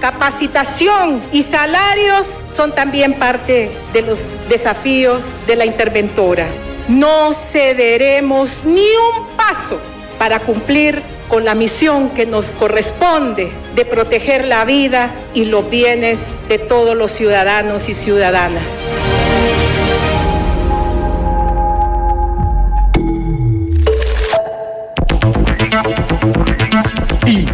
Capacitación 0.00 1.22
y 1.32 1.42
salarios 1.42 2.26
son 2.54 2.74
también 2.74 3.14
parte 3.14 3.70
de 3.92 4.02
los 4.02 4.18
desafíos 4.48 5.34
de 5.46 5.56
la 5.56 5.64
interventora. 5.64 6.46
No 6.88 7.32
cederemos 7.32 8.64
ni 8.64 8.80
un 8.80 9.36
paso 9.36 9.80
para 10.18 10.40
cumplir 10.40 11.02
con 11.28 11.44
la 11.44 11.54
misión 11.54 12.10
que 12.10 12.26
nos 12.26 12.46
corresponde 12.46 13.50
de 13.74 13.84
proteger 13.84 14.44
la 14.44 14.64
vida 14.64 15.10
y 15.34 15.46
los 15.46 15.68
bienes 15.68 16.20
de 16.48 16.58
todos 16.58 16.96
los 16.96 17.10
ciudadanos 17.10 17.88
y 17.88 17.94
ciudadanas. 17.94 18.80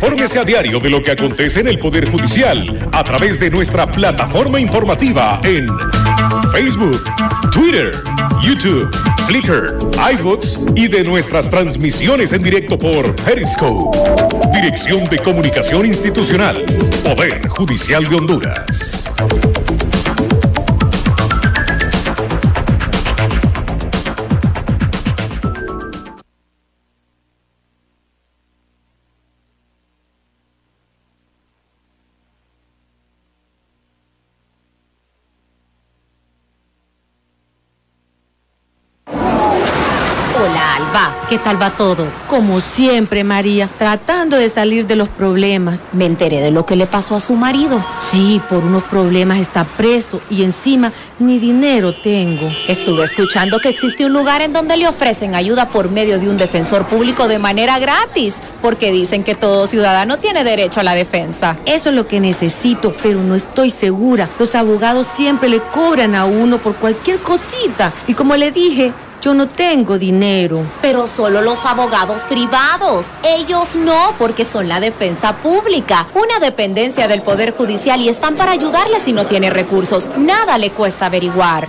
Infórmese 0.02 0.40
a 0.40 0.44
diario 0.44 0.80
de 0.80 0.90
lo 0.90 1.00
que 1.00 1.12
acontece 1.12 1.60
en 1.60 1.68
el 1.68 1.78
Poder 1.78 2.10
Judicial 2.10 2.88
a 2.90 3.04
través 3.04 3.38
de 3.38 3.48
nuestra 3.48 3.88
plataforma 3.88 4.58
informativa 4.58 5.40
en 5.44 5.68
Facebook, 6.50 7.00
Twitter, 7.52 7.92
YouTube, 8.42 8.90
Flickr, 9.28 9.78
iBooks 10.14 10.58
y 10.74 10.88
de 10.88 11.04
nuestras 11.04 11.48
transmisiones 11.48 12.32
en 12.32 12.42
directo 12.42 12.76
por 12.76 13.14
Periscope. 13.14 13.96
Dirección 14.52 15.04
de 15.04 15.20
Comunicación 15.20 15.86
Institucional, 15.86 16.64
Poder 17.04 17.46
Judicial 17.46 18.04
de 18.04 18.16
Honduras. 18.16 19.12
¿Qué 41.32 41.38
tal 41.38 41.60
va 41.60 41.70
todo? 41.70 42.06
Como 42.28 42.60
siempre, 42.60 43.24
María, 43.24 43.66
tratando 43.78 44.36
de 44.36 44.50
salir 44.50 44.86
de 44.86 44.96
los 44.96 45.08
problemas. 45.08 45.80
Me 45.92 46.04
enteré 46.04 46.42
de 46.42 46.50
lo 46.50 46.66
que 46.66 46.76
le 46.76 46.86
pasó 46.86 47.16
a 47.16 47.20
su 47.20 47.36
marido. 47.36 47.82
Sí, 48.10 48.38
por 48.50 48.62
unos 48.62 48.82
problemas 48.84 49.38
está 49.38 49.64
preso 49.64 50.20
y 50.28 50.42
encima 50.42 50.92
ni 51.18 51.38
dinero 51.38 51.94
tengo. 51.94 52.50
Estuve 52.68 53.04
escuchando 53.04 53.60
que 53.60 53.70
existe 53.70 54.04
un 54.04 54.12
lugar 54.12 54.42
en 54.42 54.52
donde 54.52 54.76
le 54.76 54.86
ofrecen 54.86 55.34
ayuda 55.34 55.68
por 55.68 55.90
medio 55.90 56.18
de 56.18 56.28
un 56.28 56.36
defensor 56.36 56.84
público 56.84 57.28
de 57.28 57.38
manera 57.38 57.78
gratis, 57.78 58.42
porque 58.60 58.92
dicen 58.92 59.24
que 59.24 59.34
todo 59.34 59.66
ciudadano 59.66 60.18
tiene 60.18 60.44
derecho 60.44 60.80
a 60.80 60.84
la 60.84 60.94
defensa. 60.94 61.56
Eso 61.64 61.88
es 61.88 61.94
lo 61.94 62.06
que 62.06 62.20
necesito, 62.20 62.92
pero 63.02 63.22
no 63.22 63.36
estoy 63.36 63.70
segura. 63.70 64.28
Los 64.38 64.54
abogados 64.54 65.06
siempre 65.16 65.48
le 65.48 65.60
cobran 65.60 66.14
a 66.14 66.26
uno 66.26 66.58
por 66.58 66.74
cualquier 66.74 67.18
cosita. 67.20 67.90
Y 68.06 68.12
como 68.12 68.36
le 68.36 68.50
dije, 68.50 68.92
yo 69.22 69.32
no 69.34 69.48
tengo 69.48 69.98
dinero. 69.98 70.62
Pero 70.82 71.06
solo 71.06 71.40
los 71.40 71.64
abogados 71.64 72.24
privados. 72.24 73.06
Ellos 73.22 73.76
no, 73.76 74.12
porque 74.18 74.44
son 74.44 74.68
la 74.68 74.80
defensa 74.80 75.36
pública, 75.36 76.08
una 76.14 76.40
dependencia 76.40 77.06
del 77.06 77.22
Poder 77.22 77.56
Judicial 77.56 78.00
y 78.00 78.08
están 78.08 78.34
para 78.36 78.50
ayudarle 78.52 78.98
si 78.98 79.12
no 79.12 79.28
tiene 79.28 79.50
recursos. 79.50 80.10
Nada 80.16 80.58
le 80.58 80.70
cuesta 80.70 81.06
averiguar. 81.06 81.68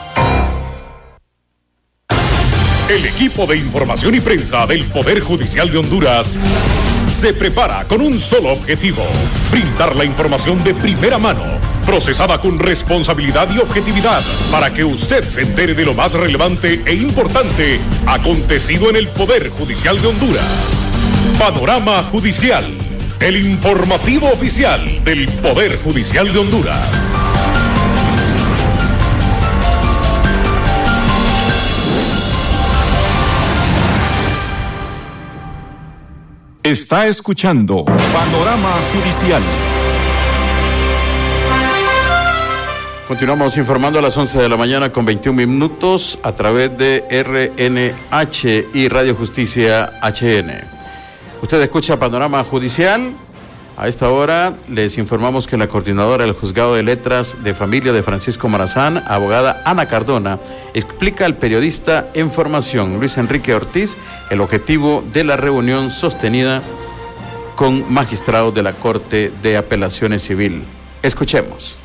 El 2.90 3.06
equipo 3.06 3.46
de 3.46 3.58
información 3.58 4.16
y 4.16 4.20
prensa 4.20 4.66
del 4.66 4.86
Poder 4.86 5.22
Judicial 5.22 5.72
de 5.72 5.78
Honduras 5.78 6.38
se 7.08 7.34
prepara 7.34 7.86
con 7.88 8.02
un 8.02 8.20
solo 8.20 8.54
objetivo, 8.54 9.04
brindar 9.52 9.96
la 9.96 10.04
información 10.04 10.64
de 10.64 10.74
primera 10.74 11.18
mano, 11.18 11.44
procesada 11.82 12.40
con 12.40 12.60
responsabilidad 12.60 13.50
y 13.54 13.60
objetividad, 13.60 14.22
para 14.52 14.74
que 14.74 14.84
usted 14.84 15.28
se 15.28 15.42
entere 15.42 15.74
de 15.74 15.86
lo 15.86 15.94
más 15.94 16.14
relevante 16.14 16.82
e 16.86 16.94
importante 16.94 17.80
acontecido 18.06 18.90
en 18.90 18.96
el 18.96 19.08
Poder 19.08 19.50
Judicial 19.50 20.00
de 20.02 20.08
Honduras. 20.08 21.02
Panorama 21.38 22.04
Judicial, 22.12 22.66
el 23.20 23.38
informativo 23.38 24.30
oficial 24.32 25.04
del 25.04 25.28
Poder 25.40 25.78
Judicial 25.80 26.32
de 26.32 26.40
Honduras. 26.40 27.12
Está 36.64 37.08
escuchando 37.08 37.86
Panorama 37.86 38.70
Judicial. 38.94 39.42
Continuamos 43.12 43.58
informando 43.58 44.00
a 44.00 44.02
las 44.02 44.16
11 44.16 44.40
de 44.40 44.48
la 44.48 44.56
mañana 44.56 44.90
con 44.90 45.04
21 45.04 45.36
minutos 45.36 46.18
a 46.24 46.32
través 46.32 46.78
de 46.78 47.04
RNH 47.12 48.70
y 48.74 48.88
Radio 48.88 49.16
Justicia 49.16 50.00
HN. 50.02 50.50
Usted 51.42 51.62
escucha 51.62 52.00
Panorama 52.00 52.42
Judicial. 52.46 53.12
A 53.76 53.90
esta 53.90 54.10
hora 54.10 54.54
les 54.70 54.98
informamos 54.98 55.46
que 55.46 55.58
la 55.58 55.68
coordinadora 55.68 56.24
del 56.24 56.34
Juzgado 56.36 56.76
de 56.76 56.84
Letras 56.84 57.44
de 57.44 57.54
Familia 57.54 57.92
de 57.92 58.02
Francisco 58.02 58.48
Marazán, 58.48 59.04
abogada 59.06 59.62
Ana 59.66 59.90
Cardona, 59.90 60.40
explica 60.74 61.26
al 61.26 61.36
periodista 61.36 62.08
en 62.14 62.32
formación 62.32 62.98
Luis 62.98 63.18
Enrique 63.18 63.54
Ortiz 63.54 63.98
el 64.30 64.40
objetivo 64.40 65.04
de 65.12 65.26
la 65.26 65.36
reunión 65.36 65.90
sostenida 65.90 66.62
con 67.58 67.92
magistrados 67.92 68.56
de 68.56 68.64
la 68.64 68.72
Corte 68.72 69.34
de 69.44 69.58
Apelaciones 69.58 70.22
Civil. 70.22 70.64
Escuchemos. 71.04 71.81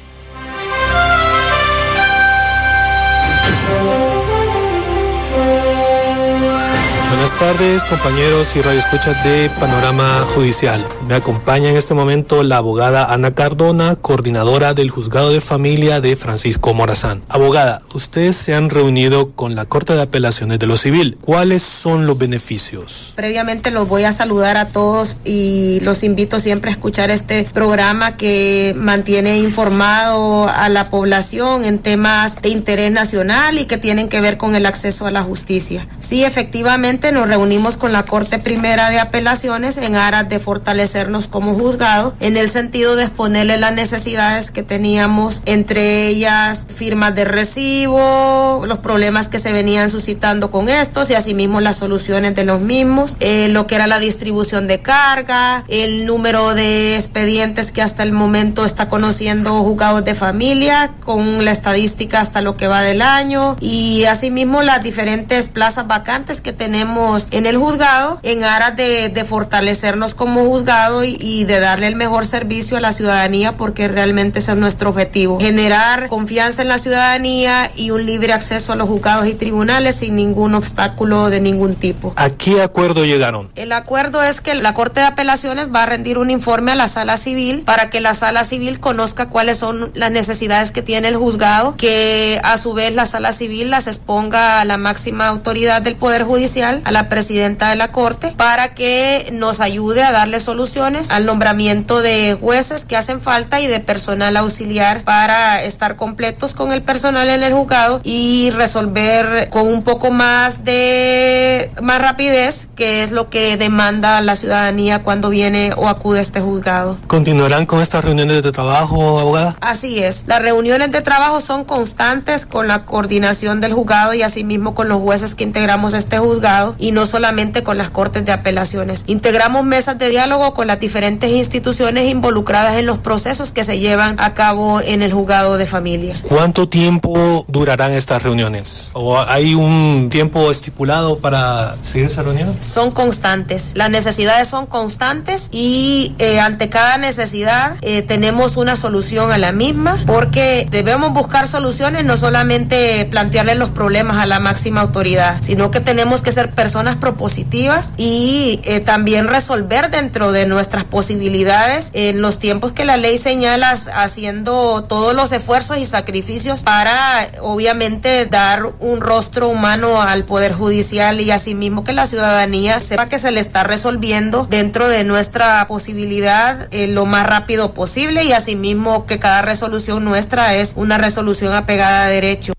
Buenas 7.09 7.39
tardes, 7.39 7.85
compañeros 7.85 8.57
y 8.57 8.63
radioescuchas 8.63 9.23
de 9.23 9.49
Panorama 9.61 10.27
Judicial. 10.35 10.85
Me 11.07 11.15
acompaña 11.15 11.71
en 11.71 11.77
este 11.77 11.95
momento 11.95 12.43
la 12.43 12.57
abogada 12.57 13.13
Ana 13.13 13.33
Cardona, 13.33 13.95
coordinadora 13.95 14.75
del 14.75 14.91
Juzgado 14.91 15.31
de 15.31 15.41
Familia 15.41 16.01
de 16.01 16.17
Francisco 16.17 16.75
Morazán. 16.75 17.23
Abogada, 17.29 17.81
ustedes 17.95 18.35
se 18.35 18.57
han 18.57 18.71
reunido 18.71 19.31
con 19.33 19.55
la 19.55 19.67
Corte 19.67 19.93
de 19.93 20.03
Apelaciones 20.03 20.59
de 20.59 20.67
lo 20.67 20.77
Civil. 20.77 21.17
¿Cuáles 21.21 21.63
son 21.63 22.07
los 22.07 22.19
beneficios? 22.19 23.13
Previamente 23.15 23.71
los 23.71 23.89
voy 23.89 24.03
a 24.03 24.13
saludar 24.13 24.57
a 24.57 24.67
todos 24.67 25.17
y 25.25 25.79
los 25.83 26.03
invito 26.03 26.41
siempre 26.41 26.71
a 26.71 26.73
escuchar 26.73 27.11
este 27.11 27.45
programa 27.45 28.17
que 28.17 28.75
mantiene 28.77 29.39
informado 29.39 30.49
a 30.49 30.69
la 30.69 30.91
población 30.91 31.65
en 31.65 31.79
temas 31.79 32.43
de 32.43 32.49
interés 32.49 32.91
nacional 32.91 33.61
y 33.61 33.67
que 33.67 33.79
tienen 33.79 34.09
que 34.09 34.21
ver 34.21 34.39
con 34.39 34.57
el 34.57 34.67
acceso 34.67 35.07
a 35.07 35.13
la 35.13 35.23
justicia. 35.23 35.87
Sí, 36.01 36.25
efectivamente 36.25 36.96
nos 36.97 37.29
reunimos 37.29 37.77
con 37.77 37.93
la 37.93 38.05
Corte 38.05 38.39
Primera 38.39 38.89
de 38.89 38.99
Apelaciones 38.99 39.77
en 39.77 39.97
aras 39.97 40.29
de 40.31 40.41
fortalecernos 40.41 41.29
como 41.29 41.55
juzgado 41.55 42.15
en 42.21 42.39
el 42.39 42.49
sentido 42.49 42.97
de 42.97 43.05
exponerle 43.05 43.59
las 43.59 43.75
necesidades 43.75 44.51
que 44.51 44.63
teníamos, 44.63 45.43
entre 45.45 46.07
ellas 46.07 46.67
firmas 46.75 47.15
de 47.15 47.27
recibo, 47.27 48.65
los 48.67 48.79
problemas 48.79 49.29
que 49.29 49.39
se 49.39 49.53
venían 49.53 49.91
suscitando 49.91 50.51
con 50.51 50.71
estos 50.71 51.11
y 51.11 51.15
asimismo 51.15 51.61
las 51.61 51.77
soluciones 51.77 52.35
de 52.35 52.45
los 52.45 52.61
mismos, 52.61 53.17
eh, 53.21 53.49
lo 53.51 53.67
que 53.67 53.75
era 53.75 53.87
la 53.87 53.99
distribución 53.99 54.67
de 54.67 54.81
carga, 54.81 55.65
el 55.69 56.07
número 56.07 56.55
de 56.55 56.97
expedientes 56.97 57.73
que 57.73 57.83
hasta 57.83 58.03
el 58.03 58.13
momento 58.13 58.65
está 58.65 58.89
conociendo 58.89 59.53
juzgados 59.63 60.05
de 60.05 60.15
familia 60.15 60.93
con 61.05 61.45
la 61.45 61.53
estadística 61.53 62.21
hasta 62.21 62.41
lo 62.41 62.55
que 62.55 62.69
va 62.69 62.81
del 62.81 63.03
año 63.03 63.57
y 63.61 64.05
asimismo 64.05 64.63
las 64.63 64.83
diferentes 64.83 65.49
plazas 65.49 65.87
vacantes 65.87 66.41
que 66.41 66.55
tenemos 66.55 66.86
en 67.31 67.47
el 67.47 67.57
juzgado 67.57 68.21
en 68.23 68.45
aras 68.45 68.77
de, 68.77 69.09
de 69.09 69.25
fortalecernos 69.25 70.15
como 70.15 70.45
juzgado 70.45 71.05
y, 71.05 71.17
y, 71.21 71.45
de 71.45 71.61
darle 71.61 71.87
el 71.87 71.97
mejor 71.97 72.25
servicio 72.25 72.77
a 72.77 72.81
la 72.81 72.93
ciudadanía 72.93 73.57
porque 73.57 73.89
realmente 73.89 74.39
ese 74.39 74.53
es 74.53 74.59
nuestro 74.59 74.91
objetivo. 74.91 75.39
Generar 75.41 76.09
confianza 76.09 76.63
en 76.63 76.69
la 76.69 76.79
ciudadanía 76.79 77.71
y 77.77 77.91
un 77.91 78.07
libre 78.07 78.33
acceso 78.33 78.73
a 78.73 78.77
los 78.77 78.89
juzgados 78.89 79.27
y 79.27 79.35
tribunales 79.35 79.97
sin 79.97 80.17
ningún 80.17 80.55
obstáculo 80.55 81.31
de 81.31 81.41
ningún 81.41 81.75
tipo. 81.75 82.13
¿A 82.17 82.31
qué 82.31 82.63
acuerdo 82.63 83.05
llegaron? 83.05 83.51
El 83.55 83.73
acuerdo 83.73 84.23
es 84.23 84.41
que 84.41 84.55
la 84.55 84.75
Corte 84.75 85.01
de 85.01 85.07
Apelaciones 85.07 85.69
va 85.75 85.83
a 85.83 85.87
rendir 85.87 86.19
un 86.19 86.31
informe 86.31 86.73
a 86.73 86.77
la 86.77 86.89
sala 86.89 87.17
civil 87.17 87.63
para 87.65 87.91
que 87.91 88.01
la 88.01 88.15
sala 88.15 88.45
civil 88.45 88.81
conozca 88.81 89.29
cuáles 89.29 89.59
son 89.59 89.91
las 89.95 90.11
necesidades 90.11 90.71
que 90.71 90.83
tiene 90.83 91.09
el 91.09 91.17
juzgado, 91.17 91.77
que 91.77 92.41
a 92.43 92.59
su 92.59 92.73
vez 92.73 92.95
la 92.95 93.07
sala 93.07 93.33
civil 93.33 93.71
las 93.71 93.87
exponga 93.87 94.61
a 94.61 94.65
la 94.65 94.77
máxima 94.77 95.29
autoridad 95.29 95.83
del 95.83 95.97
Poder 95.97 96.25
Judicial, 96.25 96.76
a 96.85 96.93
la 96.93 97.09
presidenta 97.09 97.71
de 97.71 97.77
la 97.77 97.93
Corte, 97.93 98.33
para 98.37 98.75
que 98.75 99.29
nos 99.33 99.61
ayude 99.61 100.03
a 100.03 100.13
darle 100.13 100.41
soluciones 100.41 101.11
al 101.11 101.27
nombramiento 101.27 102.03
de 102.03 102.37
jueces 102.41 102.85
que 102.85 102.97
hacen 102.97 103.21
falta 103.21 103.61
y 103.61 103.67
de 103.67 103.81
personal 103.81 104.37
auxiliar 104.37 105.05
para 105.05 105.63
estar 105.63 105.97
completos 105.97 106.55
con 106.55 106.73
el 106.73 106.83
personal 106.83 107.29
en 107.29 107.43
el 107.43 107.53
juzgado 107.53 108.01
y 108.03 108.51
resolver 108.51 109.49
con 109.51 109.67
un 109.67 109.83
poco 109.83 110.11
más 110.11 110.65
de 110.65 111.71
más 111.83 112.01
rapidez, 112.01 112.69
que 112.77 113.03
es 113.03 113.13
lo 113.13 113.31
que 113.31 113.57
demanda 113.57 114.21
la 114.21 114.37
ciudadanía 114.37 115.03
cuando 115.03 115.31
viene 115.31 115.73
o 115.77 115.89
acude 115.89 116.19
a 116.19 116.23
este 116.23 116.41
juzgado. 116.41 116.99
¿Continuarán 117.07 117.67
con 117.67 117.81
estas 117.81 118.05
reuniones 118.05 118.43
de 118.43 118.53
trabajo, 118.53 119.21
abogada? 119.21 119.57
Así 119.61 120.03
es. 120.03 120.25
Las 120.27 120.43
reuniones 120.43 120.91
de 120.91 121.03
trabajo 121.03 121.41
son 121.41 121.65
constantes 121.65 122.47
con 122.47 122.69
la 122.69 122.85
coordinación 122.85 123.61
del 123.61 123.73
juzgado 123.73 124.15
y 124.15 124.23
asimismo 124.23 124.75
con 124.75 124.89
los 124.89 125.01
jueces 125.01 125.35
que 125.35 125.45
integramos 125.45 125.95
este 125.95 126.19
juzgado 126.19 126.66
y 126.79 126.93
no 126.93 127.07
solamente 127.07 127.63
con 127.63 127.79
las 127.79 127.91
cortes 127.91 128.25
de 128.25 128.33
apelaciones. 128.33 129.05
Integramos 129.07 129.65
mesas 129.65 129.99
de 129.99 130.09
diálogo 130.09 130.55
con 130.55 130.67
las 130.67 130.81
diferentes 130.81 131.31
instituciones 131.31 132.09
involucradas 132.09 132.77
en 132.77 132.87
los 132.87 132.99
procesos 132.99 133.53
que 133.53 133.65
se 133.65 133.79
llevan 133.79 134.19
a 134.19 134.35
cabo 134.35 134.81
en 134.81 135.03
el 135.03 135.13
juzgado 135.13 135.59
de 135.59 135.67
familia. 135.67 136.21
¿Cuánto 136.29 136.69
tiempo 136.69 137.45
durarán 137.49 137.93
estas 137.93 138.23
reuniones? 138.23 138.91
¿O 138.93 139.19
hay 139.19 139.55
un 139.55 140.09
tiempo 140.11 140.51
estipulado 140.51 141.19
para 141.19 141.75
seguir 141.83 142.07
esa 142.07 142.23
reunión? 142.23 142.57
Son 142.61 142.91
constantes. 142.91 143.73
Las 143.75 143.91
necesidades 143.91 144.49
son 144.49 144.67
constantes 144.67 145.49
y 145.51 146.15
eh, 146.19 146.41
ante 146.41 146.69
cada 146.69 146.99
necesidad 146.99 147.77
eh, 147.83 148.03
tenemos 148.03 148.57
una 148.57 148.77
solución 148.77 149.33
a 149.33 149.39
la 149.39 149.53
misma 149.53 150.03
porque 150.07 150.67
debemos 150.71 151.13
buscar 151.13 151.47
soluciones, 151.47 152.05
no 152.05 152.17
solamente 152.17 153.07
plantearle 153.11 153.55
los 153.55 153.71
problemas 153.71 154.19
a 154.19 154.27
la 154.27 154.41
máxima 154.41 154.81
autoridad, 154.81 155.39
sino 155.41 155.71
que 155.71 155.81
tenemos 155.81 156.23
que 156.23 156.33
ser 156.33 156.51
personas 156.57 156.97
propositivas 156.97 157.93
y 157.97 158.61
eh, 158.65 158.81
también 158.81 159.29
resolver 159.29 159.91
dentro 159.91 160.33
de 160.33 160.47
nuestras 160.47 160.83
posibilidades 160.83 161.91
en 161.93 162.21
los 162.21 162.41
tiempos 162.41 162.73
que 162.73 162.85
la 162.85 162.97
ley 162.97 163.19
señala, 163.19 163.71
haciendo 163.71 164.83
todos 164.83 165.15
los 165.15 165.31
esfuerzos 165.31 165.79
y 165.79 165.85
sacrificios 165.85 166.65
para 166.65 167.29
obviamente 167.43 168.27
dar 168.27 168.65
un 168.81 169.01
rostro 169.01 169.49
humano 169.49 170.03
al 170.03 170.25
Poder 170.25 170.53
Judicial 170.55 171.21
y 171.21 171.31
asimismo 171.31 171.85
que 171.85 171.93
la 171.93 172.07
ciudadanía 172.07 172.81
sepa 172.81 173.09
que 173.09 173.19
se 173.19 173.31
le 173.31 173.41
está 173.41 173.63
resolviendo 173.63 174.47
dentro 174.49 174.89
de 174.89 175.05
nuestra 175.05 175.67
posibilidad 175.69 176.69
eh, 176.71 176.89
lo 176.89 177.07
más 177.07 177.27
rápido 177.27 177.75
posible 177.75 178.25
y 178.25 178.33
asimismo 178.33 179.07
que 179.07 179.19
cada 179.19 179.43
resolución 179.43 180.05
nuestra 180.05 180.55
es 180.55 180.73
una 180.77 180.99
resolución 180.99 181.53
apegada 181.53 182.05
a 182.05 182.09
derecho. 182.09 182.55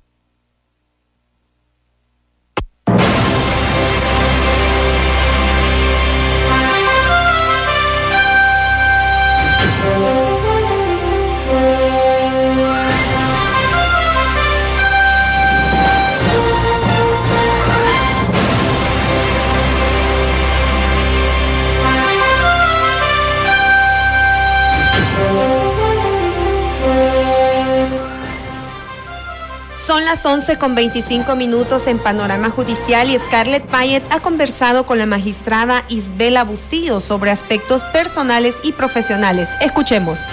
Son 29.97 30.05
las 30.05 30.23
11 30.23 30.59
con 30.59 30.75
25 30.75 31.35
minutos 31.35 31.87
en 31.87 31.97
Panorama 31.97 32.51
Judicial 32.51 33.09
y 33.09 33.17
Scarlett 33.17 33.65
Payet 33.65 34.03
ha 34.11 34.19
conversado 34.19 34.85
con 34.85 34.99
la 34.99 35.07
magistrada 35.07 35.85
Isbela 35.89 36.43
Bustillo 36.43 36.99
sobre 36.99 37.31
aspectos 37.31 37.83
personales 37.85 38.57
y 38.63 38.73
profesionales. 38.73 39.49
Escuchemos. 39.59 40.29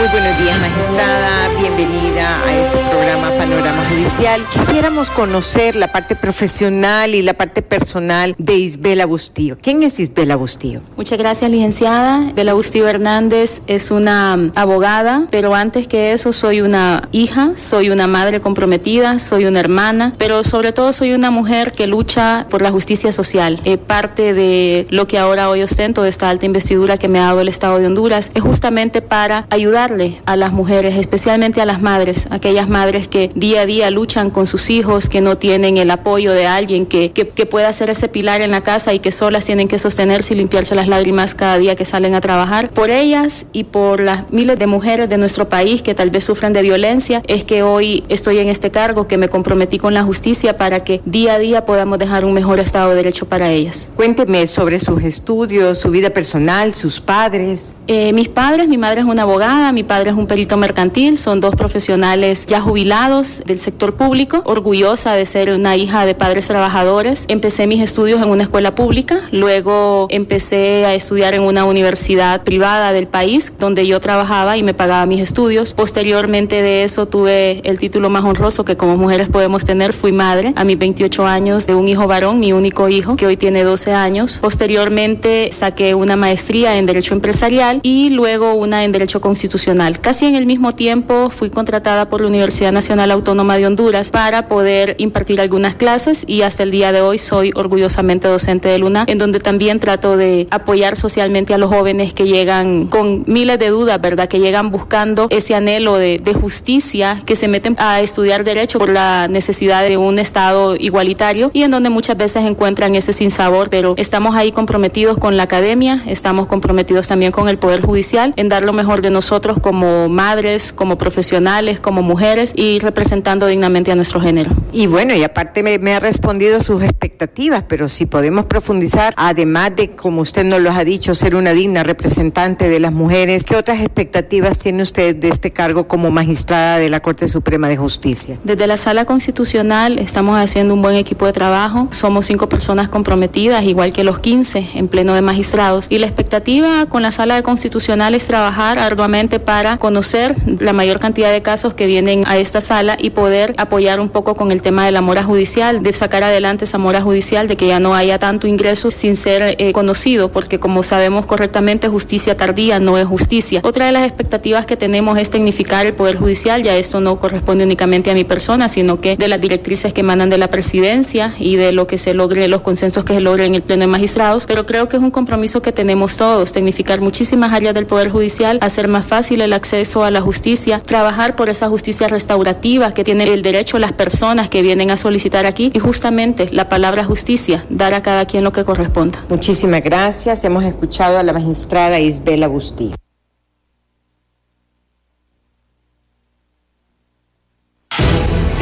Muy 0.00 0.08
buenos 0.08 0.38
días, 0.38 0.58
magistrada. 0.58 1.50
Bienvenida 1.60 2.42
a 2.46 2.56
este 2.58 2.78
programa 2.78 3.28
Panorama 3.36 3.84
Judicial. 3.90 4.42
Quisiéramos 4.50 5.10
conocer 5.10 5.76
la 5.76 5.92
parte 5.92 6.16
profesional 6.16 7.14
y 7.14 7.20
la 7.20 7.34
parte 7.34 7.60
personal 7.60 8.34
de 8.38 8.54
Isbela 8.54 9.04
Bustillo. 9.04 9.58
¿Quién 9.60 9.82
es 9.82 10.00
Isbela 10.00 10.36
Bustillo? 10.36 10.80
Muchas 10.96 11.18
gracias, 11.18 11.50
licenciada. 11.50 12.30
Isbela 12.30 12.54
Bustillo 12.54 12.88
Hernández 12.88 13.60
es 13.66 13.90
una 13.90 14.50
abogada, 14.54 15.26
pero 15.30 15.54
antes 15.54 15.86
que 15.86 16.12
eso 16.12 16.32
soy 16.32 16.62
una 16.62 17.06
hija, 17.12 17.52
soy 17.56 17.90
una 17.90 18.06
madre 18.06 18.40
comprometida, 18.40 19.18
soy 19.18 19.44
una 19.44 19.60
hermana, 19.60 20.14
pero 20.16 20.44
sobre 20.44 20.72
todo 20.72 20.94
soy 20.94 21.12
una 21.12 21.30
mujer 21.30 21.72
que 21.72 21.86
lucha 21.86 22.46
por 22.48 22.62
la 22.62 22.70
justicia 22.70 23.12
social. 23.12 23.60
Eh, 23.66 23.76
parte 23.76 24.32
de 24.32 24.86
lo 24.88 25.06
que 25.06 25.18
ahora 25.18 25.50
hoy 25.50 25.60
ostento, 25.62 26.04
de 26.04 26.08
esta 26.08 26.30
alta 26.30 26.46
investidura 26.46 26.96
que 26.96 27.08
me 27.08 27.18
ha 27.18 27.24
dado 27.24 27.42
el 27.42 27.48
Estado 27.48 27.78
de 27.78 27.86
Honduras, 27.86 28.30
es 28.32 28.42
justamente 28.42 29.02
para 29.02 29.44
ayudar 29.50 29.89
a 30.26 30.36
las 30.36 30.52
mujeres, 30.52 30.96
especialmente 30.96 31.60
a 31.60 31.64
las 31.64 31.82
madres, 31.82 32.28
aquellas 32.30 32.68
madres 32.68 33.08
que 33.08 33.30
día 33.34 33.62
a 33.62 33.66
día 33.66 33.90
luchan 33.90 34.30
con 34.30 34.46
sus 34.46 34.70
hijos, 34.70 35.08
que 35.08 35.20
no 35.20 35.36
tienen 35.36 35.78
el 35.78 35.90
apoyo 35.90 36.32
de 36.32 36.46
alguien 36.46 36.86
que, 36.86 37.10
que, 37.10 37.28
que 37.28 37.46
pueda 37.46 37.72
ser 37.72 37.90
ese 37.90 38.08
pilar 38.08 38.40
en 38.40 38.50
la 38.50 38.62
casa 38.62 38.94
y 38.94 39.00
que 39.00 39.10
solas 39.10 39.44
tienen 39.44 39.68
que 39.68 39.78
sostenerse 39.78 40.34
y 40.34 40.36
limpiarse 40.36 40.74
las 40.74 40.86
lágrimas 40.86 41.34
cada 41.34 41.58
día 41.58 41.74
que 41.74 41.84
salen 41.84 42.14
a 42.14 42.20
trabajar. 42.20 42.70
Por 42.70 42.90
ellas 42.90 43.46
y 43.52 43.64
por 43.64 44.00
las 44.00 44.30
miles 44.30 44.58
de 44.58 44.66
mujeres 44.66 45.08
de 45.08 45.18
nuestro 45.18 45.48
país 45.48 45.82
que 45.82 45.94
tal 45.94 46.10
vez 46.10 46.24
sufren 46.24 46.52
de 46.52 46.62
violencia, 46.62 47.22
es 47.26 47.44
que 47.44 47.62
hoy 47.62 48.04
estoy 48.08 48.38
en 48.38 48.48
este 48.48 48.70
cargo, 48.70 49.08
que 49.08 49.16
me 49.16 49.28
comprometí 49.28 49.78
con 49.78 49.94
la 49.94 50.02
justicia 50.04 50.56
para 50.56 50.80
que 50.80 51.00
día 51.04 51.34
a 51.34 51.38
día 51.38 51.64
podamos 51.64 51.98
dejar 51.98 52.24
un 52.24 52.32
mejor 52.32 52.60
Estado 52.60 52.90
de 52.90 52.96
Derecho 52.96 53.26
para 53.26 53.50
ellas. 53.50 53.90
Cuénteme 53.96 54.46
sobre 54.46 54.78
sus 54.78 55.02
estudios, 55.02 55.78
su 55.78 55.90
vida 55.90 56.10
personal, 56.10 56.72
sus 56.74 57.00
padres. 57.00 57.72
Eh, 57.86 58.12
mis 58.12 58.28
padres, 58.28 58.68
mi 58.68 58.78
madre 58.78 59.00
es 59.00 59.06
una 59.06 59.22
abogada, 59.22 59.72
mi 59.72 59.79
padre 59.84 60.10
es 60.10 60.16
un 60.16 60.26
perito 60.26 60.56
mercantil, 60.56 61.16
son 61.16 61.40
dos 61.40 61.54
profesionales 61.54 62.46
ya 62.46 62.60
jubilados 62.60 63.42
del 63.46 63.60
sector 63.60 63.94
público, 63.94 64.42
orgullosa 64.44 65.14
de 65.14 65.24
ser 65.26 65.52
una 65.52 65.76
hija 65.76 66.04
de 66.04 66.14
padres 66.14 66.46
trabajadores. 66.46 67.24
Empecé 67.28 67.66
mis 67.66 67.80
estudios 67.80 68.20
en 68.20 68.28
una 68.28 68.42
escuela 68.42 68.74
pública, 68.74 69.20
luego 69.32 70.06
empecé 70.10 70.84
a 70.86 70.94
estudiar 70.94 71.34
en 71.34 71.42
una 71.42 71.64
universidad 71.64 72.42
privada 72.42 72.92
del 72.92 73.06
país 73.06 73.54
donde 73.58 73.86
yo 73.86 74.00
trabajaba 74.00 74.56
y 74.56 74.62
me 74.62 74.74
pagaba 74.74 75.06
mis 75.06 75.20
estudios. 75.20 75.74
Posteriormente 75.74 76.62
de 76.62 76.84
eso 76.84 77.06
tuve 77.06 77.60
el 77.64 77.78
título 77.78 78.10
más 78.10 78.24
honroso 78.24 78.64
que 78.64 78.76
como 78.76 78.96
mujeres 78.96 79.28
podemos 79.28 79.64
tener, 79.64 79.92
fui 79.92 80.12
madre 80.12 80.52
a 80.56 80.64
mis 80.64 80.78
28 80.78 81.26
años 81.26 81.66
de 81.66 81.74
un 81.74 81.88
hijo 81.88 82.06
varón, 82.06 82.40
mi 82.40 82.52
único 82.52 82.88
hijo, 82.88 83.16
que 83.16 83.26
hoy 83.26 83.36
tiene 83.36 83.62
12 83.62 83.92
años. 83.92 84.38
Posteriormente 84.40 85.50
saqué 85.52 85.94
una 85.94 86.16
maestría 86.16 86.76
en 86.76 86.86
Derecho 86.86 87.14
Empresarial 87.14 87.80
y 87.82 88.10
luego 88.10 88.54
una 88.54 88.84
en 88.84 88.92
Derecho 88.92 89.20
Constitucional 89.20 89.69
Casi 90.00 90.26
en 90.26 90.34
el 90.34 90.46
mismo 90.46 90.72
tiempo 90.72 91.30
fui 91.30 91.48
contratada 91.48 92.08
por 92.08 92.20
la 92.20 92.26
Universidad 92.26 92.72
Nacional 92.72 93.12
Autónoma 93.12 93.56
de 93.56 93.66
Honduras 93.66 94.10
para 94.10 94.48
poder 94.48 94.96
impartir 94.98 95.40
algunas 95.40 95.76
clases 95.76 96.24
y 96.26 96.42
hasta 96.42 96.64
el 96.64 96.72
día 96.72 96.90
de 96.90 97.02
hoy 97.02 97.18
soy 97.18 97.52
orgullosamente 97.54 98.26
docente 98.26 98.68
de 98.68 98.78
Luna, 98.78 99.04
en 99.06 99.18
donde 99.18 99.38
también 99.38 99.78
trato 99.78 100.16
de 100.16 100.48
apoyar 100.50 100.96
socialmente 100.96 101.54
a 101.54 101.58
los 101.58 101.70
jóvenes 101.70 102.14
que 102.14 102.24
llegan 102.24 102.88
con 102.88 103.22
miles 103.28 103.60
de 103.60 103.68
dudas, 103.68 104.00
¿verdad? 104.00 104.26
Que 104.26 104.40
llegan 104.40 104.72
buscando 104.72 105.28
ese 105.30 105.54
anhelo 105.54 105.98
de, 105.98 106.18
de 106.18 106.34
justicia, 106.34 107.22
que 107.24 107.36
se 107.36 107.46
meten 107.46 107.76
a 107.78 108.00
estudiar 108.00 108.42
derecho 108.42 108.80
por 108.80 108.90
la 108.90 109.28
necesidad 109.28 109.84
de 109.84 109.96
un 109.96 110.18
Estado 110.18 110.74
igualitario 110.74 111.52
y 111.54 111.62
en 111.62 111.70
donde 111.70 111.90
muchas 111.90 112.16
veces 112.16 112.44
encuentran 112.44 112.96
ese 112.96 113.12
sinsabor, 113.12 113.70
pero 113.70 113.94
estamos 113.98 114.34
ahí 114.34 114.50
comprometidos 114.50 115.16
con 115.16 115.36
la 115.36 115.44
academia, 115.44 116.02
estamos 116.06 116.48
comprometidos 116.48 117.06
también 117.06 117.30
con 117.30 117.48
el 117.48 117.56
Poder 117.56 117.82
Judicial 117.82 118.34
en 118.34 118.48
dar 118.48 118.64
lo 118.64 118.72
mejor 118.72 119.00
de 119.00 119.10
nosotros 119.10 119.59
como 119.60 120.08
madres, 120.08 120.72
como 120.72 120.98
profesionales, 120.98 121.80
como 121.80 122.02
mujeres 122.02 122.52
y 122.54 122.78
representando 122.80 123.46
dignamente 123.46 123.92
a 123.92 123.94
nuestro 123.94 124.20
género. 124.20 124.50
Y 124.72 124.86
bueno, 124.86 125.14
y 125.14 125.22
aparte 125.22 125.62
me, 125.62 125.78
me 125.78 125.94
ha 125.94 126.00
respondido 126.00 126.60
sus 126.60 126.82
expectativas, 126.82 127.64
pero 127.68 127.88
si 127.88 128.06
podemos 128.06 128.44
profundizar, 128.44 129.12
además 129.16 129.72
de, 129.76 129.90
como 129.90 130.20
usted 130.20 130.44
nos 130.44 130.60
lo 130.60 130.70
ha 130.70 130.84
dicho, 130.84 131.14
ser 131.14 131.36
una 131.36 131.52
digna 131.52 131.82
representante 131.82 132.68
de 132.68 132.80
las 132.80 132.92
mujeres, 132.92 133.44
¿qué 133.44 133.56
otras 133.56 133.80
expectativas 133.80 134.58
tiene 134.58 134.82
usted 134.82 135.16
de 135.16 135.28
este 135.28 135.50
cargo 135.50 135.86
como 135.88 136.10
magistrada 136.10 136.78
de 136.78 136.88
la 136.88 137.00
Corte 137.00 137.28
Suprema 137.28 137.68
de 137.68 137.76
Justicia? 137.76 138.36
Desde 138.44 138.66
la 138.66 138.76
Sala 138.76 139.04
Constitucional 139.04 139.98
estamos 139.98 140.38
haciendo 140.38 140.74
un 140.74 140.82
buen 140.82 140.96
equipo 140.96 141.26
de 141.26 141.32
trabajo, 141.32 141.88
somos 141.90 142.26
cinco 142.26 142.48
personas 142.48 142.88
comprometidas, 142.88 143.64
igual 143.64 143.92
que 143.92 144.04
los 144.04 144.18
15 144.18 144.70
en 144.74 144.88
pleno 144.88 145.14
de 145.14 145.22
magistrados, 145.22 145.86
y 145.88 145.98
la 145.98 146.06
expectativa 146.06 146.86
con 146.86 147.02
la 147.02 147.12
Sala 147.12 147.34
de 147.34 147.42
Constitucional 147.42 148.14
es 148.14 148.26
trabajar 148.26 148.78
arduamente 148.78 149.40
para 149.40 149.49
conocer 149.78 150.36
la 150.60 150.72
mayor 150.72 151.00
cantidad 151.00 151.32
de 151.32 151.42
casos 151.42 151.74
que 151.74 151.86
vienen 151.86 152.22
a 152.26 152.38
esta 152.38 152.60
sala 152.60 152.96
y 152.98 153.10
poder 153.10 153.54
apoyar 153.58 153.98
un 153.98 154.08
poco 154.08 154.36
con 154.36 154.52
el 154.52 154.62
tema 154.62 154.86
de 154.86 154.92
la 154.92 155.00
mora 155.00 155.24
judicial, 155.24 155.82
de 155.82 155.92
sacar 155.92 156.22
adelante 156.22 156.64
esa 156.64 156.78
mora 156.78 157.02
judicial, 157.02 157.48
de 157.48 157.56
que 157.56 157.66
ya 157.66 157.80
no 157.80 157.94
haya 157.94 158.18
tanto 158.18 158.46
ingreso 158.46 158.92
sin 158.92 159.16
ser 159.16 159.56
eh, 159.58 159.72
conocido, 159.72 160.30
porque 160.30 160.60
como 160.60 160.84
sabemos 160.84 161.26
correctamente, 161.26 161.88
justicia 161.88 162.36
tardía 162.36 162.78
no 162.78 162.96
es 162.96 163.08
justicia. 163.08 163.60
Otra 163.64 163.86
de 163.86 163.92
las 163.92 164.04
expectativas 164.04 164.66
que 164.66 164.76
tenemos 164.76 165.18
es 165.18 165.30
tecnificar 165.30 165.84
el 165.84 165.94
Poder 165.94 166.16
Judicial, 166.16 166.62
ya 166.62 166.76
esto 166.76 167.00
no 167.00 167.18
corresponde 167.18 167.64
únicamente 167.64 168.12
a 168.12 168.14
mi 168.14 168.22
persona, 168.22 168.68
sino 168.68 169.00
que 169.00 169.16
de 169.16 169.26
las 169.26 169.40
directrices 169.40 169.92
que 169.92 170.02
emanan 170.02 170.30
de 170.30 170.38
la 170.38 170.48
presidencia 170.48 171.34
y 171.40 171.56
de 171.56 171.72
lo 171.72 171.88
que 171.88 171.98
se 171.98 172.14
logre, 172.14 172.46
los 172.46 172.62
consensos 172.62 173.04
que 173.04 173.14
se 173.14 173.20
logren 173.20 173.46
en 173.48 173.54
el 173.56 173.62
Pleno 173.62 173.80
de 173.80 173.88
Magistrados, 173.88 174.46
pero 174.46 174.64
creo 174.64 174.88
que 174.88 174.96
es 174.96 175.02
un 175.02 175.10
compromiso 175.10 175.60
que 175.60 175.72
tenemos 175.72 176.16
todos, 176.16 176.52
tecnificar 176.52 177.00
muchísimas 177.00 177.52
áreas 177.52 177.74
del 177.74 177.86
Poder 177.86 178.10
Judicial, 178.10 178.58
hacer 178.60 178.86
más 178.86 179.04
fácil 179.04 179.39
el 179.40 179.52
acceso 179.52 180.04
a 180.04 180.10
la 180.10 180.20
justicia, 180.20 180.80
trabajar 180.80 181.36
por 181.36 181.48
esa 181.48 181.68
justicia 181.68 182.08
restaurativa 182.08 182.92
que 182.92 183.04
tiene 183.04 183.24
el 183.32 183.42
derecho 183.42 183.78
las 183.78 183.92
personas 183.92 184.50
que 184.50 184.62
vienen 184.62 184.90
a 184.90 184.96
solicitar 184.96 185.46
aquí 185.46 185.70
y 185.72 185.78
justamente 185.78 186.48
la 186.52 186.68
palabra 186.68 187.04
justicia, 187.04 187.64
dar 187.70 187.94
a 187.94 188.02
cada 188.02 188.24
quien 188.24 188.44
lo 188.44 188.52
que 188.52 188.64
corresponda. 188.64 189.24
Muchísimas 189.28 189.82
gracias. 189.82 190.44
Hemos 190.44 190.64
escuchado 190.64 191.18
a 191.18 191.22
la 191.22 191.32
magistrada 191.32 191.98
Isbel 191.98 192.42
Agustí. 192.42 192.92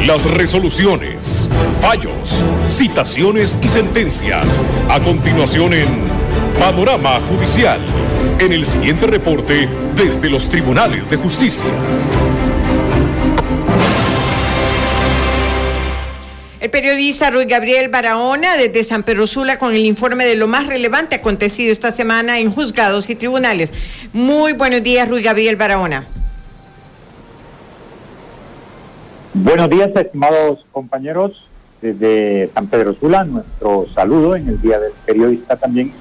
Las 0.05 0.23
resoluciones, 0.23 1.49
fallos, 1.81 2.43
citaciones 2.67 3.57
y 3.61 3.67
sentencias. 3.67 4.65
A 4.89 4.99
continuación 4.99 5.73
en 5.73 5.87
Panorama 6.57 7.19
Judicial. 7.29 7.79
En 8.37 8.53
el 8.53 8.65
siguiente 8.65 9.07
reporte 9.07 9.67
desde 9.95 10.29
los 10.29 10.47
tribunales 10.47 11.09
de 11.09 11.17
justicia. 11.17 11.65
El 16.59 16.69
periodista 16.69 17.31
Ruy 17.31 17.45
Gabriel 17.45 17.89
Barahona 17.89 18.55
desde 18.57 18.83
San 18.83 19.03
Pedro 19.03 19.25
Sula 19.27 19.57
con 19.57 19.73
el 19.73 19.85
informe 19.85 20.25
de 20.25 20.35
lo 20.35 20.47
más 20.47 20.67
relevante 20.67 21.15
acontecido 21.15 21.71
esta 21.71 21.91
semana 21.91 22.39
en 22.39 22.51
juzgados 22.51 23.09
y 23.09 23.15
tribunales. 23.15 23.71
Muy 24.13 24.53
buenos 24.53 24.83
días, 24.83 25.07
Ruy 25.07 25.23
Gabriel 25.23 25.55
Barahona. 25.55 26.05
Buenos 29.33 29.69
días, 29.69 29.91
estimados 29.95 30.65
compañeros. 30.71 31.45
Desde 31.81 32.49
San 32.53 32.67
Pedro 32.67 32.93
Sula, 32.93 33.23
nuestro 33.23 33.87
saludo 33.95 34.35
en 34.35 34.49
el 34.49 34.61
Día 34.61 34.79
del 34.79 34.91
Periodista 35.05 35.55
también 35.55 35.93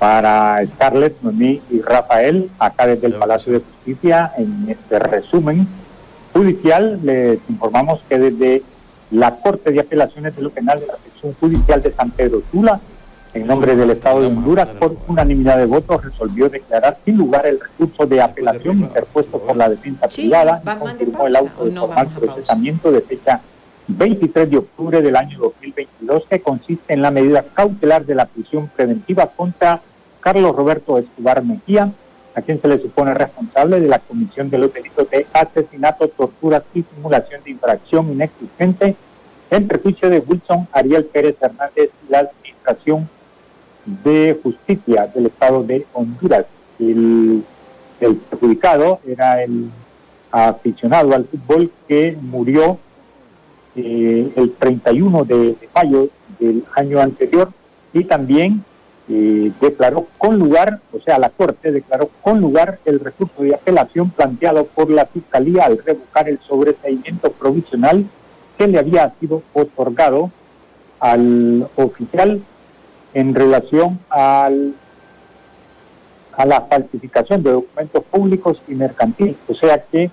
para 0.00 0.66
Scarlett, 0.66 1.20
Noemí 1.20 1.60
y 1.68 1.82
Rafael, 1.82 2.50
acá 2.58 2.86
desde 2.86 3.08
el 3.08 3.12
Palacio 3.12 3.52
de 3.52 3.60
Justicia. 3.60 4.32
En 4.38 4.66
este 4.66 4.98
resumen 4.98 5.68
judicial 6.32 7.00
les 7.04 7.38
informamos 7.50 8.00
que 8.08 8.18
desde 8.18 8.62
la 9.10 9.36
Corte 9.36 9.70
de 9.70 9.80
Apelaciones 9.80 10.34
de 10.34 10.40
lo 10.40 10.48
Penal 10.48 10.80
de 10.80 10.86
la 10.86 10.94
Sección 11.04 11.34
Judicial 11.38 11.82
de 11.82 11.92
San 11.92 12.10
Pedro 12.12 12.42
Sula, 12.50 12.80
en 13.34 13.46
nombre 13.46 13.76
del 13.76 13.90
Estado 13.90 14.22
de 14.22 14.28
Honduras, 14.28 14.68
por 14.68 14.96
unanimidad 15.06 15.58
de 15.58 15.66
votos, 15.66 16.02
resolvió 16.02 16.48
declarar 16.48 16.96
sin 17.04 17.18
lugar 17.18 17.46
el 17.46 17.60
recurso 17.60 18.06
de 18.06 18.22
apelación 18.22 18.78
interpuesto 18.78 19.38
por 19.38 19.54
la 19.54 19.68
defensa 19.68 20.08
privada 20.08 20.62
y 20.64 20.78
confirmó 20.78 21.26
el 21.26 21.36
auto 21.36 21.66
de 21.66 21.78
formal 21.78 22.08
procesamiento 22.08 22.90
de 22.90 23.02
fecha 23.02 23.42
23 23.86 24.50
de 24.50 24.56
octubre 24.56 25.02
del 25.02 25.14
año 25.14 25.38
2022, 25.40 26.24
que 26.24 26.40
consiste 26.40 26.94
en 26.94 27.02
la 27.02 27.10
medida 27.10 27.44
cautelar 27.52 28.06
de 28.06 28.14
la 28.14 28.24
prisión 28.24 28.70
preventiva 28.74 29.26
contra 29.26 29.82
Carlos 30.20 30.54
Roberto 30.54 30.98
Escobar 30.98 31.42
Mejía, 31.44 31.90
a 32.34 32.42
quien 32.42 32.60
se 32.60 32.68
le 32.68 32.78
supone 32.78 33.14
responsable 33.14 33.80
de 33.80 33.88
la 33.88 33.98
comisión 33.98 34.50
de 34.50 34.58
los 34.58 34.72
delitos 34.72 35.10
de 35.10 35.26
asesinato, 35.32 36.08
tortura 36.08 36.62
y 36.74 36.82
simulación 36.82 37.42
de 37.42 37.50
infracción 37.50 38.12
inexistente 38.12 38.94
en 39.50 39.66
perjuicio 39.66 40.08
de 40.08 40.20
Wilson 40.20 40.68
Ariel 40.72 41.04
Pérez 41.06 41.36
Hernández 41.40 41.90
y 42.06 42.12
la 42.12 42.20
administración 42.20 43.08
de 44.04 44.38
Justicia 44.42 45.06
del 45.08 45.26
Estado 45.26 45.62
de 45.64 45.86
Honduras. 45.92 46.46
El, 46.78 47.44
perjudicado 48.30 49.00
era 49.06 49.42
el 49.42 49.68
aficionado 50.30 51.14
al 51.14 51.26
fútbol 51.26 51.70
que 51.86 52.16
murió 52.18 52.78
eh, 53.76 54.32
el 54.36 54.52
31 54.52 55.24
de, 55.24 55.36
de, 55.36 55.68
mayo 55.74 56.08
del 56.38 56.64
año 56.76 57.00
anterior 57.00 57.50
y 57.92 58.04
también 58.04 58.64
eh, 59.12 59.50
declaró 59.60 60.06
con 60.18 60.38
lugar, 60.38 60.78
o 60.92 61.00
sea, 61.00 61.18
la 61.18 61.30
Corte 61.30 61.72
declaró 61.72 62.08
con 62.22 62.40
lugar 62.40 62.78
el 62.84 63.00
recurso 63.00 63.42
de 63.42 63.56
apelación 63.56 64.10
planteado 64.10 64.66
por 64.66 64.88
la 64.88 65.04
Fiscalía 65.06 65.64
al 65.64 65.78
revocar 65.78 66.28
el 66.28 66.38
sobreseimiento 66.38 67.32
provisional 67.32 68.06
que 68.56 68.68
le 68.68 68.78
había 68.78 69.12
sido 69.18 69.42
otorgado 69.52 70.30
al 71.00 71.66
oficial 71.74 72.40
en 73.12 73.34
relación 73.34 73.98
al, 74.10 74.74
a 76.36 76.46
la 76.46 76.60
falsificación 76.60 77.42
de 77.42 77.50
documentos 77.50 78.04
públicos 78.04 78.62
y 78.68 78.76
mercantiles, 78.76 79.34
o 79.48 79.54
sea 79.54 79.82
que 79.82 80.08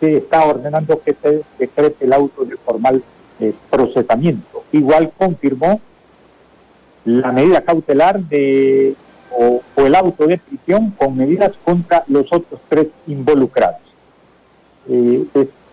se 0.00 0.16
está 0.16 0.46
ordenando 0.46 1.02
que 1.04 1.12
se 1.12 1.42
decrete 1.58 2.06
el 2.06 2.14
auto 2.14 2.46
de 2.46 2.56
formal 2.56 3.02
eh, 3.40 3.52
procesamiento. 3.68 4.64
Igual 4.72 5.12
confirmó 5.18 5.82
la 7.04 7.32
medida 7.32 7.62
cautelar 7.62 8.20
de 8.20 8.94
o, 9.30 9.62
o, 9.76 9.86
el 9.86 9.94
auto 9.94 10.26
de 10.26 10.38
prisión 10.38 10.90
con 10.92 11.16
medidas 11.16 11.52
contra 11.64 12.04
los 12.08 12.32
otros 12.32 12.60
tres 12.68 12.88
involucrados. 13.06 13.80
Eh, 14.88 15.24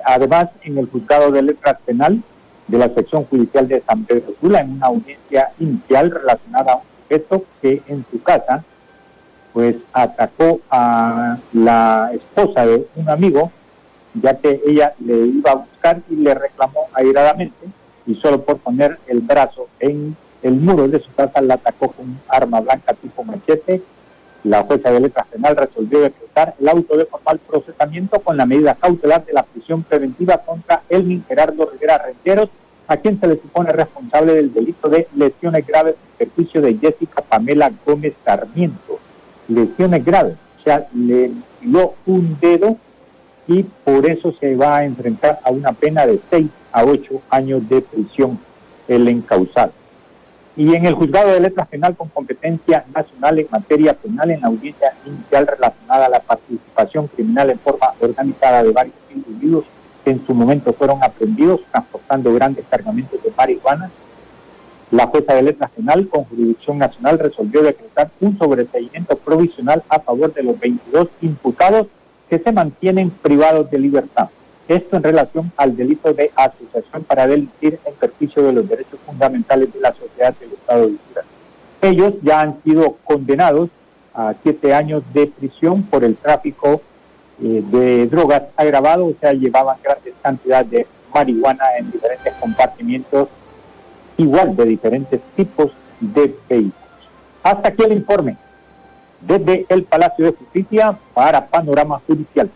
además, 0.04 0.50
en 0.64 0.78
el 0.78 0.90
juzgado 0.90 1.32
de 1.32 1.42
letras 1.42 1.78
penal 1.86 2.22
de 2.68 2.78
la 2.78 2.90
sección 2.90 3.26
judicial 3.26 3.68
de 3.68 3.82
San 3.82 4.04
Pedro 4.06 4.34
Sula, 4.40 4.62
en 4.62 4.72
una 4.72 4.88
audiencia 4.88 5.52
inicial 5.60 6.12
relacionada 6.12 6.74
a 6.74 6.76
un 6.78 6.84
sujeto 7.04 7.46
que 7.62 7.82
en 7.88 8.06
su 8.12 8.22
casa 8.22 8.64
pues 9.54 9.78
atacó 9.94 10.60
a 10.70 11.38
la 11.54 12.12
esposa 12.14 12.66
de 12.66 12.86
un 12.98 13.10
amigo, 13.10 13.52
ya 14.14 14.38
que 14.38 14.62
ella 14.68 14.94
le 15.00 15.28
iba 15.28 15.52
a 15.52 15.56
buscar 15.56 16.02
y 16.10 16.16
le 16.16 16.34
reclamó 16.34 16.88
airadamente, 16.94 17.66
y 18.06 18.16
solo 18.16 18.42
por 18.42 18.58
poner 18.58 19.00
el 19.08 19.22
brazo 19.22 19.70
en 19.80 20.18
el 20.46 20.54
muro 20.54 20.88
de 20.88 21.00
su 21.00 21.12
casa 21.12 21.42
la 21.42 21.56
atacó 21.56 21.92
con 21.92 22.08
un 22.08 22.20
arma 22.28 22.62
blanca 22.62 22.94
tipo 22.94 23.24
machete. 23.24 23.82
La 24.44 24.62
jueza 24.62 24.92
de 24.92 25.00
letras 25.00 25.26
penal 25.26 25.56
resolvió 25.56 26.02
decretar 26.02 26.54
el 26.60 26.70
auto 26.70 26.96
de 26.96 27.06
formal 27.06 27.40
procesamiento 27.40 28.20
con 28.20 28.38
la 28.38 28.46
medida 28.46 28.76
cautelar 28.76 29.26
de 29.26 29.34
la 29.34 29.42
prisión 29.42 29.82
preventiva 29.82 30.38
contra 30.38 30.84
Elmin 30.88 31.26
Gerardo 31.28 31.68
Rivera 31.72 31.98
Renteros, 31.98 32.50
a 32.88 32.98
quien 32.98 33.20
se 33.20 33.26
le 33.26 33.38
supone 33.38 33.72
responsable 33.72 34.36
del 34.36 34.54
delito 34.54 34.88
de 34.88 35.08
lesiones 35.16 35.66
graves 35.66 35.96
en 35.96 36.28
perjuicio 36.28 36.62
de 36.62 36.78
Jessica 36.78 37.24
Pamela 37.24 37.72
Gómez 37.84 38.14
Sarmiento. 38.24 39.00
Lesiones 39.48 40.06
graves, 40.06 40.36
o 40.60 40.64
sea, 40.64 40.88
le 40.94 41.32
dio 41.60 41.94
un 42.06 42.38
dedo 42.40 42.78
y 43.48 43.64
por 43.64 44.08
eso 44.08 44.32
se 44.40 44.56
va 44.56 44.78
a 44.78 44.86
enfrentar 44.86 45.40
a 45.44 45.50
una 45.50 45.72
pena 45.74 46.06
de 46.06 46.20
6 46.30 46.48
a 46.72 46.86
8 46.86 47.22
años 47.32 47.68
de 47.68 47.82
prisión 47.82 48.38
el 48.88 49.08
encausado. 49.08 49.72
Y 50.58 50.74
en 50.74 50.86
el 50.86 50.94
juzgado 50.94 51.32
de 51.32 51.42
letras 51.42 51.68
penal 51.68 51.96
con 51.96 52.08
competencia 52.10 52.86
nacional 52.96 53.40
en 53.40 53.48
materia 53.52 53.94
penal 53.94 54.32
en 54.32 54.42
la 54.42 54.48
audiencia 54.48 54.94
inicial 55.06 55.48
relacionada 55.48 56.06
a 56.06 56.10
la 56.10 56.20
participación 56.22 57.08
criminal 57.08 57.50
en 57.50 57.60
forma 57.60 57.88
organizada 58.00 58.64
de 58.64 58.72
varios 58.72 58.96
individuos 59.14 59.66
que 60.04 60.12
en 60.12 60.26
su 60.26 60.34
momento 60.34 60.72
fueron 60.72 61.04
aprendidos 61.04 61.62
transportando 61.72 62.34
grandes 62.34 62.64
cargamentos 62.70 63.22
de 63.22 63.32
marihuana, 63.36 63.90
la 64.92 65.08
jueza 65.08 65.34
de 65.34 65.42
letras 65.42 65.72
penal 65.72 66.08
con 66.08 66.26
jurisdicción 66.26 66.78
nacional 66.78 67.18
resolvió 67.18 67.64
decretar 67.64 68.12
un 68.22 68.38
sobreseimiento 68.38 69.18
provisional 69.18 69.84
a 69.90 70.00
favor 70.00 70.32
de 70.32 70.44
los 70.44 70.60
22 70.60 71.10
imputados 71.22 71.88
que 72.30 72.38
se 72.38 72.52
mantienen 72.52 73.10
privados 73.10 73.70
de 73.72 73.80
libertad. 73.80 74.30
Esto 74.68 74.98
en 74.98 75.04
relación 75.04 75.52
al 75.58 75.76
delito 75.76 76.14
de 76.14 76.32
asociación 76.36 77.04
para 77.04 77.28
delinquir 77.28 77.80
en 77.84 77.94
perjuicio 77.96 78.44
de 78.44 78.54
los 78.54 78.70
derechos 78.70 79.00
fundamentales 79.06 79.74
de 79.74 79.80
la 79.80 79.92
sociedad 79.92 80.36
Estado 80.66 80.80
de 80.82 80.86
Honduras. 80.88 81.26
Ellos 81.82 82.14
ya 82.24 82.42
han 82.42 82.62
sido 82.64 82.98
condenados 83.04 83.70
a 84.14 84.34
siete 84.42 84.74
años 84.74 85.04
de 85.14 85.28
prisión 85.28 85.84
por 85.84 86.04
el 86.04 86.16
tráfico 86.16 86.82
eh, 87.44 87.64
de 87.70 88.08
drogas 88.08 88.44
agravado, 88.56 89.08
o 89.08 89.14
sea, 89.20 89.34
llevaban 89.34 89.78
grandes 89.84 90.14
cantidades 90.22 90.70
de 90.72 90.88
marihuana 91.14 91.66
en 91.78 91.92
diferentes 91.92 92.34
compartimientos, 92.36 93.28
igual 94.18 94.56
de 94.56 94.66
diferentes 94.66 95.22
tipos 95.36 95.72
de 96.00 96.36
vehículos. 96.50 96.74
Hasta 97.44 97.70
aquí 97.70 97.84
el 97.84 97.94
informe 97.94 98.38
desde 99.22 99.66
el 99.70 99.84
Palacio 99.84 100.26
de 100.26 100.32
Justicia 100.32 100.98
para 101.14 101.46
Panorama 101.46 102.02
Judicial. 102.08 102.50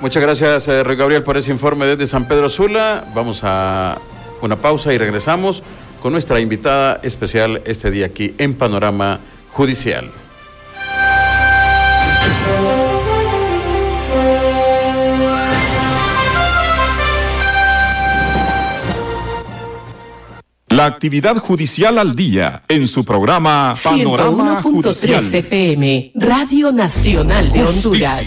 Muchas 0.00 0.22
gracias, 0.22 0.66
eh, 0.68 0.82
Rey 0.82 0.96
Gabriel, 0.96 1.22
por 1.22 1.36
ese 1.36 1.50
informe 1.50 1.84
desde 1.84 2.06
San 2.06 2.26
Pedro 2.26 2.48
Sula. 2.48 3.04
Vamos 3.14 3.40
a 3.42 3.98
una 4.40 4.56
pausa 4.56 4.94
y 4.94 4.98
regresamos 4.98 5.62
con 6.00 6.12
nuestra 6.12 6.40
invitada 6.40 7.00
especial 7.02 7.60
este 7.66 7.90
día 7.90 8.06
aquí 8.06 8.34
en 8.38 8.54
Panorama 8.54 9.20
Judicial. 9.50 10.10
La 20.68 20.86
actividad 20.86 21.36
judicial 21.36 21.98
al 21.98 22.14
día 22.14 22.62
en 22.68 22.86
su 22.86 23.04
programa 23.04 23.74
Panorama 23.82 24.62
Judicial. 24.62 25.22
FM, 25.34 26.12
Radio 26.14 26.72
Nacional 26.72 27.52
de 27.52 27.64
Honduras. 27.64 28.22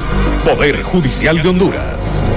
Poder 0.44 0.82
Judicial 0.82 1.42
de 1.42 1.48
Honduras. 1.48 2.30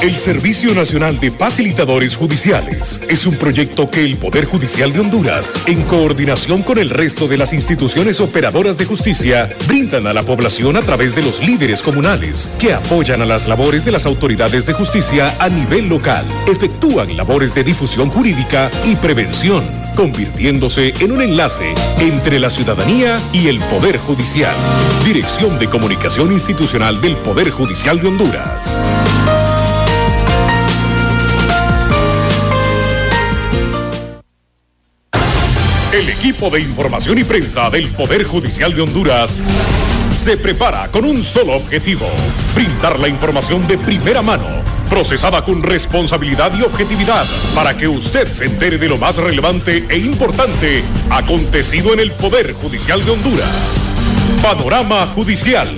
El 0.00 0.16
Servicio 0.16 0.72
Nacional 0.74 1.18
de 1.18 1.32
Facilitadores 1.32 2.16
Judiciales 2.16 3.00
es 3.08 3.26
un 3.26 3.34
proyecto 3.34 3.90
que 3.90 4.04
el 4.04 4.16
Poder 4.16 4.44
Judicial 4.44 4.92
de 4.92 5.00
Honduras, 5.00 5.60
en 5.66 5.82
coordinación 5.82 6.62
con 6.62 6.78
el 6.78 6.90
resto 6.90 7.26
de 7.26 7.36
las 7.36 7.52
instituciones 7.52 8.20
operadoras 8.20 8.78
de 8.78 8.84
justicia, 8.84 9.48
brindan 9.66 10.06
a 10.06 10.12
la 10.12 10.22
población 10.22 10.76
a 10.76 10.82
través 10.82 11.16
de 11.16 11.22
los 11.24 11.44
líderes 11.44 11.82
comunales, 11.82 12.48
que 12.60 12.72
apoyan 12.72 13.22
a 13.22 13.26
las 13.26 13.48
labores 13.48 13.84
de 13.84 13.90
las 13.90 14.06
autoridades 14.06 14.66
de 14.66 14.72
justicia 14.72 15.34
a 15.40 15.48
nivel 15.48 15.88
local, 15.88 16.24
efectúan 16.46 17.16
labores 17.16 17.52
de 17.52 17.64
difusión 17.64 18.08
jurídica 18.08 18.70
y 18.84 18.94
prevención, 18.94 19.64
convirtiéndose 19.96 20.94
en 21.00 21.10
un 21.10 21.22
enlace 21.22 21.74
entre 21.98 22.38
la 22.38 22.50
ciudadanía 22.50 23.20
y 23.32 23.48
el 23.48 23.58
Poder 23.62 23.98
Judicial. 23.98 24.54
Dirección 25.04 25.58
de 25.58 25.66
Comunicación 25.66 26.32
Institucional 26.32 27.00
del 27.00 27.16
Poder 27.16 27.50
Judicial 27.50 28.00
de 28.00 28.06
Honduras. 28.06 28.92
El 35.92 36.06
equipo 36.10 36.50
de 36.50 36.60
información 36.60 37.16
y 37.16 37.24
prensa 37.24 37.70
del 37.70 37.88
Poder 37.88 38.24
Judicial 38.24 38.74
de 38.74 38.82
Honduras 38.82 39.42
se 40.12 40.36
prepara 40.36 40.88
con 40.88 41.06
un 41.06 41.24
solo 41.24 41.54
objetivo, 41.54 42.06
brindar 42.54 42.98
la 42.98 43.08
información 43.08 43.66
de 43.66 43.78
primera 43.78 44.20
mano, 44.20 44.44
procesada 44.90 45.42
con 45.42 45.62
responsabilidad 45.62 46.52
y 46.58 46.60
objetividad, 46.60 47.24
para 47.54 47.74
que 47.74 47.88
usted 47.88 48.30
se 48.32 48.44
entere 48.44 48.76
de 48.76 48.86
lo 48.86 48.98
más 48.98 49.16
relevante 49.16 49.86
e 49.88 49.96
importante 49.96 50.84
acontecido 51.08 51.94
en 51.94 52.00
el 52.00 52.12
Poder 52.12 52.52
Judicial 52.52 53.02
de 53.02 53.10
Honduras. 53.10 54.04
Panorama 54.42 55.06
Judicial, 55.14 55.70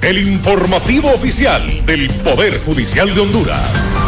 el 0.00 0.18
informativo 0.28 1.10
oficial 1.12 1.84
del 1.84 2.08
Poder 2.08 2.60
Judicial 2.60 3.12
de 3.12 3.20
Honduras. 3.20 4.05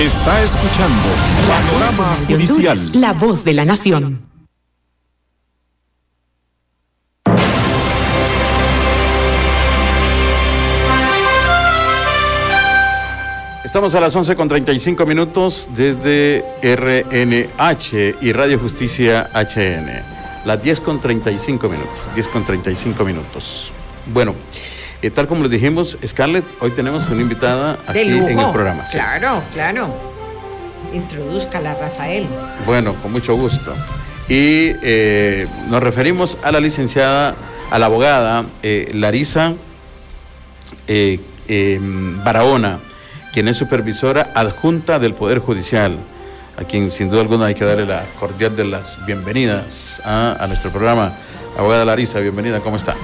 Está 0.00 0.42
escuchando 0.42 1.08
Panorama 1.48 2.18
Judicial. 2.28 3.00
La 3.00 3.14
voz 3.14 3.44
de 3.44 3.54
la 3.54 3.64
nación. 3.64 4.28
Estamos 13.64 13.94
a 13.94 14.00
las 14.00 14.14
11 14.14 14.36
con 14.36 14.48
35 14.48 15.06
minutos 15.06 15.70
desde 15.74 16.44
RNH 16.62 18.16
y 18.20 18.32
Radio 18.32 18.58
Justicia 18.58 19.30
HN. 19.32 20.44
Las 20.44 20.62
10 20.62 20.80
con 20.82 21.00
35 21.00 21.70
minutos. 21.70 22.10
10 22.14 22.28
con 22.28 22.44
35 22.44 23.02
minutos. 23.02 23.72
Bueno, 24.12 24.34
eh, 25.02 25.10
tal 25.10 25.26
como 25.26 25.42
les 25.42 25.50
dijimos, 25.50 25.98
Scarlett, 26.06 26.44
hoy 26.60 26.70
tenemos 26.70 27.08
una 27.08 27.20
invitada 27.22 27.78
aquí 27.86 28.00
en 28.00 28.38
el 28.38 28.50
programa. 28.50 28.86
Sí. 28.88 28.98
Claro, 28.98 29.42
claro. 29.52 29.94
Introduzcala, 30.92 31.74
Rafael. 31.74 32.26
Bueno, 32.64 32.94
con 33.02 33.12
mucho 33.12 33.36
gusto. 33.36 33.74
Y 34.28 34.72
eh, 34.82 35.46
nos 35.68 35.82
referimos 35.82 36.38
a 36.42 36.50
la 36.50 36.60
licenciada, 36.60 37.34
a 37.70 37.78
la 37.78 37.86
abogada 37.86 38.44
eh, 38.62 38.90
Larisa 38.94 39.54
eh, 40.88 41.20
Barahona, 42.24 42.80
quien 43.32 43.48
es 43.48 43.56
supervisora 43.56 44.32
adjunta 44.34 44.98
del 44.98 45.14
Poder 45.14 45.38
Judicial, 45.38 45.96
a 46.56 46.64
quien 46.64 46.90
sin 46.90 47.10
duda 47.10 47.20
alguna 47.20 47.46
hay 47.46 47.54
que 47.54 47.64
darle 47.64 47.86
la 47.86 48.04
cordial 48.18 48.56
de 48.56 48.64
las 48.64 49.04
bienvenidas 49.06 50.00
a, 50.04 50.36
a 50.42 50.46
nuestro 50.46 50.70
programa. 50.70 51.12
Abogada 51.56 51.84
Larisa, 51.84 52.18
bienvenida, 52.18 52.60
¿cómo 52.60 52.76
está? 52.76 52.96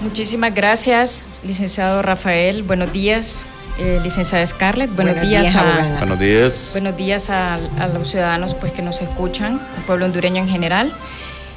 Muchísimas 0.00 0.54
gracias, 0.54 1.24
licenciado 1.44 2.02
Rafael. 2.02 2.62
Buenos 2.62 2.92
días, 2.92 3.42
eh, 3.78 4.00
licenciada 4.02 4.46
Scarlett. 4.46 4.94
Buenos, 4.94 5.14
Buenos 5.14 5.30
días, 5.30 5.42
días, 5.42 5.54
a, 5.56 5.60
abogada. 5.60 5.98
Buenos 5.98 6.18
días. 6.18 6.70
buenos 6.72 6.96
días 6.96 7.30
a, 7.30 7.54
a 7.54 7.86
los 7.88 8.08
ciudadanos 8.08 8.54
pues, 8.54 8.72
que 8.72 8.82
nos 8.82 9.00
escuchan, 9.00 9.60
al 9.76 9.84
pueblo 9.84 10.06
hondureño 10.06 10.42
en 10.42 10.48
general. 10.48 10.92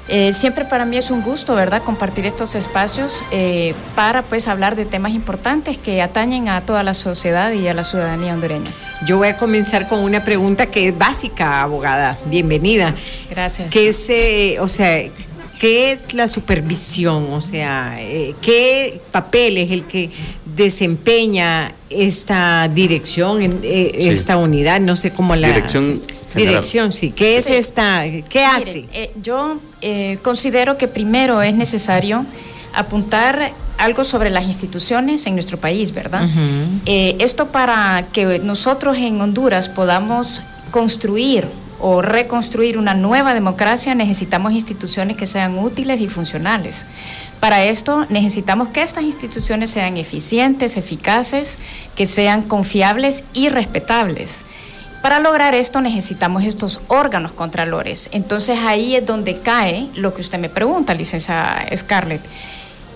Eh, 0.07 0.33
siempre 0.33 0.65
para 0.65 0.85
mí 0.85 0.97
es 0.97 1.09
un 1.09 1.23
gusto, 1.23 1.55
¿verdad?, 1.55 1.81
compartir 1.81 2.27
estos 2.27 2.53
espacios 2.53 3.23
eh, 3.31 3.73
para 3.95 4.21
pues 4.21 4.47
hablar 4.47 4.75
de 4.75 4.85
temas 4.85 5.13
importantes 5.13 5.79
que 5.79 5.99
atañen 5.99 6.47
a 6.47 6.61
toda 6.61 6.83
la 6.83 6.93
sociedad 6.93 7.51
y 7.51 7.67
a 7.67 7.73
la 7.73 7.83
ciudadanía 7.83 8.33
hondureña. 8.33 8.69
Yo 9.07 9.17
voy 9.17 9.29
a 9.29 9.37
comenzar 9.37 9.87
con 9.87 10.01
una 10.01 10.23
pregunta 10.23 10.67
que 10.67 10.89
es 10.89 10.97
básica, 10.97 11.63
abogada. 11.63 12.19
Bienvenida. 12.25 12.93
Gracias. 13.31 13.71
¿Qué 13.71 13.87
es, 13.87 14.07
eh, 14.09 14.57
o 14.59 14.67
sea, 14.67 15.01
qué 15.59 15.91
es 15.93 16.13
la 16.13 16.27
supervisión? 16.27 17.27
O 17.33 17.41
sea, 17.41 17.97
eh, 17.99 18.35
¿qué 18.41 19.01
papel 19.11 19.57
es 19.57 19.71
el 19.71 19.83
que 19.85 20.09
desempeña 20.69 21.73
esta 21.89 22.67
dirección, 22.73 23.41
en- 23.41 23.59
eh, 23.63 23.91
Sí. 24.01 24.09
esta 24.09 24.37
unidad? 24.37 24.79
No 24.81 24.95
sé 24.95 25.11
cómo 25.11 25.35
la... 25.35 25.47
Dirección 25.49 26.01
general. 26.33 26.53
Dirección, 26.55 26.91
sí. 26.91 27.11
¿Qué 27.15 27.37
es 27.37 27.45
Sí. 27.45 27.53
esta? 27.53 28.03
¿Qué 28.29 28.43
hace? 28.43 28.85
Eh, 28.93 29.11
yo 29.21 29.59
eh, 29.81 30.17
considero 30.23 30.77
que 30.77 30.87
primero 30.87 31.41
es 31.41 31.53
necesario 31.53 32.25
apuntar 32.73 33.51
algo 33.77 34.03
sobre 34.03 34.29
las 34.29 34.45
instituciones 34.45 35.25
en 35.27 35.33
nuestro 35.35 35.57
país, 35.59 35.93
¿verdad? 35.93 36.27
Eh, 36.85 37.15
esto 37.19 37.47
para 37.47 38.07
que 38.11 38.39
nosotros 38.39 38.97
en 38.97 39.21
Honduras 39.21 39.69
podamos 39.69 40.41
construir 40.71 41.45
o 41.79 42.01
reconstruir 42.01 42.77
una 42.77 42.93
nueva 42.93 43.33
democracia 43.33 43.95
necesitamos 43.95 44.53
instituciones 44.53 45.17
que 45.17 45.27
sean 45.27 45.57
útiles 45.57 45.99
y 46.01 46.07
funcionales. 46.07 46.85
Para 47.39 47.63
esto 47.63 48.05
necesitamos 48.09 48.69
que 48.69 48.81
estas 48.81 49.03
instituciones 49.03 49.69
sean 49.69 49.97
eficientes, 49.97 50.77
eficaces, 50.77 51.57
que 51.95 52.05
sean 52.05 52.43
confiables 52.43 53.23
y 53.33 53.49
respetables. 53.49 54.43
Para 55.01 55.19
lograr 55.19 55.53
esto 55.53 55.81
necesitamos 55.81 56.43
estos 56.45 56.81
órganos 56.87 57.31
contralores. 57.31 58.09
Entonces 58.11 58.57
ahí 58.59 58.95
es 58.95 59.05
donde 59.05 59.39
cae 59.39 59.87
lo 59.93 60.13
que 60.15 60.21
usted 60.21 60.39
me 60.39 60.49
pregunta, 60.49 60.95
licenciada 60.95 61.65
Scarlett. 61.75 62.21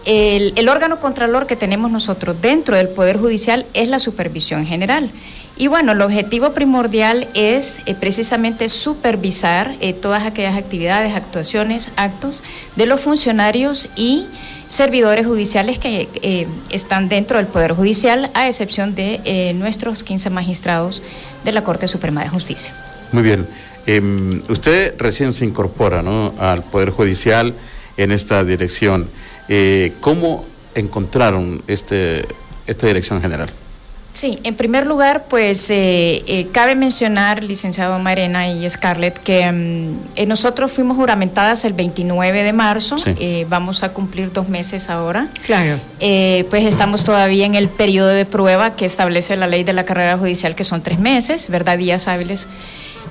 El, 0.05 0.53
el 0.55 0.69
órgano 0.69 0.99
contralor 0.99 1.45
que 1.45 1.55
tenemos 1.55 1.91
nosotros 1.91 2.41
dentro 2.41 2.75
del 2.75 2.89
Poder 2.89 3.19
Judicial 3.19 3.67
es 3.75 3.89
la 3.89 3.99
supervisión 3.99 4.65
general. 4.65 5.11
Y 5.59 5.67
bueno, 5.67 5.91
el 5.91 6.01
objetivo 6.01 6.53
primordial 6.53 7.27
es 7.33 7.81
eh, 7.85 7.93
precisamente 7.93 8.69
supervisar 8.69 9.75
eh, 9.81 9.91
todas 9.91 10.23
aquellas 10.23 10.55
actividades, 10.55 11.13
actuaciones, 11.13 11.91
actos 11.97 12.43
de 12.77 12.85
los 12.85 13.01
funcionarios 13.01 13.89
y 13.97 14.25
servidores 14.69 15.27
judiciales 15.27 15.77
que 15.77 16.07
eh, 16.21 16.47
están 16.69 17.09
dentro 17.09 17.35
del 17.35 17.47
Poder 17.47 17.73
Judicial, 17.73 18.31
a 18.35 18.47
excepción 18.47 18.95
de 18.95 19.53
nuestros 19.53 20.03
15 20.03 20.29
magistrados 20.29 21.03
de 21.43 21.51
la 21.51 21.61
Corte 21.61 21.89
Suprema 21.89 22.23
de 22.23 22.29
Justicia. 22.29 22.73
Muy 23.11 23.23
bien. 23.23 23.45
Em, 23.85 24.41
usted 24.47 24.95
recién 24.97 25.33
se 25.33 25.43
incorpora 25.43 26.01
al 26.39 26.63
Poder 26.63 26.91
Judicial 26.91 27.53
en 27.97 28.13
esta 28.13 28.45
dirección. 28.45 29.09
¿Cómo 29.99 30.45
encontraron 30.73 31.61
este, 31.67 32.25
esta 32.65 32.87
dirección 32.87 33.21
general? 33.21 33.49
Sí, 34.11 34.39
en 34.43 34.55
primer 34.55 34.87
lugar, 34.87 35.25
pues 35.29 35.69
eh, 35.69 36.23
eh, 36.27 36.47
cabe 36.51 36.75
mencionar, 36.75 37.43
licenciado 37.43 37.99
Marena 37.99 38.49
y 38.49 38.67
Scarlett, 38.67 39.17
que 39.21 39.49
mm, 39.51 39.99
eh, 40.15 40.25
nosotros 40.25 40.71
fuimos 40.71 40.97
juramentadas 40.97 41.63
el 41.63 41.73
29 41.73 42.43
de 42.43 42.51
marzo, 42.51 42.97
Sí. 42.97 43.11
eh, 43.19 43.45
vamos 43.49 43.83
a 43.83 43.89
cumplir 43.93 44.33
dos 44.33 44.49
meses 44.49 44.89
ahora. 44.89 45.27
Claro. 45.45 45.79
Eh, 45.99 46.45
pues 46.49 46.65
estamos 46.65 47.03
todavía 47.03 47.45
en 47.45 47.53
el 47.55 47.69
periodo 47.69 48.09
de 48.09 48.25
prueba 48.25 48.75
que 48.75 48.85
establece 48.85 49.37
la 49.37 49.45
ley 49.47 49.63
de 49.63 49.73
la 49.73 49.83
carrera 49.85 50.17
judicial, 50.17 50.55
que 50.55 50.63
son 50.63 50.81
tres 50.81 50.99
meses, 50.99 51.47
¿verdad? 51.49 51.77
Días 51.77 52.07
hábiles. 52.07 52.47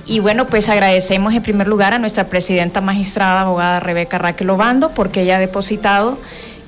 Y 0.05 0.19
bueno, 0.19 0.47
pues 0.47 0.69
agradecemos 0.69 1.33
en 1.33 1.41
primer 1.43 1.67
lugar 1.67 1.93
a 1.93 1.99
nuestra 1.99 2.25
presidenta 2.27 2.81
magistrada, 2.81 3.41
abogada 3.41 3.79
Rebeca 3.79 4.17
Raquel 4.17 4.49
Obando, 4.49 4.89
porque 4.91 5.21
ella 5.21 5.37
ha 5.37 5.39
depositado 5.39 6.17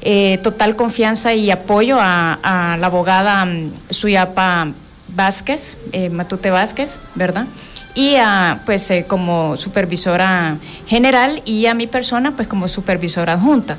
eh, 0.03 0.39
total 0.41 0.75
confianza 0.75 1.33
y 1.33 1.51
apoyo 1.51 1.97
a, 1.99 2.77
la 2.79 2.87
abogada 2.87 3.45
mm, 3.45 3.71
Suyapa 3.91 4.67
Vázquez, 5.09 5.77
eh, 5.91 6.09
Matute 6.09 6.49
Vázquez, 6.49 6.99
¿verdad? 7.15 7.45
Y 7.93 8.15
a, 8.15 8.61
pues 8.65 8.89
eh, 8.89 9.05
como 9.07 9.57
supervisora 9.57 10.57
general 10.87 11.41
y 11.45 11.67
a 11.67 11.73
mi 11.75 11.85
persona 11.85 12.31
pues 12.35 12.47
como 12.47 12.67
supervisora 12.67 13.33
adjunta. 13.33 13.77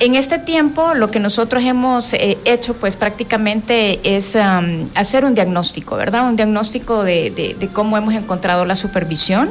En 0.00 0.14
este 0.14 0.38
tiempo 0.38 0.94
lo 0.94 1.10
que 1.10 1.20
nosotros 1.20 1.62
hemos 1.64 2.12
hecho 2.14 2.74
pues 2.74 2.96
prácticamente 2.96 4.00
es 4.16 4.34
hacer 4.94 5.24
un 5.24 5.34
diagnóstico, 5.34 5.96
¿verdad? 5.96 6.26
Un 6.28 6.34
diagnóstico 6.36 7.04
de, 7.04 7.56
de- 7.58 7.68
cómo 7.68 7.96
hemos 7.96 8.14
encontrado 8.14 8.64
la 8.64 8.74
supervisión, 8.74 9.50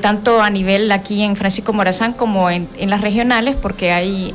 tanto 0.00 0.42
a 0.42 0.50
nivel 0.50 0.90
aquí 0.90 1.22
en 1.22 1.36
Francisco 1.36 1.72
Morazán 1.72 2.14
como 2.14 2.50
en, 2.50 2.68
las 2.80 3.00
regionales, 3.00 3.54
porque 3.54 3.92
hay 3.92 4.34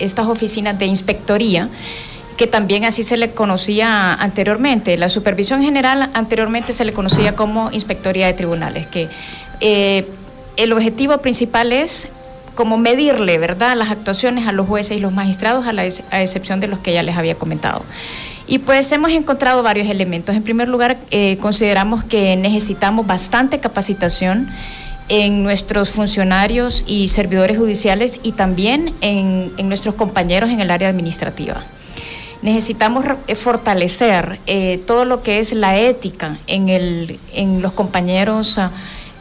estas 0.00 0.26
oficinas 0.26 0.78
de 0.78 0.86
inspectoría 0.86 1.68
que 2.40 2.46
también 2.46 2.86
así 2.86 3.04
se 3.04 3.18
le 3.18 3.32
conocía 3.32 4.14
anteriormente. 4.14 4.96
La 4.96 5.10
supervisión 5.10 5.62
general 5.62 6.08
anteriormente 6.14 6.72
se 6.72 6.86
le 6.86 6.94
conocía 6.94 7.36
como 7.36 7.70
inspectoría 7.70 8.26
de 8.28 8.32
tribunales, 8.32 8.86
que 8.86 9.08
eh, 9.60 10.08
el 10.56 10.72
objetivo 10.72 11.18
principal 11.18 11.70
es 11.70 12.08
como 12.54 12.78
medirle, 12.78 13.36
¿verdad?, 13.36 13.76
las 13.76 13.90
actuaciones 13.90 14.46
a 14.46 14.52
los 14.52 14.66
jueces 14.66 14.96
y 14.96 15.00
los 15.00 15.12
magistrados, 15.12 15.66
a, 15.66 15.74
la 15.74 15.84
excepción 15.84 16.60
de 16.60 16.68
los 16.68 16.78
que 16.78 16.94
ya 16.94 17.02
les 17.02 17.18
había 17.18 17.34
comentado. 17.34 17.82
Y 18.46 18.58
pues 18.58 18.90
hemos 18.92 19.12
encontrado 19.12 19.62
varios 19.62 19.88
elementos. 19.88 20.34
En 20.34 20.42
primer 20.42 20.68
lugar, 20.68 20.96
eh, 21.10 21.36
consideramos 21.40 22.04
que 22.04 22.36
necesitamos 22.36 23.06
bastante 23.06 23.60
capacitación 23.60 24.48
en 25.10 25.42
nuestros 25.42 25.90
funcionarios 25.90 26.84
y 26.86 27.08
servidores 27.08 27.58
judiciales 27.58 28.20
y 28.22 28.32
también 28.32 28.94
en, 29.02 29.52
en 29.58 29.68
nuestros 29.68 29.96
compañeros 29.96 30.48
en 30.50 30.60
el 30.60 30.70
área 30.70 30.88
administrativa. 30.88 31.64
Necesitamos 32.42 33.04
eh, 33.26 33.34
fortalecer 33.34 34.40
eh, 34.46 34.80
todo 34.86 35.04
lo 35.04 35.22
que 35.22 35.40
es 35.40 35.52
la 35.52 35.78
ética 35.78 36.38
en, 36.46 36.70
el, 36.70 37.18
en 37.34 37.60
los 37.60 37.72
compañeros 37.72 38.56
ah, 38.56 38.70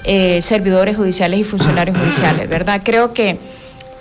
eh, 0.06 0.42
servidores 0.42 0.96
judiciales 0.96 1.40
y 1.42 1.44
funcionarios 1.44 1.98
judiciales, 1.98 2.48
¿verdad? 2.48 2.82
Creo 2.84 3.14
que 3.14 3.38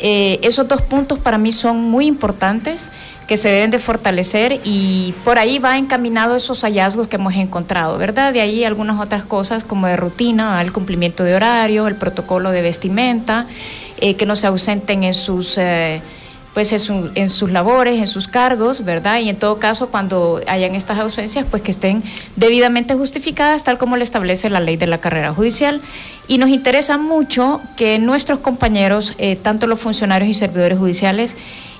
esos 0.00 0.68
dos 0.68 0.80
puntos 0.82 1.18
para 1.18 1.38
mí 1.38 1.50
son 1.50 1.82
muy 1.82 2.06
importantes 2.06 2.92
que 3.28 3.36
se 3.36 3.48
deben 3.50 3.70
de 3.70 3.78
fortalecer 3.78 4.58
y 4.64 5.14
por 5.22 5.38
ahí 5.38 5.58
va 5.60 5.78
encaminado 5.78 6.34
esos 6.34 6.62
hallazgos 6.62 7.06
que 7.06 7.16
hemos 7.16 7.34
encontrado, 7.36 7.98
¿verdad? 7.98 8.32
De 8.32 8.40
ahí 8.40 8.64
algunas 8.64 8.98
otras 9.00 9.22
cosas 9.22 9.62
como 9.62 9.86
de 9.86 9.96
rutina, 9.96 10.60
el 10.62 10.72
cumplimiento 10.72 11.22
de 11.22 11.34
horario, 11.36 11.86
el 11.86 11.94
protocolo 11.94 12.50
de 12.50 12.62
vestimenta, 12.62 13.46
eh, 14.00 14.14
que 14.14 14.26
no 14.26 14.34
se 14.34 14.46
ausenten 14.48 15.04
en 15.04 15.14
sus... 15.14 15.58
eh, 15.58 16.00
pues 16.54 16.72
en, 16.72 16.80
su- 16.80 17.10
en 17.14 17.28
sus 17.30 17.52
labores, 17.52 18.00
en 18.00 18.08
sus 18.08 18.26
cargos, 18.26 18.82
¿verdad? 18.84 19.20
Y 19.20 19.28
en 19.28 19.36
todo 19.36 19.58
caso, 19.60 19.90
cuando 19.90 20.40
hayan 20.48 20.74
estas 20.74 20.98
ausencias, 20.98 21.46
pues 21.48 21.62
que 21.62 21.70
estén 21.70 22.02
debidamente 22.34 22.94
justificadas, 22.94 23.62
tal 23.62 23.78
como 23.78 23.96
le 23.96 24.02
establece 24.02 24.50
la 24.50 24.58
ley 24.58 24.76
de 24.76 24.88
la 24.88 24.98
carrera 24.98 25.32
judicial. 25.32 25.80
Y 26.26 26.38
nos 26.38 26.48
interesa 26.48 26.98
mucho 26.98 27.60
que 27.76 28.00
nuestros 28.00 28.40
compañeros, 28.40 29.14
eh, 29.18 29.36
tanto 29.36 29.68
los 29.68 29.78
funcionarios 29.78 30.28
y 30.30 30.34
servidores 30.34 30.78
judiciales, 30.78 31.36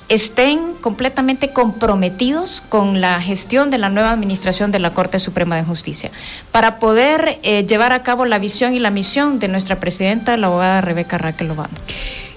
estén 0.09 0.75
completamente 0.81 1.51
comprometidos 1.51 2.63
con 2.69 3.01
la 3.01 3.21
gestión 3.21 3.71
de 3.71 3.79
la 3.79 3.91
nueva 3.91 4.11
administración 4.11 4.73
de 4.73 4.79
la 4.79 4.95
Corte 4.95 5.19
Suprema 5.19 5.57
de 5.57 5.65
Justicia, 5.65 6.11
para 6.51 6.79
poder 6.79 7.39
eh, 7.43 7.67
llevar 7.67 7.93
a 7.93 8.03
cabo 8.03 8.25
la 8.25 8.39
visión 8.39 8.75
y 8.75 8.79
la 8.79 8.91
misión 8.91 9.39
de 9.39 9.49
nuestra 9.49 9.81
presidenta, 9.81 10.37
la 10.37 10.47
abogada 10.47 10.81
Rebeca 10.81 11.19
Raquel 11.19 11.51
Obando. 11.51 11.81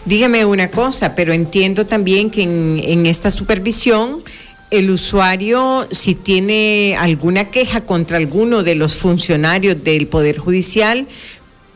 Dígame 0.04 0.46
una 0.46 0.70
cosa, 0.70 1.16
pero 1.16 1.32
entiendo 1.32 1.86
también 1.86 2.30
que 2.30 2.42
en, 2.42 3.06
esta 3.06 3.32
supervisión 3.32 4.24
el 4.72 4.90
usuario, 4.90 5.88
si 5.92 6.16
tiene 6.16 6.96
alguna 6.98 7.46
queja 7.46 7.82
contra 7.82 8.18
alguno 8.18 8.64
de 8.64 8.76
los 8.76 8.96
funcionarios 8.96 9.84
del 9.84 10.08
Poder 10.08 10.40
Judicial, 10.40 11.08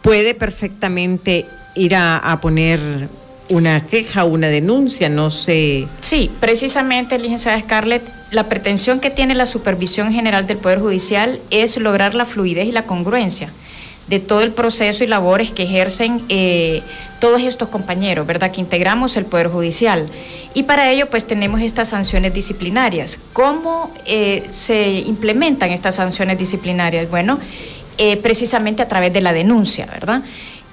puede 0.01 0.33
perfectamente 0.33 1.45
ir 1.75 1.93
a 1.95 2.39
poner 2.41 2.79
una 3.49 3.85
queja, 3.85 4.23
una 4.23 4.47
denuncia, 4.47 5.09
no 5.09 5.31
sé. 5.31 5.87
Sí, 6.01 6.31
precisamente, 6.39 7.17
licenciada 7.19 7.59
Scarlett, 7.59 8.03
la 8.31 8.47
pretensión 8.49 8.99
que 8.99 9.09
tiene 9.09 9.35
la 9.35 9.45
Supervisión 9.45 10.11
General 10.11 10.47
del 10.47 10.57
Poder 10.57 10.79
Judicial 10.79 11.39
es 11.51 11.77
lograr 11.77 12.15
la 12.15 12.25
fluidez 12.25 12.67
y 12.67 12.71
la 12.71 12.83
congruencia 12.83 13.51
de 14.07 14.19
todo 14.19 14.41
el 14.41 14.51
proceso 14.51 15.03
y 15.03 15.07
labores 15.07 15.51
que 15.51 15.63
ejercen 15.63 16.21
eh, 16.29 16.83
todos 17.19 17.41
estos 17.41 17.69
compañeros, 17.69 18.27
¿verdad? 18.27 18.51
Que 18.51 18.61
integramos 18.61 19.17
el 19.17 19.25
Poder 19.25 19.47
Judicial. 19.47 20.05
Y 20.53 20.63
para 20.63 20.91
ello, 20.91 21.09
pues 21.09 21.25
tenemos 21.25 21.61
estas 21.61 21.89
sanciones 21.89 22.33
disciplinarias. 22.33 23.17
¿Cómo 23.33 23.91
eh, 24.05 24.47
se 24.51 24.91
implementan 24.99 25.71
estas 25.71 25.95
sanciones 25.95 26.37
disciplinarias? 26.37 27.09
Bueno, 27.09 27.39
eh, 27.97 28.17
precisamente 28.17 28.83
a 28.83 28.87
través 28.87 29.11
de 29.11 29.21
la 29.21 29.33
denuncia, 29.33 29.85
¿verdad? 29.87 30.21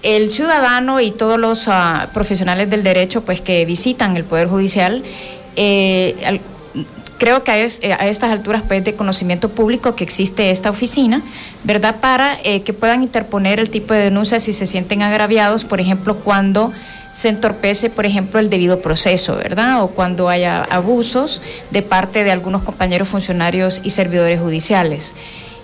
El 0.03 0.31
ciudadano 0.31 1.01
y 1.01 1.13
todos 1.13 1.39
los 1.39 1.69
ah, 1.69 2.09
profesionales 2.13 2.69
del 2.69 2.83
derecho, 2.83 3.23
pues 3.23 3.41
que 3.41 3.65
visitan 3.65 4.17
el 4.17 4.25
Poder 4.25 4.49
Judicial, 4.49 5.03
eh, 5.57 6.41
creo 7.23 7.45
que 7.45 7.71
eh, 7.83 7.93
a 7.93 8.09
estas 8.09 8.33
alturas 8.33 8.65
pues 8.67 8.85
de 8.85 8.95
conocimiento 8.95 9.49
público 9.49 9.95
que 9.95 10.03
existe 10.03 10.51
esta 10.51 10.71
oficina, 10.71 11.23
¿verdad? 11.63 12.01
Para 12.01 12.37
eh, 12.43 12.63
que 12.63 12.73
puedan 12.73 13.05
interponer 13.05 13.61
el 13.61 13.71
tipo 13.71 13.95
de 13.95 14.01
denuncias 14.01 14.43
si 14.43 14.53
se 14.53 14.67
sienten 14.67 15.03
agraviados, 15.03 15.65
por 15.65 15.81
ejemplo, 15.81 16.17
cuando 16.17 16.73
se 17.13 17.29
entorpece, 17.29 17.91
por 17.91 18.07
ejemplo, 18.07 18.41
el 18.41 18.51
debido 18.51 18.81
proceso, 18.81 19.37
¿verdad? 19.37 19.85
O 19.85 19.89
cuando 19.89 20.29
haya 20.29 20.65
abusos 20.65 21.43
de 21.71 21.83
parte 21.83 22.25
de 22.25 22.33
algunos 22.33 22.63
compañeros 22.63 23.07
funcionarios 23.07 23.81
y 23.85 23.91
servidores 23.91 24.41
judiciales. 24.41 25.13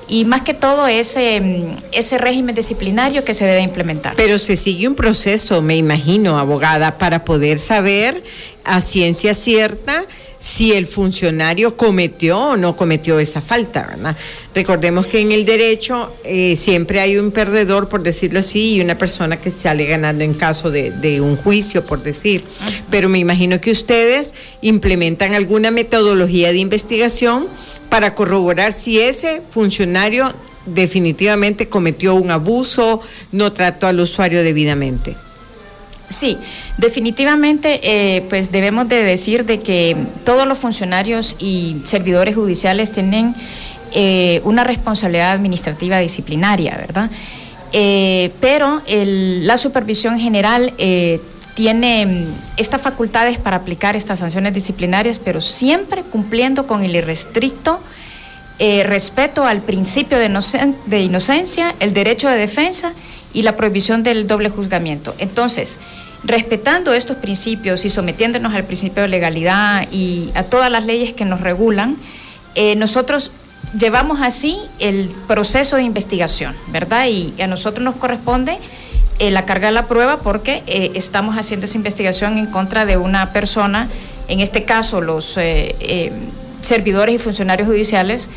Y 0.09 0.25
más 0.25 0.42
que 0.42 0.55
todo 0.55 0.88
ese, 0.88 1.40
mm, 1.40 1.77
ese 1.92 2.18
régimen 2.18 2.55
disciplinario 2.55 3.25
que 3.25 3.35
se 3.35 3.44
debe 3.44 3.61
implementar. 3.61 4.14
Pero 4.16 4.38
se 4.38 4.57
sigue 4.57 4.88
un 4.88 4.94
proceso, 4.94 5.61
me 5.62 5.77
imagino, 5.77 6.38
abogada, 6.38 6.99
para 6.99 7.25
poder 7.25 7.59
saber 7.59 8.23
a 8.64 8.81
ciencia 8.81 9.35
cierta 9.35 10.07
si 10.38 10.73
el 10.73 10.87
funcionario 10.87 11.77
cometió 11.77 12.38
o 12.38 12.57
no 12.57 12.77
cometió 12.77 13.18
esa 13.18 13.40
falta, 13.40 13.88
¿verdad? 13.90 14.16
Recordemos 14.55 15.07
que 15.07 15.21
en 15.21 15.33
el 15.33 15.44
derecho 15.44 16.12
eh, 16.25 16.55
siempre 16.57 17.01
hay 17.01 17.16
un 17.16 17.33
perdedor, 17.33 17.88
por 17.88 18.03
decirlo 18.03 18.38
así, 18.38 18.75
y 18.75 18.81
una 18.81 18.97
persona 18.97 19.40
que 19.40 19.51
sale 19.51 19.85
ganando 19.87 20.25
en 20.25 20.35
caso 20.35 20.71
de, 20.71 20.90
de 20.92 21.21
un 21.21 21.37
juicio, 21.37 21.85
por 21.85 22.03
decir. 22.03 22.44
Pero 22.90 23.09
me 23.09 23.18
imagino 23.18 23.61
que 23.61 23.71
ustedes 23.71 24.35
implementan 24.61 25.35
alguna 25.35 25.71
metodología 25.71 26.53
de 26.53 26.59
investigación 26.59 27.49
para 27.88 28.14
corroborar 28.14 28.72
si 28.72 29.01
ese 29.01 29.42
funcionario 29.51 30.35
definitivamente 30.66 31.68
cometió 31.68 32.14
un 32.14 32.31
abuso, 32.31 33.01
no 33.33 33.53
trató 33.53 33.87
al 33.87 34.01
usuario 34.01 34.42
debidamente. 34.42 35.16
Sí, 36.09 36.38
definitivamente, 36.79 37.81
eh, 37.83 38.22
pues 38.31 38.51
debemos 38.51 38.88
de 38.88 39.03
decir 39.03 39.44
de 39.44 39.61
que 39.61 39.96
todos 40.24 40.46
los 40.46 40.59
funcionarios 40.59 41.37
y 41.38 41.77
servidores 41.85 42.35
judiciales 42.35 42.92
tienen 42.92 43.35
eh, 43.92 44.40
una 44.44 44.64
responsabilidad 44.64 45.33
administrativa 45.33 45.98
disciplinaria, 45.98 46.77
¿verdad? 46.77 47.11
Eh, 47.72 48.31
pero 48.40 48.83
la 48.87 49.59
supervisión 49.59 50.18
general 50.18 50.72
tiene 51.59 52.07
mm, 52.07 52.27
estas 52.57 52.81
facultades 52.81 53.37
para 53.37 53.57
aplicar 53.57 53.97
estas 53.97 54.21
sanciones 54.21 54.55
disciplinarias, 54.55 55.18
pero 55.18 55.40
siempre 55.40 56.05
cumpliendo 56.05 56.68
con 56.68 56.85
el 56.85 56.94
irrestricto 56.94 57.81
eh, 58.61 58.85
respeto 58.85 59.44
al 59.44 59.61
principio 59.62 60.21
de, 60.21 60.31
inocen- 60.31 60.77
de 60.87 61.01
inocencia, 61.01 61.75
el 61.81 61.94
derecho 61.94 62.29
de 62.29 62.37
defensa 62.37 62.92
y 63.35 63.42
la 63.42 63.57
prohibición 63.57 64.05
del 64.05 64.29
doble 64.29 64.51
juzgamiento. 64.51 65.16
Entonces, 65.18 65.81
respetando 66.23 66.94
estos 66.94 67.16
principios 67.16 67.85
y 67.85 67.90
sometiéndonos 67.90 68.55
al 68.55 68.62
principio 68.62 69.03
de 69.03 69.09
legalidad 69.09 69.88
y 69.90 70.31
a 70.37 70.44
todas 70.44 70.71
las 70.71 70.87
leyes 70.87 71.12
que 71.12 71.25
nos 71.25 71.40
regulan, 71.40 71.97
eh, 72.55 72.77
nosotros 72.77 73.33
llevamos 73.77 74.21
así 74.23 74.57
el 74.79 75.11
proceso 75.27 75.75
de 75.75 75.83
investigación, 75.83 76.55
¿verdad? 76.68 77.09
Y 77.09 77.35
a 77.42 77.49
nosotros 77.49 77.83
nos 77.85 77.97
corresponde 77.97 78.59
eh, 79.18 79.33
la 79.33 79.44
carga 79.44 79.66
de 79.68 79.72
la 79.72 79.87
prueba 79.87 80.18
porque 80.18 80.62
eh, 80.68 80.92
estamos 80.94 81.37
haciendo 81.37 81.66
esa 81.66 81.76
investigación 81.76 82.38
en 82.38 82.46
contra 82.46 82.85
de 82.85 82.96
una 82.96 83.33
persona, 83.33 83.88
en 84.28 84.38
este 84.38 84.62
caso 84.62 85.00
los 85.00 85.35
eh, 85.37 86.12
servidores 86.62 87.16
y 87.16 87.18
funcionarios 87.18 87.66
judiciales, 87.68 88.28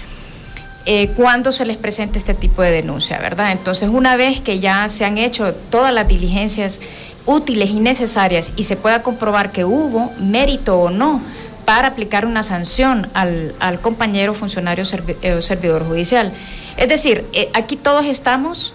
cuando 1.16 1.52
se 1.52 1.64
les 1.64 1.78
presenta 1.78 2.18
este 2.18 2.34
tipo 2.34 2.64
de 2.64 2.72
denuncia, 2.72 3.20
¿verdad? 3.20 3.52
Entonces, 3.52 3.88
una 3.90 4.16
vez 4.16 4.42
que 4.42 4.60
ya 4.60 4.90
se 4.90 5.06
han 5.06 5.20
hecho 5.20 5.54
todas 5.70 5.94
las 5.94 6.08
diligencias 6.08 6.80
útiles 7.28 7.70
y 7.70 7.80
necesarias 7.80 8.52
y 8.56 8.64
se 8.64 8.78
pueda 8.78 9.04
comprobar 9.04 9.52
que 9.52 9.64
hubo 9.64 10.12
mérito 10.20 10.80
o 10.80 10.90
no 10.90 11.22
para 11.66 11.90
aplicar 11.90 12.26
una 12.26 12.42
sanción 12.42 13.08
al, 13.14 13.80
compañero 13.82 14.34
funcionario 14.34 14.84
servidor 14.84 15.86
judicial. 15.86 16.32
Es 16.78 16.90
decir, 16.90 17.26
aquí 17.54 17.76
todos 17.76 18.08
estamos, 18.08 18.74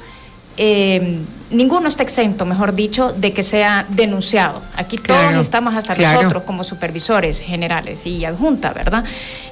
eh, 0.56 1.18
ninguno 1.50 1.86
está 1.88 2.02
exento, 2.02 2.44
mejor 2.46 2.74
dicho, 2.74 3.12
de 3.12 3.32
que 3.32 3.42
sea 3.42 3.86
denunciado. 3.90 4.62
Aquí 4.76 4.96
Claro, 4.98 5.30
todos 5.30 5.42
estamos 5.42 5.74
hasta 5.74 5.94
claro. 5.94 6.18
nosotros 6.18 6.42
como 6.44 6.64
supervisores 6.64 7.40
generales 7.40 8.06
y 8.06 8.24
adjunta, 8.24 8.72
¿verdad? 8.72 9.04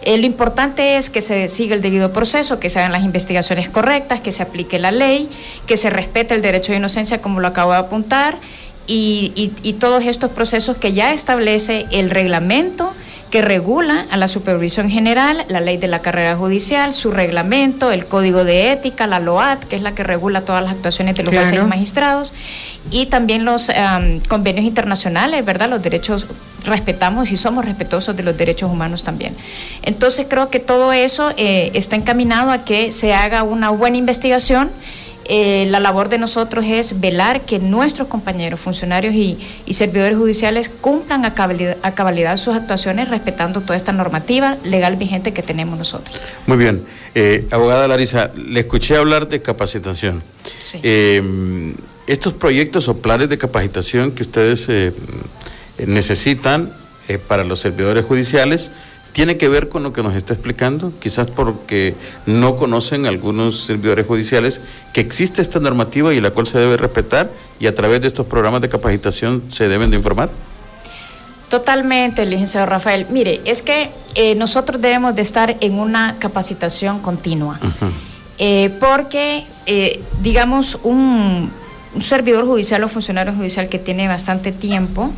Eh, 0.03 0.17
lo 0.19 0.27
importante 0.27 0.97
es 0.97 1.11
que 1.11 1.21
se 1.21 1.49
siga 1.49 1.75
el 1.75 1.83
debido 1.83 2.13
proceso, 2.13 2.59
que 2.59 2.69
se 2.71 2.79
hagan 2.81 2.93
las 2.93 3.03
investigaciones 3.05 3.69
correctas, 3.69 4.21
que 4.21 4.33
se 4.33 4.43
aplique 4.43 4.79
la 4.79 4.91
ley, 4.91 5.29
que 5.67 5.77
se 5.77 5.91
respete 5.91 6.35
el 6.35 6.43
derecho 6.43 6.73
de 6.73 6.79
inocencia, 6.79 7.21
como 7.23 7.41
lo 7.41 7.49
acabo 7.49 7.73
de 7.73 7.79
apuntar, 7.79 8.37
y, 8.87 9.33
y- 9.35 9.53
y 9.63 9.75
todos 9.75 10.05
estos 10.05 10.31
procesos 10.33 10.77
que 10.77 10.93
ya 10.93 11.13
establece 11.15 11.87
el 11.91 12.11
reglamento 12.11 12.93
que 13.35 13.43
regula 13.43 14.07
a 14.13 14.17
la 14.17 14.29
supervisión 14.29 14.89
general, 14.89 15.45
la 15.49 15.61
ley 15.61 15.77
de 15.77 15.89
la 15.89 15.99
carrera 16.03 16.37
judicial, 16.37 16.93
su 16.93 17.11
reglamento, 17.11 17.91
el 17.91 18.07
código 18.07 18.45
de 18.45 18.71
ética, 18.71 19.09
la 19.09 19.19
LOAT, 19.19 19.65
que 19.65 19.75
es 19.75 19.83
la 19.83 19.93
que 19.93 20.05
regula 20.05 20.43
todas 20.43 20.63
las 20.63 20.71
actuaciones 20.71 21.17
de 21.17 21.25
los 21.25 21.33
Claro. 21.33 21.45
jueces 21.49 21.65
y 21.65 21.69
magistrados, 21.69 22.33
y 22.93 23.07
también 23.07 23.45
los 23.45 23.73
convenios 24.29 24.65
internacionales, 24.65 25.45
¿verdad? 25.45 25.69
Los 25.69 25.83
derechos, 25.83 26.29
respetamos 26.65 27.33
y 27.33 27.37
somos 27.37 27.65
respetuosos 27.65 28.17
de 28.17 28.23
los 28.23 28.37
derechos 28.37 28.71
humanos 28.71 29.03
también. 29.03 29.35
Entonces 29.83 30.27
creo 30.31 30.49
que 30.49 30.61
todo 30.61 30.93
eso 30.93 31.33
eh, 31.37 31.73
está 31.75 31.97
encaminado 31.97 32.53
a 32.53 32.59
que 32.59 32.93
se 32.93 33.15
haga 33.15 33.43
una 33.43 33.71
buena 33.71 33.97
investigación. 33.97 34.71
Eh, 35.27 35.67
la 35.71 35.81
labor 35.81 36.09
de 36.09 36.19
nosotros 36.19 36.65
es 36.69 37.01
velar 37.01 37.43
que 37.43 37.59
nuestros 37.59 38.09
compañeros, 38.09 38.61
funcionarios 38.61 39.15
y, 39.15 39.39
y 39.65 39.75
servidores 39.75 40.19
judiciales 40.19 40.69
cumplan 40.69 41.25
a 41.25 41.35
cabalidad, 41.35 41.77
a 41.83 41.95
cabalidad 41.95 42.37
sus 42.37 42.55
actuaciones 42.55 43.09
respetando 43.09 43.61
toda 43.61 43.77
esta 43.77 43.93
normativa 43.93 44.57
legal 44.65 44.97
vigente 44.97 45.33
que 45.33 45.43
tenemos 45.43 45.79
nosotros. 45.79 46.17
Muy 46.47 46.57
bien. 46.57 46.85
Eh, 47.15 47.47
abogada 47.51 47.87
Larisa, 47.87 48.33
le 48.35 48.61
escuché 48.61 48.97
hablar 48.97 49.29
de 49.29 49.41
capacitación. 49.41 50.23
Eh, 50.83 51.23
estos 52.07 52.35
proyectos 52.35 52.89
o 52.89 52.99
planes 52.99 53.29
de 53.29 53.39
capacitación 53.39 54.13
que 54.13 54.25
ustedes 54.25 54.67
eh, 54.69 54.93
necesitan 55.87 56.73
para 57.29 57.45
los 57.45 57.61
servidores 57.61 58.05
judiciales, 58.05 58.73
¿tiene 59.15 59.39
que 59.39 59.49
ver 59.49 59.69
con 59.69 59.85
lo 59.85 59.93
que 59.93 60.03
nos 60.03 60.15
está 60.15 60.35
explicando? 60.35 60.93
Quizás 60.99 61.31
porque 61.31 61.95
no 62.27 62.57
conocen 62.57 63.07
algunos 63.07 63.65
servidores 63.65 64.07
judiciales 64.07 64.61
que 64.93 65.01
existe 65.01 65.41
esta 65.41 65.61
normativa 65.61 66.13
y 66.13 66.21
la 66.21 66.33
cual 66.33 66.47
se 66.49 66.59
debe 66.59 66.77
respetar 66.77 67.31
y 67.61 67.69
a 67.69 67.75
través 67.75 68.03
de 68.03 68.09
estos 68.09 68.27
programas 68.27 68.61
de 68.61 68.69
capacitación 68.69 69.45
se 69.49 69.69
deben 69.69 69.91
de 69.91 69.97
informar. 69.97 70.31
Totalmente, 71.49 72.27
licenciado 72.27 72.67
Rafael. 72.67 73.07
Mire, 73.09 73.41
es 73.45 73.63
que 73.63 73.91
eh, 74.17 74.35
nosotros 74.35 74.83
debemos 74.83 75.15
de 75.15 75.23
estar 75.23 75.57
en 75.61 75.79
una 75.79 76.17
capacitación 76.19 76.99
continua. 76.99 77.61
Eh, 78.39 78.77
porque, 78.81 79.47
eh, 79.67 80.03
digamos, 80.23 80.77
un, 80.83 81.53
un 81.95 82.03
servidor 82.03 82.47
judicial 82.47 82.83
o 82.83 82.89
funcionario 82.89 83.33
judicial 83.33 83.69
que 83.69 83.79
tiene 83.79 84.09
bastante 84.09 84.51
tiempo 84.51 85.13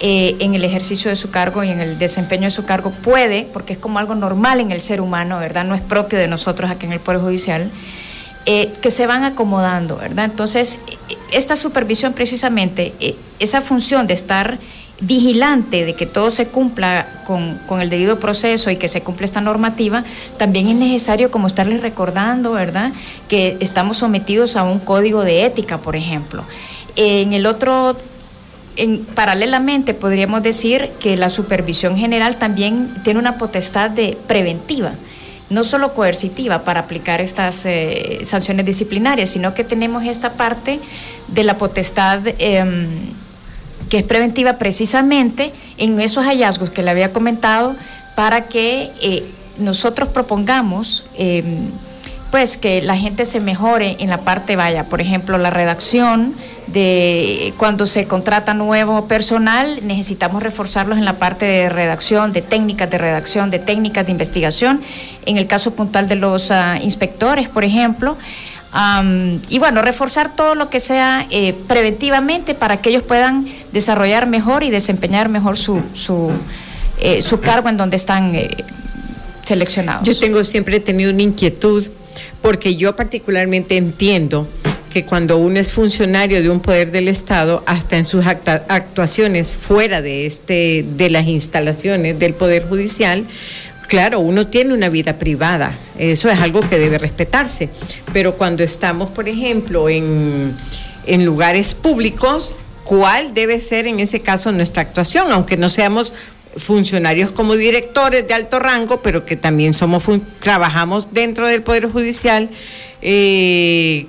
eh, 0.00 0.36
en 0.38 0.54
el 0.54 0.64
ejercicio 0.64 1.10
de 1.10 1.16
su 1.16 1.30
cargo 1.30 1.64
y 1.64 1.70
en 1.70 1.80
el 1.80 1.98
desempeño 1.98 2.44
de 2.44 2.50
su 2.50 2.64
cargo 2.64 2.90
puede, 2.90 3.48
porque 3.52 3.72
es 3.72 3.78
como 3.78 3.98
algo 3.98 4.14
normal 4.14 4.60
en 4.60 4.70
el 4.70 4.80
ser 4.80 5.00
humano, 5.00 5.38
¿verdad? 5.38 5.64
No 5.64 5.74
es 5.74 5.80
propio 5.80 6.18
de 6.18 6.28
nosotros 6.28 6.70
aquí 6.70 6.86
en 6.86 6.92
el 6.92 7.00
Poder 7.00 7.20
Judicial, 7.20 7.70
eh, 8.50 8.72
que 8.80 8.90
se 8.90 9.06
van 9.06 9.24
acomodando, 9.24 9.96
¿verdad? 9.96 10.24
Entonces, 10.24 10.78
eh, 10.86 11.16
esta 11.32 11.54
supervisión 11.54 12.14
precisamente, 12.14 12.94
eh, 12.98 13.14
esa 13.40 13.60
función 13.60 14.06
de 14.06 14.14
estar 14.14 14.58
vigilante 15.00 15.84
de 15.84 15.94
que 15.94 16.06
todo 16.06 16.30
se 16.30 16.46
cumpla 16.46 17.24
con, 17.26 17.58
con 17.66 17.82
el 17.82 17.90
debido 17.90 18.18
proceso 18.18 18.70
y 18.70 18.76
que 18.76 18.88
se 18.88 19.02
cumpla 19.02 19.26
esta 19.26 19.42
normativa, 19.42 20.02
también 20.38 20.66
es 20.68 20.76
necesario 20.76 21.30
como 21.30 21.46
estarles 21.46 21.82
recordando, 21.82 22.52
¿verdad?, 22.52 22.92
que 23.28 23.58
estamos 23.60 23.98
sometidos 23.98 24.56
a 24.56 24.62
un 24.62 24.78
código 24.78 25.24
de 25.24 25.44
ética, 25.44 25.76
por 25.76 25.94
ejemplo. 25.94 26.42
En 26.96 27.34
el 27.34 27.44
otro 27.44 27.96
en- 28.78 29.04
paralelamente 29.04 29.92
podríamos 29.94 30.42
decir 30.42 30.90
que 31.00 31.16
la 31.16 31.28
supervisión 31.28 31.96
general 31.96 32.36
también 32.36 32.94
tiene 33.04 33.18
una 33.20 33.36
potestad 33.38 33.90
de 33.90 34.16
preventiva, 34.26 34.92
no 35.50 35.64
solo 35.64 35.94
coercitiva 35.94 36.60
para 36.64 36.80
aplicar 36.80 37.20
estas 37.20 37.64
eh, 37.66 38.20
sanciones 38.24 38.64
disciplinarias, 38.66 39.30
sino 39.30 39.54
que 39.54 39.64
tenemos 39.64 40.04
esta 40.04 40.32
parte 40.32 40.78
de 41.28 41.42
la 41.44 41.56
potestad 41.58 42.20
em, 42.38 42.86
que 43.88 43.98
es 43.98 44.04
preventiva 44.04 44.58
precisamente 44.58 45.52
en 45.78 45.98
esos 46.00 46.24
hallazgos 46.26 46.70
que 46.70 46.82
le 46.82 46.90
había 46.90 47.12
comentado 47.12 47.76
para 48.16 48.48
que 48.48 48.90
eh, 49.00 49.24
nosotros 49.58 50.08
propongamos 50.10 51.04
em, 51.16 51.70
pues 52.30 52.56
que 52.56 52.82
la 52.82 52.96
gente 52.96 53.24
se 53.24 53.40
mejore 53.40 53.96
en 54.00 54.10
la 54.10 54.18
parte, 54.18 54.56
vaya, 54.56 54.84
por 54.84 55.00
ejemplo, 55.00 55.38
la 55.38 55.50
redacción 55.50 56.34
de 56.66 57.54
cuando 57.56 57.86
se 57.86 58.06
contrata 58.06 58.52
nuevo 58.52 59.08
personal, 59.08 59.80
necesitamos 59.82 60.42
reforzarlos 60.42 60.98
en 60.98 61.06
la 61.06 61.14
parte 61.14 61.46
de 61.46 61.68
redacción, 61.70 62.32
de 62.32 62.42
técnicas 62.42 62.90
de 62.90 62.98
redacción, 62.98 63.50
de 63.50 63.58
técnicas 63.58 64.04
de 64.04 64.12
investigación, 64.12 64.82
en 65.24 65.38
el 65.38 65.46
caso 65.46 65.72
puntual 65.74 66.08
de 66.08 66.16
los 66.16 66.50
ah, 66.50 66.78
inspectores, 66.82 67.48
por 67.48 67.64
ejemplo. 67.64 68.18
Am, 68.70 69.40
y 69.48 69.58
bueno, 69.58 69.80
reforzar 69.80 70.36
todo 70.36 70.54
lo 70.54 70.68
que 70.68 70.80
sea 70.80 71.26
eh, 71.30 71.54
preventivamente 71.66 72.54
para 72.54 72.76
que 72.82 72.90
ellos 72.90 73.02
puedan 73.02 73.48
desarrollar 73.72 74.26
mejor 74.26 74.62
y 74.62 74.70
desempeñar 74.70 75.30
mejor 75.30 75.56
su, 75.56 75.82
su, 75.94 76.30
eh, 77.00 77.22
su 77.22 77.40
cargo 77.40 77.70
en 77.70 77.78
donde 77.78 77.96
están 77.96 78.34
eh, 78.34 78.50
seleccionados. 79.46 80.06
Yo 80.06 80.18
tengo 80.18 80.44
siempre 80.44 80.80
tenido 80.80 81.10
una 81.10 81.22
inquietud 81.22 81.88
porque 82.42 82.76
yo 82.76 82.96
particularmente 82.96 83.76
entiendo 83.76 84.46
que 84.92 85.04
cuando 85.04 85.36
uno 85.36 85.58
es 85.58 85.72
funcionario 85.72 86.42
de 86.42 86.48
un 86.48 86.60
poder 86.60 86.90
del 86.90 87.08
Estado, 87.08 87.62
hasta 87.66 87.96
en 87.96 88.06
sus 88.06 88.26
actuaciones 88.26 89.52
fuera 89.52 90.00
de 90.02 90.26
este 90.26 90.84
de 90.96 91.10
las 91.10 91.26
instalaciones 91.26 92.18
del 92.18 92.34
poder 92.34 92.66
judicial, 92.68 93.26
claro, 93.86 94.20
uno 94.20 94.46
tiene 94.46 94.72
una 94.72 94.88
vida 94.88 95.18
privada, 95.18 95.76
eso 95.98 96.30
es 96.30 96.38
algo 96.38 96.60
que 96.60 96.78
debe 96.78 96.98
respetarse, 96.98 97.68
pero 98.12 98.34
cuando 98.36 98.62
estamos, 98.62 99.10
por 99.10 99.28
ejemplo, 99.28 99.88
en, 99.88 100.54
en 101.06 101.24
lugares 101.24 101.74
públicos, 101.74 102.54
¿cuál 102.84 103.34
debe 103.34 103.60
ser 103.60 103.86
en 103.86 104.00
ese 104.00 104.20
caso 104.20 104.52
nuestra 104.52 104.82
actuación, 104.82 105.30
aunque 105.32 105.56
no 105.56 105.68
seamos 105.68 106.12
funcionarios 106.56 107.32
como 107.32 107.54
directores 107.54 108.26
de 108.26 108.34
alto 108.34 108.58
rango, 108.58 109.00
pero 109.02 109.24
que 109.24 109.36
también 109.36 109.74
somos 109.74 110.04
trabajamos 110.40 111.12
dentro 111.12 111.46
del 111.46 111.62
Poder 111.62 111.90
Judicial, 111.90 112.50
eh, 113.02 114.06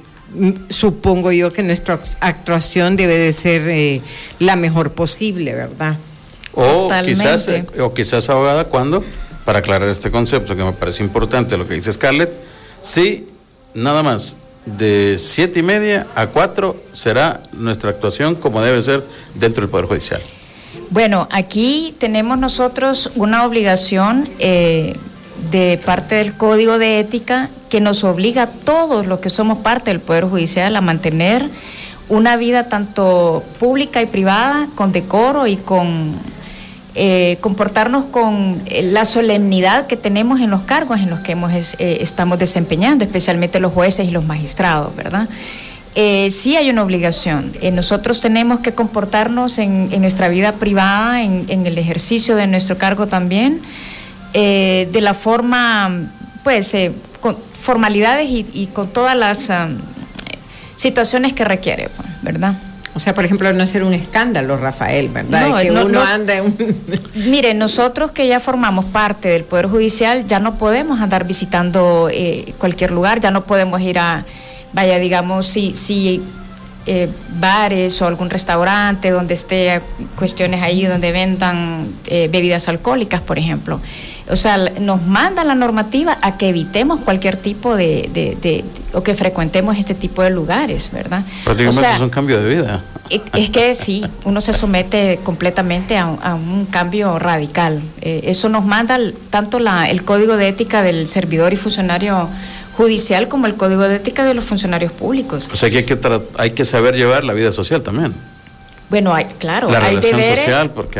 supongo 0.70 1.32
yo 1.32 1.52
que 1.52 1.64
nuestra 1.64 2.00
actuación 2.20 2.96
debe 2.96 3.18
de 3.18 3.34
ser 3.34 3.68
eh, 3.70 4.02
la 4.40 4.56
mejor 4.56 4.92
posible, 4.92 5.54
¿verdad? 5.54 5.98
O 6.54 6.90
quizás, 7.04 7.48
eh, 7.48 7.66
o 7.80 7.94
quizás 7.94 8.30
abogada, 8.30 8.66
cuando, 8.66 9.04
para 9.46 9.60
aclarar 9.60 9.90
este 9.90 10.12
concepto 10.12 10.56
que 10.56 10.64
me 10.64 10.74
parece 10.74 11.04
importante 11.04 11.58
lo 11.58 11.68
que 11.68 11.76
dice 11.76 11.92
Scarlett, 11.92 12.32
sí, 12.82 13.28
nada 13.74 14.04
más, 14.04 14.36
de 14.66 15.18
siete 15.18 15.60
y 15.60 15.64
media 15.64 16.08
a 16.16 16.28
cuatro 16.28 16.76
será 16.94 17.44
nuestra 17.54 17.90
actuación 17.90 18.36
como 18.36 18.62
debe 18.62 18.82
ser 18.82 19.04
dentro 19.36 19.62
del 19.62 19.70
Poder 19.70 19.86
Judicial. 19.86 20.22
Bueno, 20.92 21.28
aquí 21.32 21.96
tenemos 22.00 22.38
nosotros 22.38 23.12
una 23.16 23.46
obligación 23.46 24.30
eh, 24.40 24.98
de 25.52 25.80
parte 25.84 26.16
del 26.16 26.34
Código 26.34 26.78
de 26.78 27.00
Ética 27.00 27.50
que 27.70 27.82
nos 27.82 28.04
obliga 28.04 28.44
a 28.44 28.48
todos 28.48 29.08
los 29.08 29.20
que 29.20 29.30
somos 29.30 29.60
parte 29.60 29.92
del 29.92 30.00
Poder 30.00 30.26
Judicial 30.26 30.76
a 30.76 30.82
mantener 30.82 31.48
una 32.08 32.38
vida 32.38 32.70
tanto 32.70 33.44
pública 33.60 34.02
y 34.02 34.08
privada 34.08 34.68
con 34.76 34.92
decoro 34.92 35.46
y 35.46 35.58
con 35.58 36.16
eh, 36.96 37.38
comportarnos 37.40 38.06
con 38.06 38.62
eh, 38.66 38.82
la 38.82 39.06
solemnidad 39.06 39.86
que 39.86 39.96
tenemos 39.96 40.40
en 40.42 40.50
los 40.50 40.62
cargos 40.62 41.00
en 41.00 41.12
los 41.12 41.20
que 41.20 41.34
hemos, 41.34 41.52
estamos 41.78 42.40
desempeñando, 42.40 43.06
especialmente 43.06 43.60
los 43.60 43.74
jueces 43.74 44.08
y 44.08 44.12
los 44.12 44.26
magistrados, 44.26 44.96
¿verdad? 44.96 45.30
Sí 45.96 46.56
hay 46.56 46.70
una 46.70 46.84
obligación. 46.84 47.52
nosotros 47.74 48.22
tenemos 48.22 48.60
que 48.60 48.74
comportarnos 48.74 49.58
en, 49.58 49.90
nuestra 50.02 50.30
vida 50.30 50.54
privada, 50.54 51.24
en, 51.24 51.66
el 51.66 51.78
ejercicio 51.78 52.36
de 52.36 52.48
nuestro 52.48 52.78
cargo 52.78 53.08
también, 53.08 53.62
de 54.34 55.00
la 55.02 55.14
forma, 55.14 56.12
pues, 56.44 56.76
con 57.22 57.38
formalidades 57.60 58.28
y, 58.30 58.70
con 58.74 58.90
todas 58.90 59.18
las 59.18 59.50
situaciones 60.76 61.34
que 61.34 61.44
requiere, 61.44 61.90
¿verdad? 62.22 62.56
O 62.96 63.00
sea, 63.02 63.14
por 63.14 63.24
ejemplo, 63.24 63.52
no 63.54 63.64
hacer 63.64 63.84
un 63.84 63.94
escándalo, 63.94 64.58
Rafael, 64.58 65.08
¿verdad? 65.08 65.62
que 65.62 65.72
uno 65.72 66.02
anda 66.02 66.34
Mire, 67.16 67.54
nosotros 67.54 68.12
que 68.12 68.28
ya 68.28 68.40
formamos 68.40 68.84
parte 68.84 69.30
del 69.30 69.46
Poder 69.46 69.68
Judicial, 69.68 70.28
ya 70.28 70.40
no 70.40 70.56
podemos 70.56 71.00
andar 71.00 71.26
visitando 71.26 72.10
eh, 72.12 72.54
cualquier 72.58 72.92
lugar, 72.92 73.22
ya 73.22 73.32
no 73.32 73.46
podemos 73.46 73.80
ir 73.80 74.00
a, 74.00 74.26
vaya, 74.74 75.00
digamos, 75.00 75.48
si, 75.48 75.74
si 75.74 76.22
eh, 76.86 77.08
bares 77.40 78.02
o 78.02 78.08
algún 78.08 78.30
restaurante 78.30 79.12
donde 79.12 79.36
esté 79.36 79.82
cuestiones 80.18 80.64
ahí 80.64 80.86
donde 80.86 81.12
vendan 81.12 81.88
eh, 82.08 82.30
bebidas 82.32 82.68
alcohólicas, 82.68 83.22
por 83.22 83.38
ejemplo. 83.38 83.80
O 84.30 84.36
sea, 84.36 84.58
nos 84.58 85.06
manda 85.06 85.44
la 85.44 85.56
normativa 85.56 86.18
a 86.22 86.38
que 86.38 86.50
evitemos 86.50 87.02
cualquier 87.02 87.38
tipo 87.38 87.76
de, 87.76 88.10
de, 88.12 88.66
o 88.94 89.04
que 89.04 89.14
frecuentemos 89.14 89.78
este 89.78 89.94
tipo 89.94 90.24
de 90.24 90.32
lugares, 90.32 90.90
¿verdad? 90.92 91.24
Prácticamente 91.44 91.92
es 91.96 92.02
un 92.02 92.10
cambio 92.10 92.42
de 92.42 92.56
vida. 92.56 92.82
Es 93.36 93.50
que 93.50 93.76
sí, 93.76 94.06
uno 94.24 94.40
se 94.40 94.54
somete 94.54 95.20
completamente 95.24 95.98
a, 95.98 96.08
un 96.08 96.66
cambio 96.72 97.20
radical. 97.20 97.82
Eh, 98.02 98.22
eso 98.26 98.50
nos 98.50 98.66
manda 98.66 98.98
tanto 99.30 99.60
la, 99.60 99.90
el 99.90 100.04
código 100.04 100.38
de 100.38 100.48
ética 100.48 100.82
del 100.82 101.08
servidor 101.08 101.54
y 101.54 101.56
funcionario 101.56 102.30
judicial 102.80 103.28
como 103.28 103.46
el 103.46 103.56
código 103.56 103.82
de 103.90 103.98
ética 103.98 104.24
de 104.24 104.34
los 104.34 104.46
funcionarios 104.46 104.94
públicos. 104.94 105.50
O 105.52 105.58
sea 105.58 105.70
que 105.70 105.80
hay 105.80 105.84
que, 105.84 106.00
hay 106.38 106.52
que 106.52 106.64
saber 106.64 106.96
llevar 106.96 107.26
la 107.26 107.34
vida 107.34 107.52
social 107.52 107.84
también. 107.84 108.16
Bueno, 108.90 109.14
hay, 109.14 109.26
claro, 109.26 109.68
hay 109.70 109.98
deberes, 109.98 110.48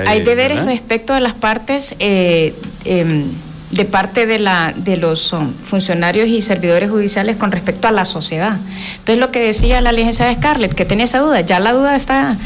hay, 0.06 0.22
deberes 0.22 0.66
respecto 0.66 1.14
de 1.14 1.22
las 1.22 1.36
partes, 1.36 1.96
eh, 2.00 2.54
em, 2.84 3.32
de 3.72 3.86
parte 3.86 4.26
de, 4.26 4.40
la, 4.40 4.74
de 4.76 4.98
los 4.98 5.32
um, 5.32 5.54
funcionarios 5.54 6.28
y 6.28 6.42
servidores 6.42 6.90
judiciales 6.90 7.38
con 7.38 7.50
respecto 7.50 7.88
a 7.88 7.92
la 7.92 8.04
sociedad. 8.04 8.58
Entonces, 8.98 9.18
lo 9.18 9.32
que 9.32 9.40
decía 9.40 9.80
la 9.80 9.94
licencia 9.94 10.26
de 10.26 10.36
Scarlett, 10.36 10.74
que 10.74 10.84
tenía 10.84 11.06
esa 11.06 11.20
duda, 11.20 11.40
ya 11.40 11.62
la 11.62 11.72
duda 11.72 11.96
está 11.96 12.38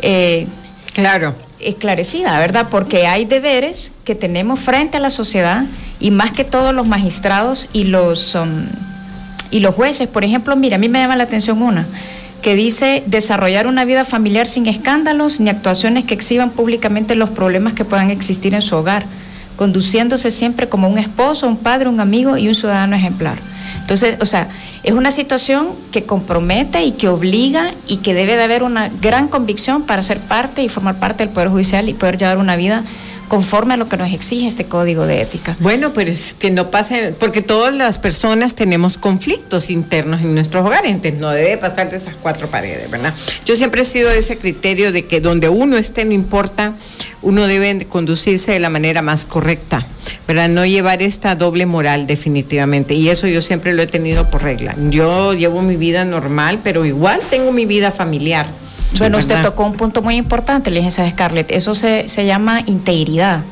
eh, 0.00 0.48
claro. 0.94 1.36
Esclarecida, 1.62 2.38
¿verdad? 2.38 2.68
Porque 2.70 3.06
hay 3.06 3.24
deberes 3.24 3.92
que 4.04 4.14
tenemos 4.14 4.60
frente 4.60 4.96
a 4.96 5.00
la 5.00 5.10
sociedad 5.10 5.64
y 5.98 6.10
más 6.10 6.32
que 6.32 6.44
todos 6.44 6.74
los 6.74 6.86
magistrados 6.86 7.68
y 7.72 7.84
los, 7.84 8.34
um, 8.34 8.66
y 9.50 9.60
los 9.60 9.74
jueces. 9.74 10.08
Por 10.08 10.24
ejemplo, 10.24 10.56
mira, 10.56 10.76
a 10.76 10.78
mí 10.78 10.88
me 10.88 11.00
llama 11.00 11.16
la 11.16 11.24
atención 11.24 11.62
una 11.62 11.86
que 12.40 12.54
dice 12.54 13.02
desarrollar 13.06 13.66
una 13.66 13.84
vida 13.84 14.04
familiar 14.04 14.46
sin 14.46 14.66
escándalos 14.66 15.40
ni 15.40 15.50
actuaciones 15.50 16.04
que 16.04 16.14
exhiban 16.14 16.50
públicamente 16.50 17.14
los 17.14 17.30
problemas 17.30 17.74
que 17.74 17.84
puedan 17.84 18.10
existir 18.10 18.54
en 18.54 18.62
su 18.62 18.76
hogar, 18.76 19.04
conduciéndose 19.56 20.30
siempre 20.30 20.68
como 20.68 20.88
un 20.88 20.98
esposo, 20.98 21.46
un 21.46 21.58
padre, 21.58 21.88
un 21.88 22.00
amigo 22.00 22.36
y 22.36 22.48
un 22.48 22.54
ciudadano 22.54 22.96
ejemplar. 22.96 23.38
Entonces, 23.90 24.18
o 24.20 24.24
sea, 24.24 24.46
es 24.84 24.92
una 24.92 25.10
situación 25.10 25.70
que 25.90 26.04
compromete 26.04 26.84
y 26.84 26.92
que 26.92 27.08
obliga 27.08 27.74
y 27.88 27.96
que 27.96 28.14
debe 28.14 28.36
de 28.36 28.44
haber 28.44 28.62
una 28.62 28.88
gran 28.88 29.26
convicción 29.26 29.82
para 29.82 30.00
ser 30.02 30.20
parte 30.20 30.62
y 30.62 30.68
formar 30.68 31.00
parte 31.00 31.24
del 31.24 31.34
Poder 31.34 31.48
Judicial 31.48 31.88
y 31.88 31.94
poder 31.94 32.16
llevar 32.16 32.38
una 32.38 32.54
vida 32.54 32.84
conforme 33.30 33.74
a 33.74 33.76
lo 33.76 33.88
que 33.88 33.96
nos 33.96 34.12
exige 34.12 34.48
este 34.48 34.64
código 34.64 35.06
de 35.06 35.22
ética. 35.22 35.56
Bueno, 35.60 35.92
pero 35.92 36.10
es 36.10 36.34
que 36.34 36.50
no 36.50 36.72
pase, 36.72 37.14
porque 37.16 37.42
todas 37.42 37.72
las 37.72 38.00
personas 38.00 38.56
tenemos 38.56 38.98
conflictos 38.98 39.70
internos 39.70 40.20
en 40.20 40.34
nuestros 40.34 40.66
hogares, 40.66 40.90
entonces 40.90 41.20
no 41.20 41.30
debe 41.30 41.56
pasar 41.56 41.90
de 41.90 41.96
esas 41.96 42.16
cuatro 42.16 42.50
paredes, 42.50 42.90
¿verdad? 42.90 43.14
Yo 43.46 43.54
siempre 43.54 43.82
he 43.82 43.84
sido 43.84 44.10
de 44.10 44.18
ese 44.18 44.36
criterio 44.36 44.90
de 44.90 45.04
que 45.04 45.20
donde 45.20 45.48
uno 45.48 45.76
esté, 45.76 46.04
no 46.04 46.12
importa, 46.12 46.74
uno 47.22 47.46
debe 47.46 47.86
conducirse 47.86 48.50
de 48.50 48.58
la 48.58 48.68
manera 48.68 49.00
más 49.00 49.24
correcta, 49.24 49.86
¿verdad? 50.26 50.48
No 50.48 50.66
llevar 50.66 51.00
esta 51.00 51.36
doble 51.36 51.66
moral 51.66 52.08
definitivamente, 52.08 52.94
y 52.94 53.10
eso 53.10 53.28
yo 53.28 53.42
siempre 53.42 53.74
lo 53.74 53.82
he 53.82 53.86
tenido 53.86 54.28
por 54.28 54.42
regla. 54.42 54.74
Yo 54.90 55.34
llevo 55.34 55.62
mi 55.62 55.76
vida 55.76 56.04
normal, 56.04 56.58
pero 56.64 56.84
igual 56.84 57.20
tengo 57.30 57.52
mi 57.52 57.64
vida 57.64 57.92
familiar 57.92 58.48
bueno, 58.98 59.18
usted 59.18 59.40
tocó 59.42 59.64
un 59.64 59.74
punto 59.74 60.02
muy 60.02 60.16
importante, 60.16 60.70
licencia 60.70 61.08
Scarlett. 61.10 61.50
Eso 61.50 61.74
se, 61.74 62.06
llama 62.24 62.62
integridad. 62.66 63.42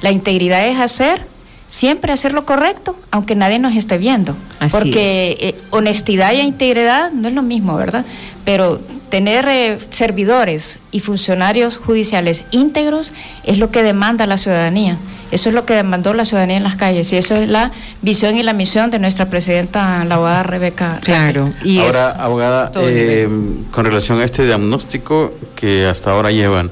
La 0.00 0.10
integridad 0.10 0.66
es 0.66 0.78
hacer, 0.78 1.22
siempre 1.68 2.12
hacer 2.12 2.32
lo 2.32 2.44
correcto, 2.44 2.96
aunque 3.10 3.34
nadie 3.34 3.58
nos 3.58 3.74
esté 3.74 3.98
viendo. 3.98 4.36
Porque 4.70 5.36
eh, 5.40 5.54
honestidad 5.70 6.32
y 6.32 6.40
integridad 6.40 7.10
no 7.12 7.28
es 7.28 7.34
lo 7.34 7.42
mismo, 7.42 7.76
¿verdad? 7.76 8.04
Pero 8.44 8.80
tener 9.08 9.46
eh, 9.48 9.78
servidores 9.90 10.78
y 10.90 11.00
funcionarios 11.00 11.76
judiciales 11.78 12.44
íntegros 12.50 13.12
es 13.44 13.58
lo 13.58 13.70
que 13.70 13.82
demanda 13.82 14.26
la 14.26 14.36
ciudadanía. 14.36 14.98
Eso 15.30 15.48
es 15.50 15.54
lo 15.54 15.66
que 15.66 15.74
demandó 15.74 16.14
la 16.14 16.24
ciudadanía 16.24 16.56
en 16.56 16.62
las 16.62 16.76
calles 16.76 17.12
y 17.12 17.16
eso 17.16 17.34
es 17.34 17.48
la 17.48 17.70
visión 18.02 18.36
y 18.36 18.42
la 18.42 18.52
misión 18.52 18.90
de 18.90 18.98
nuestra 18.98 19.26
presidenta, 19.26 20.04
la 20.04 20.14
abogada 20.14 20.42
Rebeca. 20.42 21.00
Claro. 21.02 21.52
Y 21.62 21.78
ahora, 21.80 22.10
abogada, 22.12 22.72
eh, 22.76 23.28
con 23.70 23.84
relación 23.84 24.20
a 24.20 24.24
este 24.24 24.44
diagnóstico 24.44 25.34
que 25.54 25.86
hasta 25.86 26.12
ahora 26.12 26.30
llevan, 26.30 26.70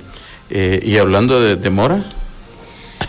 eh, 0.50 0.80
y 0.82 0.96
hablando 0.96 1.40
de 1.40 1.56
demora, 1.56 2.04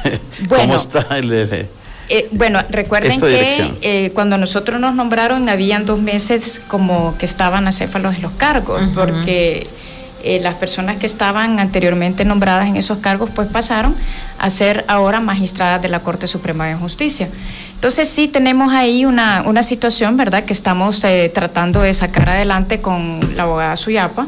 ¿cómo 0.50 0.76
está 0.76 1.18
el 1.18 1.30
de... 1.30 1.70
Eh, 2.10 2.28
bueno, 2.32 2.62
recuerden 2.70 3.20
que 3.20 4.12
cuando 4.14 4.38
nosotros 4.38 4.80
nos 4.80 4.96
nombraron 4.96 5.50
habían 5.50 5.86
dos 5.86 6.00
meses 6.00 6.62
como 6.68 7.18
que 7.18 7.26
estaban 7.26 7.68
acéfalos 7.68 8.16
en 8.16 8.22
los 8.22 8.32
cargos, 8.34 8.82
porque 8.94 9.68
eh, 10.28 10.40
las 10.42 10.56
personas 10.56 10.98
que 10.98 11.06
estaban 11.06 11.60
anteriormente 11.60 12.26
nombradas 12.26 12.68
en 12.68 12.76
esos 12.76 13.00
cargos 13.00 13.30
pues 13.34 13.48
pasaron 13.48 13.96
a 14.38 14.50
ser 14.50 14.84
ahora 14.88 15.22
magistradas 15.22 15.82
de 15.82 15.88
la 15.88 16.02
Corte 16.02 16.28
Suprema 16.28 16.68
de 16.68 16.76
Justicia. 16.76 17.30
Entonces 17.76 18.10
sí 18.10 18.28
tenemos 18.28 18.74
ahí 18.74 19.06
una, 19.06 19.44
una 19.46 19.64
situación, 19.64 20.18
¿verdad?, 20.18 20.44
que 20.44 20.54
estamos 20.54 21.04
eh, 21.04 21.32
tratando 21.34 21.82
de 21.82 21.94
sacar 21.94 22.30
adelante 22.30 22.82
con 22.82 23.36
la 23.36 23.44
abogada 23.44 23.76
Suyapa. 23.78 24.28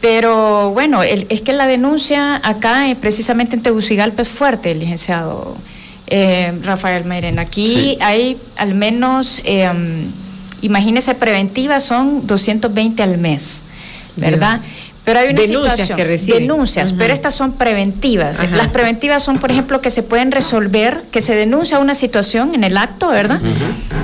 Pero 0.00 0.70
bueno, 0.70 1.02
es 1.02 1.40
que 1.40 1.52
la 1.52 1.66
denuncia 1.66 2.40
acá, 2.44 2.88
eh, 2.88 2.94
precisamente 2.94 3.56
en 3.56 3.62
Tegucigalpa, 3.62 4.22
es 4.22 4.28
fuerte, 4.28 4.70
el 4.70 4.78
licenciado 4.78 5.56
Rafael 6.62 7.04
Meren. 7.04 7.40
Aquí 7.40 7.98
hay 8.00 8.38
al 8.56 8.74
menos, 8.74 9.42
imagínese, 10.60 11.14
preventivas 11.16 11.82
son 11.82 12.26
220 12.26 13.02
al 13.02 13.18
mes, 13.18 13.62
¿verdad? 14.14 14.60
Pero 15.06 15.20
hay 15.20 15.28
una 15.28 15.40
denuncias 15.40 15.88
que 15.92 16.02
reciben. 16.02 16.48
Denuncias, 16.48 16.92
pero 16.92 17.14
estas 17.14 17.32
son 17.32 17.52
preventivas. 17.52 18.40
Las 18.50 18.68
preventivas 18.68 19.22
son, 19.22 19.38
por 19.38 19.52
ejemplo, 19.52 19.80
que 19.80 19.90
se 19.90 20.02
pueden 20.02 20.32
resolver, 20.32 21.04
que 21.12 21.22
se 21.22 21.36
denuncia 21.36 21.78
una 21.78 21.94
situación 21.94 22.56
en 22.56 22.64
el 22.64 22.76
acto, 22.76 23.10
¿verdad? 23.10 23.40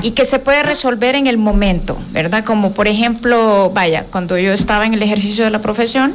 Y 0.02 0.12
que 0.12 0.24
se 0.24 0.38
puede 0.38 0.62
resolver 0.62 1.16
en 1.16 1.26
el 1.26 1.38
momento, 1.38 1.98
¿verdad? 2.12 2.44
Como, 2.44 2.70
por 2.70 2.86
ejemplo, 2.86 3.72
vaya, 3.74 4.04
cuando 4.12 4.38
yo 4.38 4.52
estaba 4.52 4.86
en 4.86 4.94
el 4.94 5.02
ejercicio 5.02 5.44
de 5.44 5.50
la 5.50 5.60
profesión, 5.60 6.14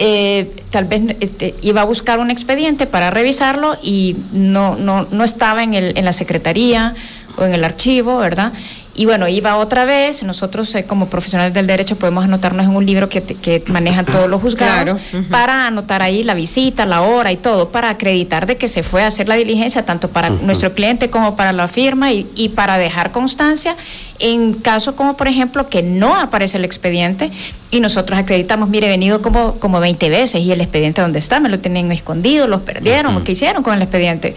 eh, 0.00 0.56
tal 0.70 0.86
vez 0.86 1.02
este, 1.20 1.54
iba 1.60 1.82
a 1.82 1.84
buscar 1.84 2.18
un 2.18 2.32
expediente 2.32 2.86
para 2.88 3.10
revisarlo 3.10 3.76
y 3.80 4.16
no, 4.32 4.74
no, 4.74 5.06
no 5.08 5.22
estaba 5.22 5.62
en, 5.62 5.74
el, 5.74 5.96
en 5.96 6.04
la 6.04 6.12
secretaría 6.12 6.94
o 7.36 7.44
en 7.44 7.54
el 7.54 7.62
archivo, 7.62 8.16
¿verdad? 8.18 8.52
Y 9.00 9.06
bueno, 9.06 9.26
iba 9.28 9.56
otra 9.56 9.86
vez, 9.86 10.22
nosotros 10.24 10.74
eh, 10.74 10.84
como 10.84 11.06
profesionales 11.08 11.54
del 11.54 11.66
derecho 11.66 11.96
podemos 11.96 12.22
anotarnos 12.22 12.66
en 12.66 12.76
un 12.76 12.84
libro 12.84 13.08
que, 13.08 13.22
te- 13.22 13.34
que 13.34 13.62
manejan 13.68 14.04
todos 14.04 14.28
los 14.28 14.42
juzgados 14.42 15.00
Claro, 15.10 15.26
para 15.30 15.66
anotar 15.68 16.02
ahí 16.02 16.22
la 16.22 16.34
visita, 16.34 16.84
la 16.84 17.00
hora 17.00 17.32
y 17.32 17.38
todo, 17.38 17.70
para 17.70 17.88
acreditar 17.88 18.44
de 18.46 18.58
que 18.58 18.68
se 18.68 18.82
fue 18.82 19.02
a 19.02 19.06
hacer 19.06 19.26
la 19.26 19.36
diligencia 19.36 19.86
tanto 19.86 20.08
para 20.08 20.28
nuestro 20.28 20.74
cliente 20.74 21.08
como 21.08 21.34
para 21.34 21.52
la 21.54 21.66
firma 21.66 22.12
y, 22.12 22.26
y 22.34 22.50
para 22.50 22.76
dejar 22.76 23.10
constancia 23.10 23.74
en 24.18 24.52
caso 24.52 24.96
como 24.96 25.16
por 25.16 25.28
ejemplo 25.28 25.70
que 25.70 25.82
no 25.82 26.14
aparece 26.14 26.58
el 26.58 26.66
expediente 26.66 27.30
y 27.70 27.80
nosotros 27.80 28.18
acreditamos, 28.18 28.68
mire, 28.68 28.86
he 28.88 28.90
venido 28.90 29.22
como, 29.22 29.54
como 29.60 29.80
20 29.80 30.10
veces 30.10 30.42
y 30.42 30.52
el 30.52 30.60
expediente 30.60 31.00
dónde 31.00 31.20
está, 31.20 31.40
me 31.40 31.48
lo 31.48 31.58
tienen 31.58 31.90
escondido, 31.90 32.46
los 32.48 32.60
perdieron, 32.60 33.24
¿qué 33.24 33.32
hicieron 33.32 33.62
con 33.62 33.74
el 33.74 33.80
expediente? 33.80 34.34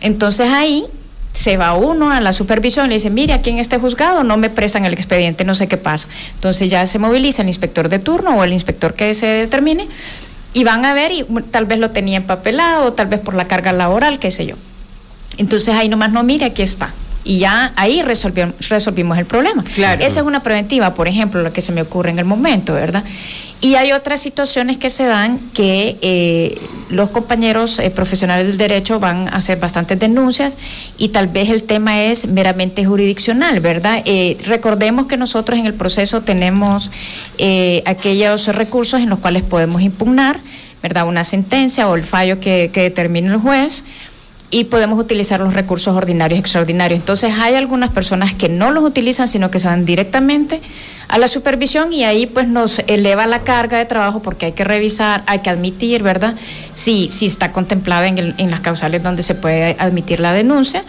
Entonces 0.00 0.48
ahí 0.50 0.86
se 1.38 1.56
va 1.56 1.74
uno 1.74 2.10
a 2.10 2.20
la 2.20 2.32
supervisión 2.32 2.86
y 2.86 2.88
le 2.88 2.94
dice, 2.94 3.10
mire, 3.10 3.32
aquí 3.32 3.50
en 3.50 3.58
este 3.58 3.78
juzgado 3.78 4.24
no 4.24 4.36
me 4.36 4.50
prestan 4.50 4.84
el 4.84 4.92
expediente, 4.92 5.44
no 5.44 5.54
sé 5.54 5.68
qué 5.68 5.76
pasa. 5.76 6.08
Entonces 6.34 6.68
ya 6.68 6.84
se 6.86 6.98
moviliza 6.98 7.42
el 7.42 7.48
inspector 7.48 7.88
de 7.88 7.98
turno 8.00 8.36
o 8.36 8.42
el 8.44 8.52
inspector 8.52 8.94
que 8.94 9.14
se 9.14 9.26
determine 9.26 9.86
y 10.52 10.64
van 10.64 10.84
a 10.84 10.94
ver 10.94 11.12
y 11.12 11.22
mm, 11.22 11.42
tal 11.50 11.66
vez 11.66 11.78
lo 11.78 11.90
tenía 11.90 12.16
empapelado, 12.16 12.92
tal 12.94 13.06
vez 13.06 13.20
por 13.20 13.34
la 13.34 13.44
carga 13.46 13.72
laboral, 13.72 14.18
qué 14.18 14.30
sé 14.32 14.46
yo. 14.46 14.56
Entonces 15.36 15.74
ahí 15.74 15.88
nomás 15.88 16.10
no, 16.10 16.22
mire, 16.24 16.46
aquí 16.46 16.62
está. 16.62 16.92
Y 17.24 17.38
ya 17.38 17.72
ahí 17.76 18.02
resolvió- 18.02 18.52
resolvimos 18.68 19.18
el 19.18 19.26
problema. 19.26 19.62
Claro. 19.74 20.04
Esa 20.04 20.20
es 20.20 20.26
una 20.26 20.42
preventiva, 20.42 20.94
por 20.94 21.06
ejemplo, 21.08 21.42
lo 21.42 21.52
que 21.52 21.60
se 21.60 21.72
me 21.72 21.82
ocurre 21.82 22.10
en 22.10 22.18
el 22.18 22.24
momento, 22.24 22.74
¿verdad? 22.74 23.04
Y 23.60 23.74
hay 23.74 23.92
otras 23.92 24.20
situaciones 24.20 24.78
que 24.78 24.88
se 24.88 25.04
dan 25.04 25.40
que 25.52 25.96
eh, 26.00 26.60
los 26.90 27.10
compañeros 27.10 27.78
eh, 27.78 27.90
profesionales 27.90 28.46
del 28.46 28.56
derecho 28.56 29.00
van 29.00 29.28
a 29.28 29.36
hacer 29.36 29.58
bastantes 29.58 29.98
denuncias 29.98 30.56
y 30.96 31.08
tal 31.08 31.28
vez 31.28 31.50
el 31.50 31.62
tema 31.64 32.02
es 32.02 32.26
meramente 32.26 32.84
jurisdiccional, 32.84 33.60
¿verdad? 33.60 34.02
Eh, 34.04 34.36
recordemos 34.44 35.06
que 35.06 35.16
nosotros 35.16 35.58
en 35.58 35.66
el 35.66 35.74
proceso 35.74 36.22
tenemos 36.22 36.90
eh, 37.38 37.82
aquellos 37.84 38.46
recursos 38.48 39.00
en 39.00 39.10
los 39.10 39.18
cuales 39.18 39.42
podemos 39.42 39.82
impugnar, 39.82 40.38
¿verdad? 40.82 41.06
Una 41.06 41.24
sentencia 41.24 41.88
o 41.88 41.96
el 41.96 42.04
fallo 42.04 42.40
que, 42.40 42.70
que 42.72 42.82
determine 42.82 43.28
el 43.28 43.38
juez 43.38 43.84
y 44.50 44.64
podemos 44.64 44.98
utilizar 44.98 45.40
los 45.40 45.52
recursos 45.54 45.94
ordinarios 45.94 46.38
y 46.38 46.40
extraordinarios. 46.40 47.00
Entonces 47.00 47.34
hay 47.38 47.54
algunas 47.54 47.90
personas 47.92 48.34
que 48.34 48.48
no 48.48 48.70
los 48.70 48.82
utilizan, 48.84 49.28
sino 49.28 49.50
que 49.50 49.58
se 49.60 49.66
van 49.68 49.84
directamente 49.84 50.60
a 51.08 51.18
la 51.18 51.28
supervisión 51.28 51.92
y 51.92 52.04
ahí 52.04 52.26
pues 52.26 52.48
nos 52.48 52.78
eleva 52.86 53.26
la 53.26 53.40
carga 53.40 53.76
de 53.78 53.84
trabajo 53.84 54.20
porque 54.22 54.46
hay 54.46 54.52
que 54.52 54.64
revisar, 54.64 55.22
hay 55.26 55.40
que 55.40 55.50
admitir, 55.50 56.02
¿verdad? 56.02 56.34
Si, 56.72 57.08
si 57.10 57.26
está 57.26 57.52
contemplada 57.52 58.06
en, 58.08 58.18
el- 58.18 58.34
en 58.38 58.50
las 58.50 58.60
causales 58.60 59.02
donde 59.02 59.22
se 59.22 59.34
puede 59.34 59.76
admitir 59.78 60.20
la 60.20 60.32
denuncia 60.32 60.82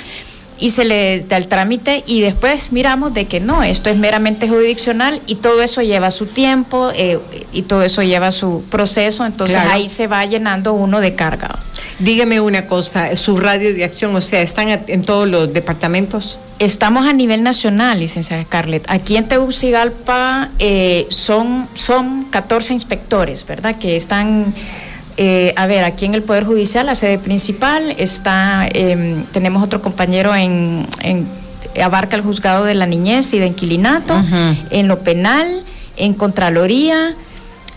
y 0.58 0.72
se 0.72 0.84
le 0.84 1.22
da 1.22 1.38
el 1.38 1.48
trámite 1.48 2.04
y 2.06 2.20
después 2.20 2.74
miramos 2.74 3.14
de 3.14 3.28
que 3.28 3.40
no, 3.40 3.64
esto 3.64 3.90
es 3.90 3.98
meramente 3.98 4.48
jurisdiccional 4.50 5.22
y 5.26 5.36
todo 5.36 5.62
eso 5.62 5.82
lleva 5.82 6.12
su 6.12 6.26
tiempo 6.26 6.92
eh, 6.94 7.18
y 7.54 7.62
todo 7.62 7.82
eso 7.84 8.04
lleva 8.04 8.32
su 8.32 8.64
proceso, 8.70 9.26
entonces 9.26 9.56
Claro. 9.56 9.72
ahí 9.72 9.88
se 9.88 10.08
va 10.08 10.26
llenando 10.26 10.74
uno 10.74 11.00
de 11.00 11.16
carga. 11.16 11.60
Dígame 12.00 12.40
una 12.40 12.66
cosa, 12.66 13.14
su 13.18 13.36
radio 13.38 13.74
de 13.74 13.84
acción, 13.84 14.16
o 14.16 14.22
sea, 14.22 14.42
¿están 14.42 14.70
en 14.88 15.04
todos 15.04 15.28
los 15.28 15.52
departamentos? 15.54 16.40
Estamos 16.58 17.06
a 17.06 17.12
nivel 17.12 17.44
nacional, 17.44 18.00
licenciada 18.00 18.42
Scarlett. 18.44 18.86
Aquí 18.88 19.18
en 19.18 19.28
Tegucigalpa 19.28 20.50
eh, 20.60 21.08
son, 21.10 21.68
son 21.74 22.26
14 22.30 22.72
inspectores, 22.74 23.46
¿verdad? 23.46 23.76
Que 23.78 23.98
están, 23.98 24.54
eh, 25.18 25.54
a 25.58 25.66
ver, 25.68 25.84
aquí 25.84 26.06
en 26.06 26.16
el 26.16 26.24
Poder 26.24 26.46
Judicial, 26.46 26.86
la 26.86 26.96
sede 26.96 27.18
principal, 27.20 27.94
está, 27.98 28.68
eh, 28.74 29.24
tenemos 29.34 29.62
otro 29.62 29.82
compañero 29.82 30.34
en, 30.34 30.88
en- 31.02 31.28
abarca 31.84 32.16
el 32.16 32.22
juzgado 32.22 32.64
de 32.64 32.76
la 32.76 32.86
niñez 32.86 33.34
y 33.34 33.40
de 33.40 33.48
inquilinato, 33.48 34.16
en 34.70 34.88
lo 34.88 35.00
penal, 35.00 35.64
en 35.98 36.14
Contraloría 36.14 37.14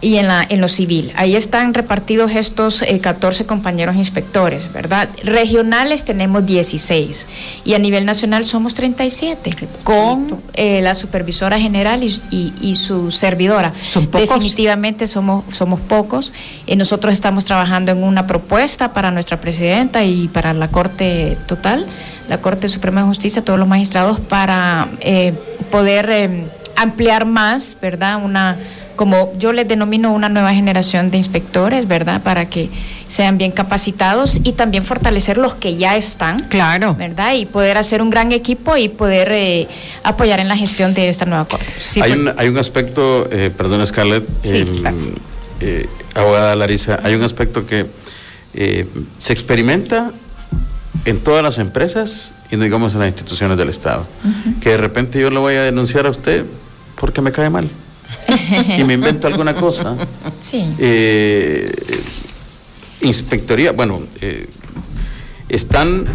y 0.02 0.16
en, 0.16 0.26
la, 0.28 0.44
en 0.48 0.60
lo 0.60 0.68
civil. 0.68 1.12
Ahí 1.16 1.36
están 1.36 1.72
repartidos 1.74 2.32
estos 2.32 2.82
eh, 2.82 2.98
14 2.98 3.46
compañeros 3.46 3.94
inspectores, 3.96 4.70
¿verdad? 4.72 5.08
Regionales 5.22 6.04
tenemos 6.04 6.44
16 6.44 7.26
y 7.64 7.74
a 7.74 7.78
nivel 7.78 8.04
nacional 8.04 8.44
somos 8.44 8.74
37, 8.74 9.54
con 9.84 10.40
eh, 10.54 10.82
la 10.82 10.94
supervisora 10.96 11.58
general 11.60 12.02
y, 12.02 12.20
y- 12.30 12.52
y 12.60 12.74
su 12.76 13.10
servidora. 13.12 13.72
¿Son 13.82 14.06
pocos? 14.08 14.28
Definitivamente 14.28 15.06
somos, 15.06 15.44
somos 15.54 15.78
pocos. 15.80 16.32
Eh, 16.66 16.74
nosotros 16.76 17.12
estamos 17.14 17.44
trabajando 17.44 17.92
en 17.92 18.02
una 18.02 18.26
propuesta 18.26 18.92
para 18.92 19.10
nuestra 19.12 19.40
presidenta 19.40 20.02
y 20.04 20.26
para 20.28 20.52
la 20.52 20.66
Corte 20.68 21.38
Total, 21.46 21.86
la 22.28 22.38
Corte 22.38 22.68
Suprema 22.68 23.02
de 23.02 23.06
Justicia, 23.06 23.44
todos 23.44 23.58
los 23.58 23.68
magistrados, 23.68 24.18
para 24.18 24.88
eh, 25.00 25.32
poder 25.70 26.10
eh, 26.10 26.46
ampliar 26.74 27.24
más, 27.24 27.76
¿verdad? 27.80 28.20
Una 28.24 28.56
como 28.96 29.32
yo 29.38 29.52
les 29.52 29.66
denomino 29.68 30.12
una 30.12 30.28
nueva 30.28 30.54
generación 30.54 31.10
de 31.10 31.16
inspectores, 31.16 31.88
¿verdad? 31.88 32.22
Para 32.22 32.48
que 32.48 32.68
sean 33.08 33.38
bien 33.38 33.52
capacitados 33.52 34.40
y 34.42 34.52
también 34.52 34.84
fortalecer 34.84 35.38
los 35.38 35.54
que 35.54 35.76
ya 35.76 35.96
están. 35.96 36.38
Claro. 36.48 36.94
¿Verdad? 36.94 37.34
Y 37.34 37.46
poder 37.46 37.76
hacer 37.78 38.00
un 38.02 38.10
gran 38.10 38.32
equipo 38.32 38.76
y 38.76 38.88
poder 38.88 39.30
eh, 39.32 39.68
apoyar 40.02 40.40
en 40.40 40.48
la 40.48 40.56
gestión 40.56 40.94
de 40.94 41.08
esta 41.08 41.24
nueva 41.26 41.44
corte. 41.44 41.66
hay, 42.00 42.12
un, 42.12 42.32
hay 42.36 42.48
un 42.48 42.58
aspecto, 42.58 43.28
eh, 43.30 43.50
perdón 43.56 43.86
Scarlett, 43.86 44.26
eh, 44.44 44.66
eh, 45.60 45.88
abogada 46.14 46.56
Larisa, 46.56 46.98
hay 47.02 47.14
un 47.14 47.22
aspecto 47.22 47.66
que 47.66 47.86
eh, 48.54 48.86
se 49.18 49.32
experimenta 49.32 50.10
en 51.04 51.20
todas 51.20 51.42
las 51.42 51.58
empresas 51.58 52.32
y 52.50 52.56
no 52.56 52.64
digamos 52.64 52.94
en 52.94 53.00
las 53.00 53.08
instituciones 53.08 53.56
del 53.56 53.68
Estado. 53.68 54.06
Que 54.60 54.70
de 54.70 54.76
repente 54.76 55.20
yo 55.20 55.30
lo 55.30 55.40
voy 55.40 55.54
a 55.54 55.62
denunciar 55.62 56.06
a 56.06 56.10
usted 56.10 56.44
porque 57.00 57.20
me 57.20 57.32
cae 57.32 57.48
mal. 57.48 57.68
y 58.78 58.84
me 58.84 58.94
invento 58.94 59.26
alguna 59.26 59.54
cosa. 59.54 59.96
Sí. 60.40 60.64
Eh, 60.78 61.72
inspectoría, 63.00 63.72
bueno, 63.72 64.00
eh, 64.20 64.48
¿están 65.48 66.06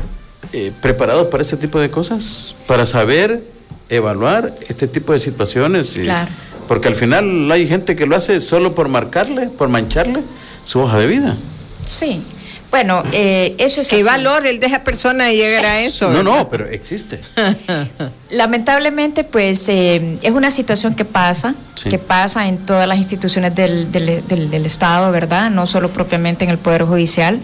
eh, 0.53 0.71
preparados 0.81 1.27
para 1.27 1.43
este 1.43 1.57
tipo 1.57 1.79
de 1.79 1.89
cosas? 1.89 2.55
Para 2.67 2.85
saber 2.85 3.43
evaluar 3.89 4.55
este 4.67 4.87
tipo 4.87 5.13
de 5.13 5.19
situaciones. 5.19 5.97
y- 5.97 6.01
Claro. 6.01 6.31
Porque 6.67 6.89
al 6.89 6.95
final 6.95 7.49
hay 7.49 7.65
gente 7.65 7.95
que 7.95 8.05
lo 8.05 8.15
hace 8.17 8.41
solo 8.41 8.75
por 8.75 8.89
marcarle, 8.89 9.47
por 9.47 9.69
mancharle 9.69 10.19
su 10.65 10.81
hoja 10.81 10.99
de 10.99 11.07
vida. 11.07 11.37
Sí. 11.85 12.21
Bueno, 12.69 13.01
eh, 13.13 13.55
eso 13.59 13.79
es 13.81 13.87
¿Qué 13.87 13.95
así. 13.97 14.03
valor 14.03 14.45
el 14.45 14.59
de 14.59 14.67
esa 14.67 14.83
persona 14.83 15.31
llegar 15.31 15.65
a 15.65 15.79
eso? 15.81 16.09
No, 16.09 16.15
verdad? 16.17 16.23
no, 16.37 16.49
pero 16.49 16.67
existe. 16.67 17.21
Lamentablemente, 18.29 19.23
pues 19.23 19.67
eh, 19.69 20.17
es 20.21 20.31
una 20.31 20.51
situación 20.51 20.93
que 20.95 21.05
pasa, 21.05 21.55
Sí. 21.75 21.89
que 21.89 21.97
pasa 21.97 22.47
en 22.47 22.57
todas 22.57 22.87
las 22.87 22.97
instituciones 22.97 23.55
del, 23.55 23.91
del- 23.91 24.27
del- 24.27 24.49
del 24.49 24.65
Estado, 24.65 25.11
¿verdad? 25.11 25.49
No 25.49 25.65
solo 25.67 25.89
propiamente 25.89 26.43
en 26.43 26.49
el 26.51 26.57
Poder 26.57 26.83
Judicial. 26.83 27.39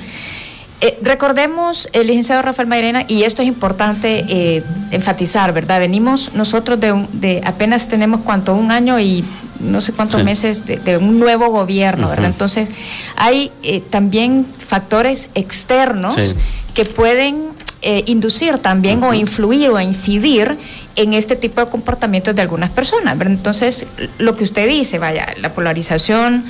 Eh, 0.86 0.99
recordemos, 1.01 1.88
el 1.93 2.07
licenciado 2.07 2.41
Rafael 2.41 2.67
Mairena, 2.67 3.05
y 3.07 3.23
esto 3.23 3.41
es 3.41 3.47
importante 3.47 4.25
eh, 4.27 4.63
enfatizar, 4.91 5.53
¿verdad? 5.53 5.79
Venimos 5.79 6.34
nosotros 6.34 6.77
de, 6.77 6.91
un- 6.91 7.07
de 7.21 7.41
apenas 7.45 7.88
tenemos 7.88 8.19
cuánto, 8.25 8.53
un 8.53 8.69
año 8.69 8.99
y 8.99 9.23
no 9.61 9.79
sé 9.79 9.93
cuántos 9.93 10.19
Sí. 10.19 10.25
meses 10.25 10.65
de, 10.65 10.75
de 10.75 10.97
un 10.97 11.19
nuevo 11.19 11.47
gobierno, 11.47 12.09
¿verdad? 12.09 12.25
Entonces, 12.25 12.67
hay 13.15 13.49
eh, 13.63 13.79
también 13.79 14.45
factores 14.59 15.29
externos 15.36 16.15
Sí. 16.15 16.34
que 16.73 16.84
pueden 16.84 17.53
eh, 17.81 18.03
inducir 18.07 18.57
también 18.57 19.03
o 19.03 19.13
influir 19.13 19.69
o 19.69 19.79
incidir 19.79 20.57
en 20.97 21.13
este 21.13 21.38
tipo 21.38 21.61
de 21.61 21.69
comportamientos 21.69 22.36
de 22.36 22.41
algunas 22.41 22.69
personas. 22.71 23.17
¿verdad? 23.17 23.34
Entonces, 23.36 23.88
lo 24.19 24.36
que 24.36 24.43
usted 24.43 24.67
dice, 24.67 24.99
vaya, 24.99 25.27
la 25.41 25.53
polarización, 25.53 26.43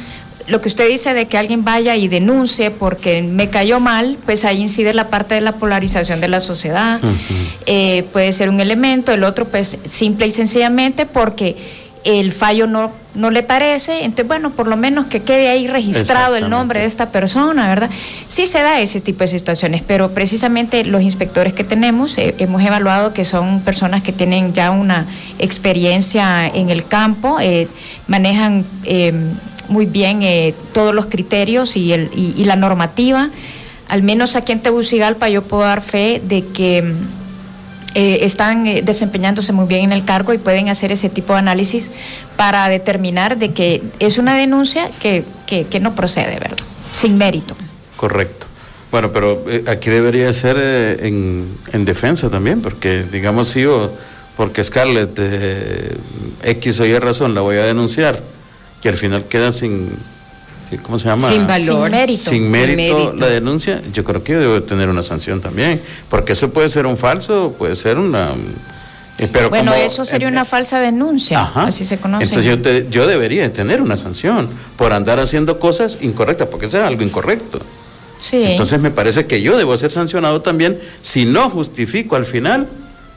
lo 0.48 0.62
que 0.62 0.68
usted 0.68 0.88
dice 0.90 1.14
de 1.14 1.28
que 1.28 1.38
alguien 1.38 1.64
vaya 1.64 1.96
y 1.96 2.08
denuncie 2.08 2.72
porque 2.72 3.22
me 3.22 3.50
cayó 3.50 3.80
mal, 3.80 4.18
pues 4.26 4.46
ahí 4.46 4.62
incide 4.62 4.94
la 4.94 5.10
parte 5.10 5.36
de 5.36 5.42
la 5.42 5.54
polarización 5.54 6.22
de 6.22 6.28
la 6.28 6.40
sociedad. 6.40 7.00
Eh, 7.66 8.04
puede 8.12 8.34
ser 8.34 8.50
un 8.50 8.60
elemento, 8.60 9.14
el 9.14 9.24
otro 9.24 9.46
pues 9.46 9.78
simple 9.86 10.28
y 10.28 10.32
sencillamente 10.32 11.06
porque 11.06 11.56
el 12.04 12.32
fallo 12.34 12.68
no, 12.68 12.92
no 13.16 13.32
le 13.32 13.44
parece, 13.44 14.04
entonces 14.04 14.28
bueno, 14.28 14.52
por 14.52 14.68
lo 14.68 14.76
menos 14.76 15.06
que 15.06 15.22
quede 15.22 15.50
ahí 15.50 15.68
registrado 15.68 16.36
el 16.36 16.50
nombre 16.50 16.82
de 16.82 16.86
esta 16.86 17.10
persona, 17.10 17.68
¿verdad? 17.68 17.90
Sí 18.28 18.46
se 18.46 18.62
da 18.62 18.82
ese 18.82 19.00
tipo 19.00 19.20
de 19.20 19.28
situaciones, 19.28 19.84
pero 19.86 20.12
precisamente 20.12 20.84
los 20.84 21.02
inspectores 21.02 21.54
que 21.54 21.64
tenemos 21.64 22.18
eh, 22.18 22.36
hemos 22.40 22.62
evaluado 22.62 23.14
que 23.14 23.24
son 23.24 23.62
personas 23.62 24.04
que 24.04 24.12
tienen 24.12 24.54
ya 24.54 24.72
una 24.72 25.06
experiencia 25.40 26.48
en 26.48 26.70
el 26.70 26.86
campo, 26.86 27.40
eh, 27.40 27.68
manejan 28.08 28.66
eh, 28.84 29.14
muy 29.74 29.86
bien 29.88 30.22
eh, 30.22 30.54
todos 30.72 30.94
los 30.94 31.08
criterios 31.08 31.76
y, 31.76 31.92
el, 31.92 32.10
y, 32.16 32.44
la 32.46 32.56
normativa. 32.56 33.30
Al 33.90 34.04
menos 34.04 34.36
aquí 34.36 34.52
en 34.52 34.62
Tegucigalpa 34.62 35.28
yo 35.30 35.42
puedo 35.42 35.64
dar 35.64 35.82
fe 35.82 36.22
de 36.24 36.46
que 36.46 36.84
mm, 36.84 36.96
eh, 37.96 38.20
están 38.22 38.68
eh, 38.68 38.82
desempeñándose 38.84 39.52
muy 39.52 39.66
bien 39.66 39.84
en 39.86 39.92
el 39.92 40.06
cargo 40.06 40.34
y 40.34 40.38
pueden 40.38 40.70
hacer 40.70 40.92
ese 40.92 41.10
tipo 41.10 41.34
de 41.34 41.40
análisis 41.40 41.92
para 42.38 42.70
determinar 42.70 43.38
de 43.38 43.52
que 43.52 43.82
es 44.00 44.18
una 44.18 44.36
denuncia 44.36 44.92
que, 45.02 45.26
que, 45.48 45.80
no 45.80 45.94
procede, 45.96 46.40
¿verdad? 46.40 46.58
Sin 46.96 47.18
mérito. 47.18 47.56
Correcto. 47.98 48.46
Bueno, 48.92 49.12
pero 49.12 49.44
eh, 49.50 49.64
aquí 49.68 49.90
debería 49.90 50.32
ser 50.34 50.56
en, 51.02 51.48
en 51.74 51.86
defensa 51.86 52.30
también, 52.30 52.62
porque 52.62 53.04
digamos 53.12 53.48
si 53.48 53.62
yo 53.62 53.92
porque 54.36 54.64
Scarlett, 54.64 55.12
eh, 55.18 55.96
X 56.44 56.80
o 56.80 56.86
Y 56.86 56.98
razón, 56.98 57.36
la 57.36 57.42
voy 57.42 57.58
a 57.58 57.66
denunciar, 57.66 58.22
que 58.84 58.90
al 58.90 58.98
final 58.98 59.24
queda 59.26 59.54
sin, 59.54 59.94
eh, 60.72 60.78
¿cómo 60.84 61.00
se 61.00 61.06
llama? 61.06 61.30
Sin 61.32 61.48
valor. 61.48 61.90
Sin 61.90 61.92
mérito. 61.92 62.30
Sin 62.32 62.52
mérito, 62.52 62.78
Sin 62.98 63.06
mérito. 63.06 63.14
la 63.16 63.28
denuncia, 63.30 63.82
yo 63.94 64.04
creo 64.04 64.24
que 64.24 64.36
debe 64.36 64.60
tener 64.62 64.90
una 64.90 65.02
sanción 65.04 65.40
también, 65.40 65.82
porque 66.10 66.34
eso 66.34 66.50
puede 66.52 66.68
ser 66.70 66.86
un 66.86 66.98
falso, 66.98 67.56
puede 67.58 67.76
ser 67.78 67.98
una... 67.98 68.32
eh, 69.20 69.30
Pero 69.32 69.50
bueno, 69.50 69.72
como- 69.72 69.84
eso 69.84 70.04
sería 70.04 70.28
eh, 70.28 70.32
una 70.32 70.44
falsa 70.44 70.82
denuncia, 70.82 71.42
Ajá. 71.42 71.68
así 71.68 71.86
se 71.86 71.98
conoce. 71.98 72.26
Entonces 72.26 72.46
yo, 72.52 72.62
te- 72.62 72.88
yo 72.92 73.08
debería 73.08 73.52
tener 73.54 73.82
una 73.82 73.96
sanción 73.96 74.50
por 74.76 74.92
andar 74.92 75.18
haciendo 75.20 75.60
cosas 75.60 76.00
incorrectas, 76.02 76.50
porque 76.50 76.66
eso 76.66 76.78
es 76.80 76.84
algo 76.84 77.04
incorrecto. 77.04 77.62
sí. 78.20 78.44
Entonces 78.44 78.82
me 78.82 78.92
parece 78.92 79.28
que 79.28 79.42
yo 79.42 79.56
debo 79.58 79.78
ser 79.78 79.92
sancionado 79.92 80.42
también 80.42 80.78
si 81.02 81.24
no 81.26 81.50
justifico 81.50 82.18
al 82.18 82.26
final 82.26 82.68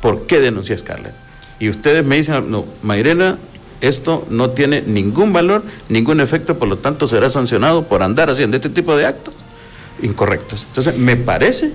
por 0.01 0.27
qué 0.29 0.39
denuncié 0.39 0.77
a 0.77 0.79
Scarlett. 0.79 1.15
Y 1.59 1.71
ustedes 1.71 2.05
me 2.05 2.17
dicen, 2.17 2.51
no, 2.53 2.65
Mayrena, 2.83 3.39
esto 3.81 4.27
no 4.31 4.51
tiene 4.51 4.83
ningún 4.83 5.33
valor, 5.33 5.63
ningún 5.89 6.21
efecto, 6.21 6.59
por 6.59 6.69
lo 6.69 6.79
tanto 6.79 7.09
será 7.09 7.31
sancionado 7.31 7.85
por 7.85 8.03
andar 8.03 8.31
haciendo 8.31 8.57
este 8.57 8.69
tipo 8.69 8.97
de 8.97 9.07
actos 9.07 9.35
incorrectos. 10.03 10.65
Entonces 10.69 10.97
me 10.97 11.17
parece 11.17 11.73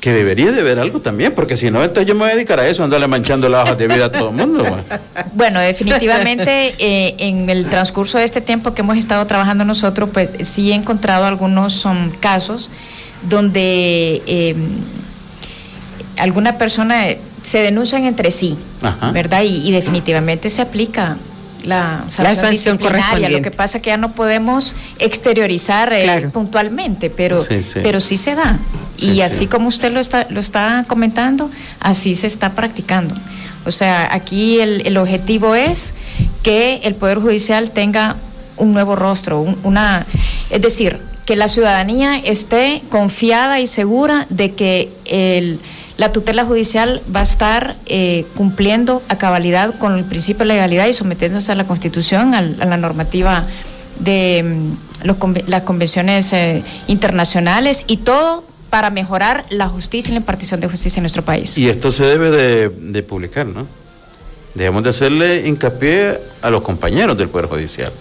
que 0.00 0.12
debería 0.12 0.52
de 0.52 0.60
haber 0.60 0.78
algo 0.78 1.00
también, 1.00 1.32
porque 1.32 1.56
si 1.56 1.70
no, 1.70 1.82
entonces 1.82 2.06
yo 2.06 2.14
me 2.14 2.20
voy 2.20 2.30
a 2.30 2.34
dedicar 2.34 2.60
a 2.60 2.68
eso, 2.68 2.84
andarle 2.84 3.06
manchando 3.06 3.48
las 3.48 3.62
hojas 3.62 3.78
de 3.78 3.88
vida 3.88 4.04
a 4.04 4.12
todo 4.12 4.28
el 4.28 4.36
mundo. 4.36 4.64
Bueno, 5.32 5.58
definitivamente 5.58 6.74
eh, 6.78 7.14
en 7.18 7.50
el 7.50 7.68
transcurso 7.68 8.18
de 8.18 8.24
este 8.24 8.40
tiempo 8.40 8.72
que 8.72 8.82
hemos 8.82 8.96
estado 8.98 9.26
trabajando 9.26 9.64
nosotros, 9.64 10.10
pues 10.12 10.30
sí 10.42 10.70
he 10.70 10.74
encontrado 10.74 11.24
algunos 11.24 11.72
son 11.72 12.10
casos 12.20 12.70
donde 13.28 14.22
eh, 14.26 14.54
alguna 16.18 16.58
persona 16.58 17.06
se 17.44 17.58
denuncian 17.58 18.04
entre 18.06 18.32
sí, 18.32 18.58
Ajá. 18.82 19.12
¿verdad? 19.12 19.42
Y, 19.44 19.68
y 19.68 19.70
definitivamente 19.70 20.50
se 20.50 20.60
aplica 20.62 21.16
la 21.64 22.04
sanción, 22.10 22.24
La 22.26 22.34
sanción. 22.34 23.32
Lo 23.32 23.40
que 23.42 23.50
pasa 23.52 23.78
es 23.78 23.82
que 23.82 23.88
ya 23.90 23.96
no 23.96 24.12
podemos 24.12 24.74
exteriorizar 24.98 25.92
eh, 25.92 26.02
Claro. 26.02 26.30
puntualmente, 26.30 27.08
pero 27.10 27.38
Sí, 27.42 27.62
sí. 27.62 27.80
pero 27.82 28.00
sí 28.00 28.16
se 28.18 28.34
da. 28.34 28.58
Sí, 28.96 29.06
y 29.06 29.14
sí. 29.14 29.20
así 29.22 29.46
como 29.46 29.68
usted 29.68 29.92
lo 29.92 30.00
está, 30.00 30.26
lo 30.30 30.40
está 30.40 30.84
comentando, 30.88 31.50
así 31.80 32.14
se 32.16 32.26
está 32.26 32.50
practicando. 32.52 33.14
O 33.64 33.70
sea, 33.70 34.12
aquí 34.12 34.60
el, 34.60 34.86
el 34.86 34.96
objetivo 34.98 35.54
es 35.54 35.94
que 36.42 36.80
el 36.84 36.94
Poder 36.96 37.18
Judicial 37.18 37.70
tenga 37.70 38.16
un 38.58 38.72
nuevo 38.74 38.94
rostro, 38.94 39.40
un- 39.40 39.56
una, 39.64 40.04
es 40.50 40.60
decir, 40.60 41.00
que 41.24 41.34
la 41.36 41.48
ciudadanía 41.48 42.18
esté 42.18 42.82
confiada 42.90 43.58
y 43.60 43.66
segura 43.66 44.26
de 44.28 44.52
que 44.52 44.90
el- 45.06 45.58
la 45.96 46.12
tutela 46.12 46.44
judicial 46.44 47.02
va 47.14 47.20
a 47.20 47.22
estar 47.22 47.76
eh, 47.86 48.26
cumpliendo 48.36 49.02
a 49.08 49.16
cabalidad 49.18 49.78
con 49.78 49.96
el 49.96 50.04
principio 50.04 50.40
de 50.40 50.54
legalidad 50.54 50.86
y 50.88 50.92
sometiéndose 50.92 51.52
a 51.52 51.54
la 51.54 51.64
Constitución, 51.64 52.34
al- 52.34 52.56
a 52.60 52.66
la 52.66 52.76
normativa 52.76 53.44
de 54.00 54.42
mm, 54.42 55.06
los 55.06 55.16
las 55.46 55.62
convenciones 55.62 56.32
eh, 56.32 56.62
internacionales 56.88 57.84
y 57.86 57.98
todo 57.98 58.44
para 58.70 58.90
mejorar 58.90 59.44
la 59.50 59.68
justicia 59.68 60.10
y 60.10 60.14
la 60.14 60.18
impartición 60.18 60.58
de 60.60 60.66
justicia 60.68 60.98
en 60.98 61.04
nuestro 61.04 61.24
país. 61.24 61.56
Y 61.56 61.68
esto 61.68 61.92
se 61.92 62.02
debe 62.04 62.30
de, 62.32 62.68
de 62.70 63.02
publicar, 63.04 63.46
¿no? 63.46 63.68
Debemos 64.54 64.82
de 64.82 64.90
hacerle 64.90 65.46
hincapié 65.46 66.18
a 66.42 66.50
los 66.50 66.62
compañeros 66.62 67.16
del 67.16 67.28
Poder 67.28 67.46
Judicial 67.48 67.92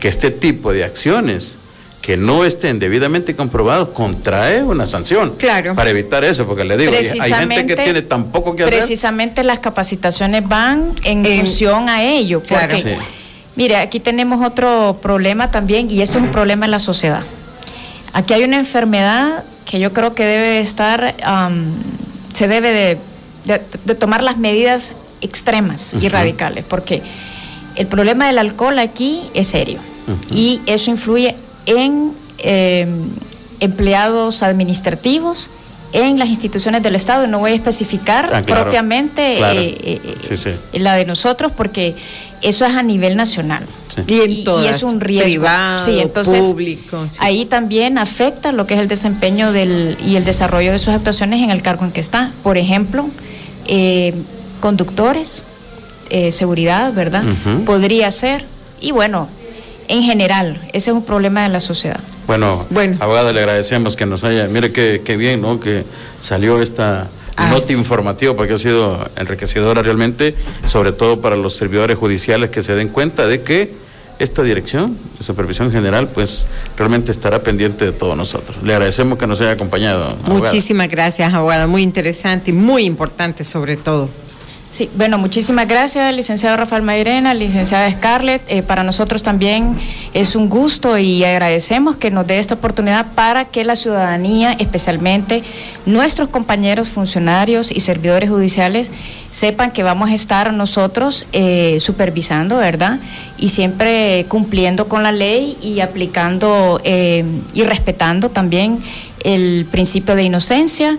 que 0.00 0.08
este 0.08 0.30
tipo 0.30 0.72
de 0.72 0.82
acciones 0.82 1.56
que 2.00 2.16
no 2.16 2.44
estén 2.44 2.78
debidamente 2.78 3.36
comprobados 3.36 3.90
contrae 3.90 4.62
una 4.62 4.86
sanción. 4.86 5.34
Claro. 5.36 5.74
Para 5.74 5.90
evitar 5.90 6.24
eso, 6.24 6.46
porque 6.46 6.64
le 6.64 6.76
digo, 6.78 6.92
hay- 6.92 7.04
gente 7.32 7.66
que 7.66 7.76
tiene 7.76 8.02
tan 8.02 8.24
poco 8.32 8.56
que 8.56 8.62
hacer. 8.64 8.78
Precisamente 8.78 9.42
las 9.44 9.58
capacitaciones 9.58 10.46
van 10.48 10.92
en, 11.04 11.24
función 11.24 11.88
a 11.88 12.02
ello. 12.02 12.40
Claro. 12.42 12.68
Porque, 12.74 12.94
Sí. 12.96 13.04
mire, 13.56 13.76
aquí 13.76 14.00
tenemos 14.00 14.44
otro 14.46 14.98
problema 15.02 15.50
también, 15.50 15.90
y 15.90 16.00
esto 16.00 16.18
es 16.18 16.24
un 16.24 16.30
problema 16.30 16.64
en 16.64 16.70
la 16.70 16.78
sociedad. 16.78 17.22
Aquí 18.12 18.32
hay 18.34 18.44
una 18.44 18.56
enfermedad 18.56 19.44
que 19.66 19.78
yo 19.78 19.92
creo 19.92 20.14
que 20.14 20.24
debe 20.24 20.60
estar, 20.60 21.14
am, 21.22 21.74
se 22.32 22.48
debe 22.48 22.72
de, 22.72 22.98
de- 23.44 23.62
de 23.84 23.94
tomar 23.94 24.22
las 24.22 24.38
medidas 24.38 24.94
extremas 25.20 25.94
y 26.00 26.08
radicales, 26.08 26.64
porque 26.66 27.02
el 27.76 27.86
problema 27.86 28.26
del 28.26 28.38
alcohol 28.38 28.78
aquí 28.78 29.20
es 29.34 29.48
serio 29.48 29.78
y 30.34 30.60
eso 30.66 30.90
influye 30.90 31.36
en 31.70 32.12
eh, 32.38 32.86
empleados 33.60 34.42
administrativos 34.42 35.50
en 35.92 36.18
las 36.20 36.28
instituciones 36.28 36.82
del 36.82 36.94
Estado. 36.94 37.26
No 37.26 37.40
voy 37.40 37.50
a 37.52 37.54
especificar 37.54 38.30
Ah, 38.32 38.42
claro, 38.42 38.62
propiamente 38.62 39.36
claro. 39.38 39.60
eh, 39.60 39.78
eh, 39.82 40.14
Sí, 40.28 40.36
sí. 40.36 40.78
la 40.78 40.94
de 40.94 41.04
nosotros 41.04 41.50
porque 41.56 41.96
eso 42.42 42.64
es 42.64 42.74
a 42.74 42.82
nivel 42.82 43.16
nacional. 43.16 43.66
Y 44.06 44.20
en 44.20 44.64
es 44.66 44.82
un 44.84 45.00
riesgo. 45.00 45.24
privado, 45.26 45.84
sí, 45.84 45.98
entonces 45.98 46.46
público, 46.46 47.06
sí. 47.10 47.18
ahí 47.20 47.44
también 47.44 47.98
afecta 47.98 48.52
lo 48.52 48.66
que 48.68 48.74
es 48.74 48.80
el 48.80 48.86
desempeño 48.88 49.52
del, 49.52 49.96
y 50.06 50.14
el 50.14 50.24
desarrollo 50.24 50.70
de 50.70 50.78
sus 50.78 50.94
actuaciones 50.94 51.42
en 51.42 51.50
el 51.50 51.60
cargo 51.60 51.84
en 51.84 51.90
que 51.90 52.00
está. 52.00 52.30
Por 52.44 52.56
ejemplo, 52.56 53.08
eh, 53.66 54.14
conductores, 54.60 55.42
eh, 56.08 56.30
seguridad, 56.32 56.92
¿verdad? 56.92 57.24
Podría 57.66 58.10
ser. 58.12 58.44
Y 58.80 58.92
bueno, 58.92 59.28
en 59.90 60.02
general, 60.02 60.60
ese 60.72 60.90
es 60.90 60.96
un 60.96 61.04
problema 61.04 61.42
de 61.42 61.48
la 61.50 61.60
sociedad. 61.60 62.00
Bueno, 62.26 62.64
abogada, 63.00 63.32
le 63.32 63.40
agradecemos 63.40 63.96
que 63.96 64.06
nos 64.06 64.24
haya, 64.24 64.46
mire 64.46 64.72
qué, 64.72 65.02
qué 65.04 65.16
bien, 65.16 65.40
¿no? 65.40 65.60
Que 65.60 65.84
salió 66.20 66.62
esta 66.62 67.08
Ah, 67.36 67.48
nota 67.50 67.72
informativa 67.72 68.34
porque 68.36 68.52
ha 68.52 68.58
sido 68.58 69.08
enriquecedora 69.16 69.82
realmente, 69.82 70.34
sobre 70.66 70.92
todo 70.92 71.22
para 71.22 71.36
los 71.36 71.56
servidores 71.56 71.96
judiciales 71.96 72.50
que 72.50 72.62
se 72.62 72.74
den 72.74 72.88
cuenta 72.88 73.26
de 73.26 73.40
que 73.42 73.72
esta 74.18 74.42
dirección 74.42 74.98
de 75.18 75.24
supervisión 75.24 75.72
general, 75.72 76.08
pues 76.08 76.46
realmente 76.76 77.10
estará 77.10 77.42
pendiente 77.42 77.86
de 77.86 77.92
todos 77.92 78.14
nosotros. 78.14 78.58
Le 78.62 78.74
agradecemos 78.74 79.18
que 79.18 79.26
nos 79.26 79.40
haya 79.40 79.52
acompañado. 79.52 80.04
abogada. 80.04 80.34
Muchísimas 80.34 80.88
gracias, 80.90 81.32
abogada. 81.32 81.66
Muy 81.66 81.82
interesante 81.82 82.50
y 82.50 82.52
muy 82.52 82.84
importante 82.84 83.44
sobre 83.44 83.78
todo. 83.78 84.10
Sí, 84.70 84.88
bueno, 84.94 85.18
muchísimas 85.18 85.66
gracias, 85.66 86.14
licenciado 86.14 86.56
Rafael 86.56 86.84
Mairena, 86.84 87.34
licenciada 87.34 87.90
Scarlett. 87.90 88.40
Eh, 88.46 88.62
para 88.62 88.84
nosotros 88.84 89.20
también 89.20 89.76
es 90.14 90.36
un 90.36 90.48
gusto 90.48 90.96
y 90.96 91.24
agradecemos 91.24 91.96
que 91.96 92.12
nos 92.12 92.24
dé 92.28 92.38
esta 92.38 92.54
oportunidad 92.54 93.06
para 93.16 93.46
que 93.46 93.64
la 93.64 93.74
ciudadanía, 93.74 94.52
especialmente 94.52 95.42
nuestros 95.86 96.28
compañeros 96.28 96.88
funcionarios 96.88 97.72
y 97.72 97.80
servidores 97.80 98.30
judiciales, 98.30 98.92
sepan 99.32 99.72
que 99.72 99.82
vamos 99.82 100.10
a 100.10 100.14
estar 100.14 100.52
nosotros 100.52 101.26
eh, 101.32 101.78
supervisando, 101.80 102.58
¿verdad? 102.58 103.00
Y 103.38 103.48
siempre 103.48 104.24
cumpliendo 104.28 104.86
con 104.86 105.02
la 105.02 105.10
ley 105.10 105.58
y 105.60 105.80
aplicando 105.80 106.80
eh, 106.84 107.24
y 107.54 107.64
respetando 107.64 108.28
también 108.28 108.78
el 109.24 109.66
principio 109.68 110.14
de 110.14 110.22
inocencia 110.22 110.96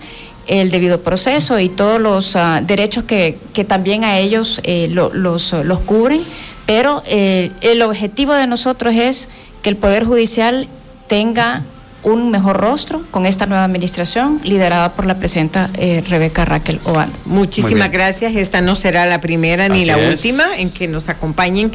el 0.48 0.72
debido 0.72 1.02
proceso 1.02 1.60
y 1.60 1.70
todos 1.70 2.00
los 2.02 2.36
ah, 2.36 2.62
derechos 2.64 3.04
que, 3.06 3.38
que 3.54 3.64
también 3.64 4.04
a 4.04 4.18
ellos 4.18 4.60
eh, 4.64 4.88
lo- 4.92 5.14
los, 5.14 5.54
los 5.54 5.80
cubren, 5.82 6.22
pero 6.66 7.04
eh, 7.06 7.52
el 7.62 7.82
objetivo 7.82 8.34
de 8.34 8.48
nosotros 8.48 8.96
es 8.96 9.30
que 9.62 9.70
el 9.70 9.76
Poder 9.78 10.06
Judicial 10.06 10.68
tenga 11.08 11.64
un 12.04 12.32
mejor 12.32 12.58
rostro 12.58 13.02
con 13.12 13.26
esta 13.26 13.46
nueva 13.46 13.64
administración 13.64 14.40
liderada 14.44 14.94
por 14.94 15.06
la 15.06 15.16
presidenta 15.16 15.70
eh, 15.76 16.04
Rebeca 16.08 16.46
Raquel 16.46 16.80
Obando. 16.86 17.16
Muchísimas 17.26 17.92
gracias. 17.92 18.36
Esta 18.36 18.62
no 18.62 18.76
será 18.76 19.06
la 19.06 19.22
primera 19.22 19.70
ni 19.70 19.80
Así 19.82 19.86
la 19.86 20.00
es. 20.00 20.16
última 20.16 20.58
en 20.58 20.72
que 20.72 20.88
nos 20.88 21.10
acompañen. 21.10 21.72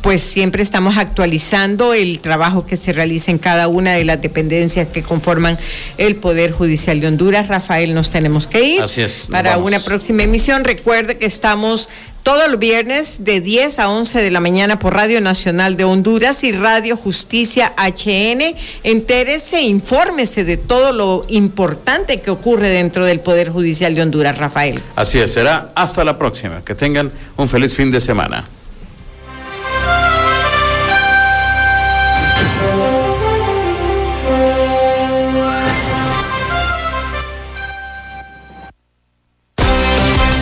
Pues 0.00 0.22
siempre 0.22 0.62
estamos 0.62 0.96
actualizando 0.96 1.92
el 1.92 2.20
trabajo 2.20 2.64
que 2.66 2.76
se 2.76 2.92
realiza 2.92 3.32
en 3.32 3.38
cada 3.38 3.66
una 3.66 3.92
de 3.94 4.04
las 4.04 4.22
dependencias 4.22 4.86
que 4.88 5.02
conforman 5.02 5.58
el 5.96 6.14
Poder 6.16 6.52
Judicial 6.52 7.00
de 7.00 7.08
Honduras. 7.08 7.48
Rafael, 7.48 7.94
nos 7.94 8.10
tenemos 8.10 8.46
que 8.46 8.62
ir. 8.62 8.80
Así 8.80 9.00
es, 9.00 9.26
Para 9.30 9.50
vamos. 9.50 9.66
una 9.66 9.80
próxima 9.80 10.22
emisión, 10.22 10.62
recuerde 10.64 11.18
que 11.18 11.26
estamos 11.26 11.88
todos 12.28 12.50
los 12.50 12.60
viernes 12.60 13.24
de 13.24 13.40
10 13.40 13.78
a 13.78 13.88
11 13.88 14.20
de 14.20 14.30
la 14.30 14.40
mañana 14.40 14.78
por 14.78 14.92
Radio 14.92 15.18
Nacional 15.22 15.78
de 15.78 15.84
Honduras 15.84 16.44
y 16.44 16.52
Radio 16.52 16.94
Justicia 16.94 17.72
HN. 17.78 18.54
Entérese, 18.82 19.62
infórmese 19.62 20.44
de 20.44 20.58
todo 20.58 20.92
lo 20.92 21.24
importante 21.28 22.20
que 22.20 22.30
ocurre 22.30 22.68
dentro 22.68 23.06
del 23.06 23.20
Poder 23.20 23.48
Judicial 23.48 23.94
de 23.94 24.02
Honduras, 24.02 24.36
Rafael. 24.36 24.82
Así 24.94 25.18
es, 25.18 25.32
será 25.32 25.72
hasta 25.74 26.04
la 26.04 26.18
próxima. 26.18 26.62
Que 26.62 26.74
tengan 26.74 27.10
un 27.38 27.48
feliz 27.48 27.74
fin 27.74 27.90
de 27.90 27.98
semana. 27.98 28.46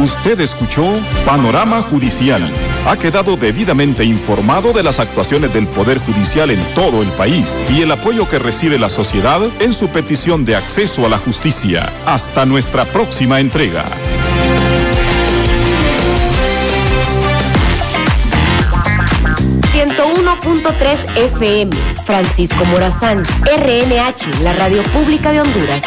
Usted 0.07 0.41
escuchó 0.41 0.85
Panorama 1.25 1.83
Judicial. 1.83 2.41
Ha 2.87 2.97
quedado 2.97 3.37
debidamente 3.37 4.05
informado 4.05 4.73
de 4.73 4.85
las 4.85 5.01
actuaciones 5.01 5.53
del 5.53 5.67
Poder 5.67 5.99
Judicial 5.99 6.53
en 6.53 6.61
todo 6.77 7.03
el 7.03 7.09
país 7.09 7.61
y 7.75 7.83
el 7.83 7.91
apoyo 7.91 8.29
que 8.29 8.39
recibe 8.39 8.79
la 8.79 8.89
sociedad 8.89 9.41
en 9.59 9.73
su 9.73 9.89
petición 9.89 10.45
de 10.45 10.55
acceso 10.55 11.05
a 11.07 11.09
la 11.09 11.19
justicia. 11.19 11.93
Hasta 12.07 12.45
nuestra 12.45 12.85
próxima 12.85 13.41
entrega. 13.41 13.85
.3 20.47 21.17
FM, 21.17 21.77
Francisco 22.05 22.65
Morazán, 22.67 23.23
RNH, 23.43 24.43
la 24.43 24.53
radio 24.55 24.83
pública 24.85 25.33
de 25.33 25.41
Honduras. 25.41 25.83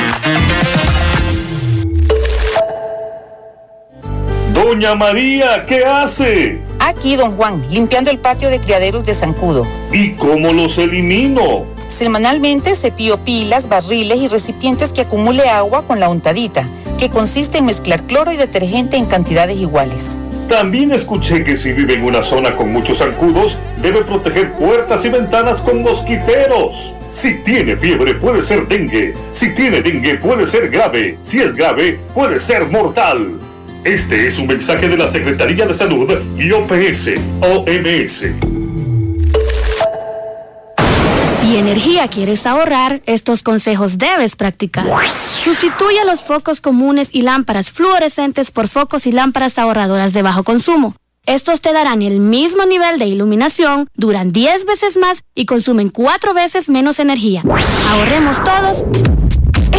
Doña 4.62 4.94
María, 4.94 5.66
¿qué 5.66 5.86
hace? 5.86 6.60
Aquí, 6.80 7.16
don 7.16 7.38
Juan, 7.38 7.64
limpiando 7.72 8.12
el 8.12 8.20
patio 8.20 8.50
de 8.50 8.60
criaderos 8.60 9.06
de 9.06 9.14
Zancudo. 9.14 9.66
¿Y 9.94 10.12
cómo 10.12 10.52
los 10.52 10.78
elimino? 10.78 11.64
Semanalmente 11.88 12.76
cepillo 12.76 13.20
pilas, 13.20 13.70
barriles 13.70 14.18
y 14.18 14.28
recipientes 14.28 14.92
que 14.92 15.02
acumule 15.02 15.48
agua 15.48 15.88
con 15.88 16.02
la 16.02 16.10
untadita, 16.10 16.68
que 16.98 17.10
consiste 17.10 17.60
en 17.60 17.68
mezclar 17.68 18.04
cloro 18.04 18.34
y 18.34 18.36
detergente 18.36 18.98
en 18.98 19.06
cantidades 19.06 19.58
iguales. 19.58 20.20
También 20.50 20.92
escuché 20.92 21.46
que 21.46 21.56
si 21.56 21.72
vive 21.72 21.94
en 21.94 22.04
una 22.04 22.22
zona 22.22 22.58
con 22.58 22.74
muchos 22.74 22.98
zancudos, 22.98 23.58
debe 23.82 24.04
proteger 24.04 24.52
puertas 24.56 25.06
y 25.06 25.10
ventanas 25.10 25.62
con 25.62 25.84
mosquiteros. 25.84 26.94
Si 27.12 27.36
tiene 27.46 27.78
fiebre 27.78 28.14
puede 28.16 28.42
ser 28.42 28.68
dengue. 28.68 29.16
Si 29.32 29.54
tiene 29.56 29.82
dengue 29.82 30.16
puede 30.16 30.46
ser 30.46 30.70
grave. 30.70 31.18
Si 31.24 31.40
es 31.40 31.56
grave 31.56 31.98
puede 32.14 32.42
ser 32.42 32.68
mortal. 32.68 33.40
Este 33.84 34.28
es 34.28 34.38
un 34.38 34.48
mensaje 34.48 34.90
de 34.90 34.98
la 34.98 35.08
Secretaría 35.08 35.66
de 35.66 35.74
Salud 35.74 36.10
y 36.38 36.52
OPS, 36.52 37.12
OMS. 37.40 38.26
Si 41.40 41.56
energía 41.56 42.10
quieres 42.10 42.46
ahorrar, 42.46 43.02
estos 43.06 43.42
consejos 43.42 43.98
debes 43.98 44.36
practicar. 44.36 44.86
Sustituye 45.10 46.04
los 46.06 46.22
focos 46.22 46.60
comunes 46.60 47.08
y 47.14 47.22
lámparas 47.22 47.72
fluorescentes 47.72 48.52
por 48.52 48.68
focos 48.68 49.08
y 49.08 49.14
lámparas 49.14 49.58
ahorradoras 49.58 50.12
de 50.12 50.24
bajo 50.24 50.44
consumo. 50.44 50.96
Estos 51.26 51.62
te 51.62 51.72
darán 51.72 52.02
el 52.02 52.20
mismo 52.20 52.66
nivel 52.66 53.00
de 53.00 53.06
iluminación, 53.06 53.88
duran 53.96 54.34
10 54.34 54.66
veces 54.66 54.98
más 54.98 55.24
y 55.36 55.46
consumen 55.46 55.90
4 55.90 56.34
veces 56.34 56.68
menos 56.70 57.00
energía. 57.00 57.44
Ahorremos 57.88 58.44
todos. 58.44 58.84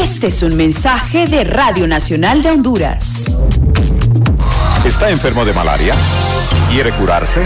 Este 0.00 0.28
es 0.28 0.42
un 0.42 0.56
mensaje 0.56 1.26
de 1.26 1.44
Radio 1.44 1.86
Nacional 1.86 2.42
de 2.42 2.50
Honduras. 2.50 3.36
¿Está 4.82 5.10
enfermo 5.10 5.44
de 5.44 5.52
malaria? 5.52 5.94
¿Quiere 6.70 6.90
curarse? 6.92 7.42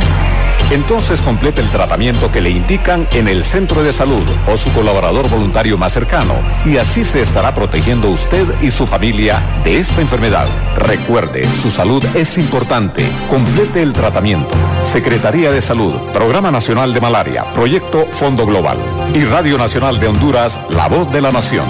Entonces 0.71 1.21
complete 1.21 1.61
el 1.61 1.69
tratamiento 1.71 2.31
que 2.31 2.41
le 2.41 2.51
indican 2.51 3.09
en 3.11 3.27
el 3.27 3.43
centro 3.43 3.83
de 3.83 3.93
salud 3.93 4.23
o 4.47 4.57
su 4.57 4.73
colaborador 4.73 5.29
voluntario 5.29 5.77
más 5.77 5.93
cercano 5.93 6.35
y 6.65 6.77
así 6.77 7.05
se 7.05 7.23
estará 7.23 7.57
protegiendo 7.57 8.09
usted 8.09 8.47
y 8.63 8.71
su 8.71 8.87
familia 8.87 9.43
de 9.65 9.79
esta 9.79 10.01
enfermedad. 10.01 10.47
Recuerde, 10.79 11.53
su 11.57 11.71
salud 11.71 12.05
es 12.15 12.39
importante. 12.39 13.11
Complete 13.29 13.83
el 13.83 13.93
tratamiento. 13.93 14.55
Secretaría 14.83 15.51
de 15.51 15.61
Salud, 15.61 15.93
Programa 16.13 16.53
Nacional 16.53 16.95
de 16.95 17.01
Malaria, 17.01 17.43
Proyecto 17.53 18.05
Fondo 18.13 18.47
Global 18.47 18.79
y 19.13 19.25
Radio 19.25 19.59
Nacional 19.59 19.99
de 19.99 20.07
Honduras, 20.07 20.61
La 20.71 20.87
Voz 20.87 21.13
de 21.13 21.21
la 21.21 21.33
Nación. 21.33 21.67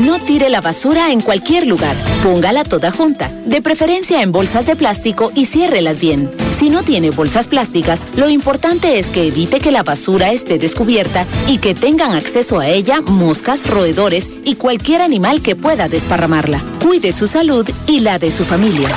No 0.00 0.18
tire 0.18 0.48
la 0.48 0.60
basura 0.60 1.12
en 1.12 1.20
cualquier 1.20 1.66
lugar. 1.66 1.94
Póngala 2.22 2.64
toda 2.64 2.90
junta, 2.90 3.30
de 3.44 3.60
preferencia 3.60 4.22
en 4.22 4.32
bolsas 4.32 4.66
de 4.66 4.74
plástico 4.74 5.30
y 5.34 5.46
ciérrelas 5.46 6.00
bien. 6.00 6.30
Si 6.58 6.70
no 6.70 6.82
tiene 6.82 7.10
bolsas 7.10 7.46
plásticas, 7.46 8.06
lo 8.16 8.28
importante 8.28 8.98
es 8.98 9.08
que 9.08 9.26
evite 9.26 9.60
que 9.60 9.70
la 9.70 9.82
basura 9.82 10.32
esté 10.32 10.58
descubierta 10.58 11.26
y 11.46 11.58
que 11.58 11.74
tengan 11.74 12.12
acceso 12.12 12.58
a 12.58 12.68
ella 12.68 13.00
moscas, 13.02 13.68
roedores 13.68 14.30
y 14.44 14.54
cualquier 14.54 15.02
animal 15.02 15.42
que 15.42 15.56
pueda 15.56 15.88
desparramarla. 15.88 16.60
Cuide 16.82 17.12
su 17.12 17.26
salud 17.26 17.68
y 17.86 18.00
la 18.00 18.18
de 18.18 18.32
su 18.32 18.44
familia. 18.44 18.88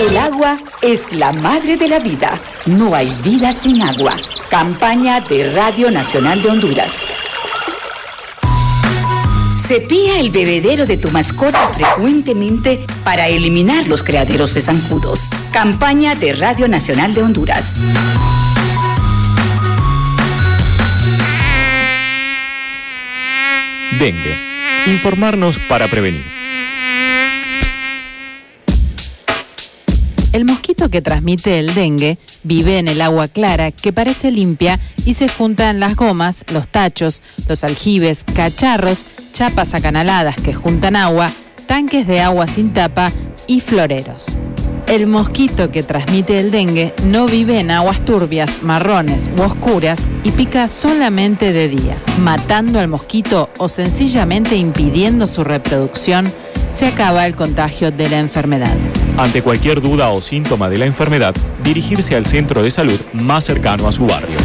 El 0.00 0.16
agua 0.16 0.58
es 0.82 1.12
la 1.12 1.32
madre 1.32 1.76
de 1.76 1.88
la 1.88 2.00
vida. 2.00 2.38
No 2.66 2.94
hay 2.94 3.10
vida 3.22 3.52
sin 3.52 3.82
agua. 3.82 4.16
Campaña 4.50 5.20
de 5.20 5.52
Radio 5.52 5.90
Nacional 5.90 6.42
de 6.42 6.48
Honduras. 6.50 7.06
Cepilla 9.68 10.18
el 10.18 10.30
bebedero 10.30 10.86
de 10.86 10.96
tu 10.96 11.10
mascota 11.10 11.68
frecuentemente 11.74 12.80
para 13.04 13.28
eliminar 13.28 13.86
los 13.86 14.02
criaderos 14.02 14.54
de 14.54 14.62
zancudos. 14.62 15.28
Campaña 15.52 16.14
de 16.14 16.32
Radio 16.32 16.68
Nacional 16.68 17.12
de 17.12 17.22
Honduras. 17.22 17.74
Dengue. 23.98 24.38
Informarnos 24.86 25.58
para 25.68 25.86
prevenir. 25.88 26.24
El 30.38 30.44
mosquito 30.44 30.88
que 30.88 31.02
transmite 31.02 31.58
el 31.58 31.74
dengue 31.74 32.16
vive 32.44 32.78
en 32.78 32.86
el 32.86 33.00
agua 33.00 33.26
clara 33.26 33.72
que 33.72 33.92
parece 33.92 34.30
limpia 34.30 34.78
y 35.04 35.14
se 35.14 35.28
junta 35.28 35.68
en 35.68 35.80
las 35.80 35.96
gomas, 35.96 36.44
los 36.52 36.68
tachos, 36.68 37.22
los 37.48 37.64
aljibes, 37.64 38.22
cacharros, 38.22 39.04
chapas 39.32 39.74
acanaladas 39.74 40.36
que 40.36 40.54
juntan 40.54 40.94
agua, 40.94 41.28
tanques 41.66 42.06
de 42.06 42.20
agua 42.20 42.46
sin 42.46 42.72
tapa 42.72 43.10
y 43.48 43.58
floreros. 43.58 44.26
El 44.86 45.08
mosquito 45.08 45.72
que 45.72 45.82
transmite 45.82 46.38
el 46.38 46.52
dengue 46.52 46.94
no 47.06 47.26
vive 47.26 47.58
en 47.58 47.72
aguas 47.72 48.04
turbias, 48.04 48.62
marrones 48.62 49.28
u 49.36 49.42
oscuras 49.42 50.08
y 50.22 50.30
pica 50.30 50.68
solamente 50.68 51.52
de 51.52 51.68
día, 51.68 52.00
matando 52.20 52.78
al 52.78 52.86
mosquito 52.86 53.50
o 53.58 53.68
sencillamente 53.68 54.54
impidiendo 54.54 55.26
su 55.26 55.42
reproducción 55.42 56.32
se 56.72 56.86
acaba 56.86 57.26
el 57.26 57.34
contagio 57.34 57.90
de 57.90 58.08
la 58.08 58.18
enfermedad. 58.18 58.76
Ante 59.16 59.42
cualquier 59.42 59.80
duda 59.80 60.10
o 60.10 60.20
síntoma 60.20 60.70
de 60.70 60.78
la 60.78 60.86
enfermedad, 60.86 61.34
dirigirse 61.62 62.14
al 62.14 62.26
centro 62.26 62.62
de 62.62 62.70
salud 62.70 63.00
más 63.12 63.44
cercano 63.44 63.88
a 63.88 63.92
su 63.92 64.06
barrio. 64.06 64.36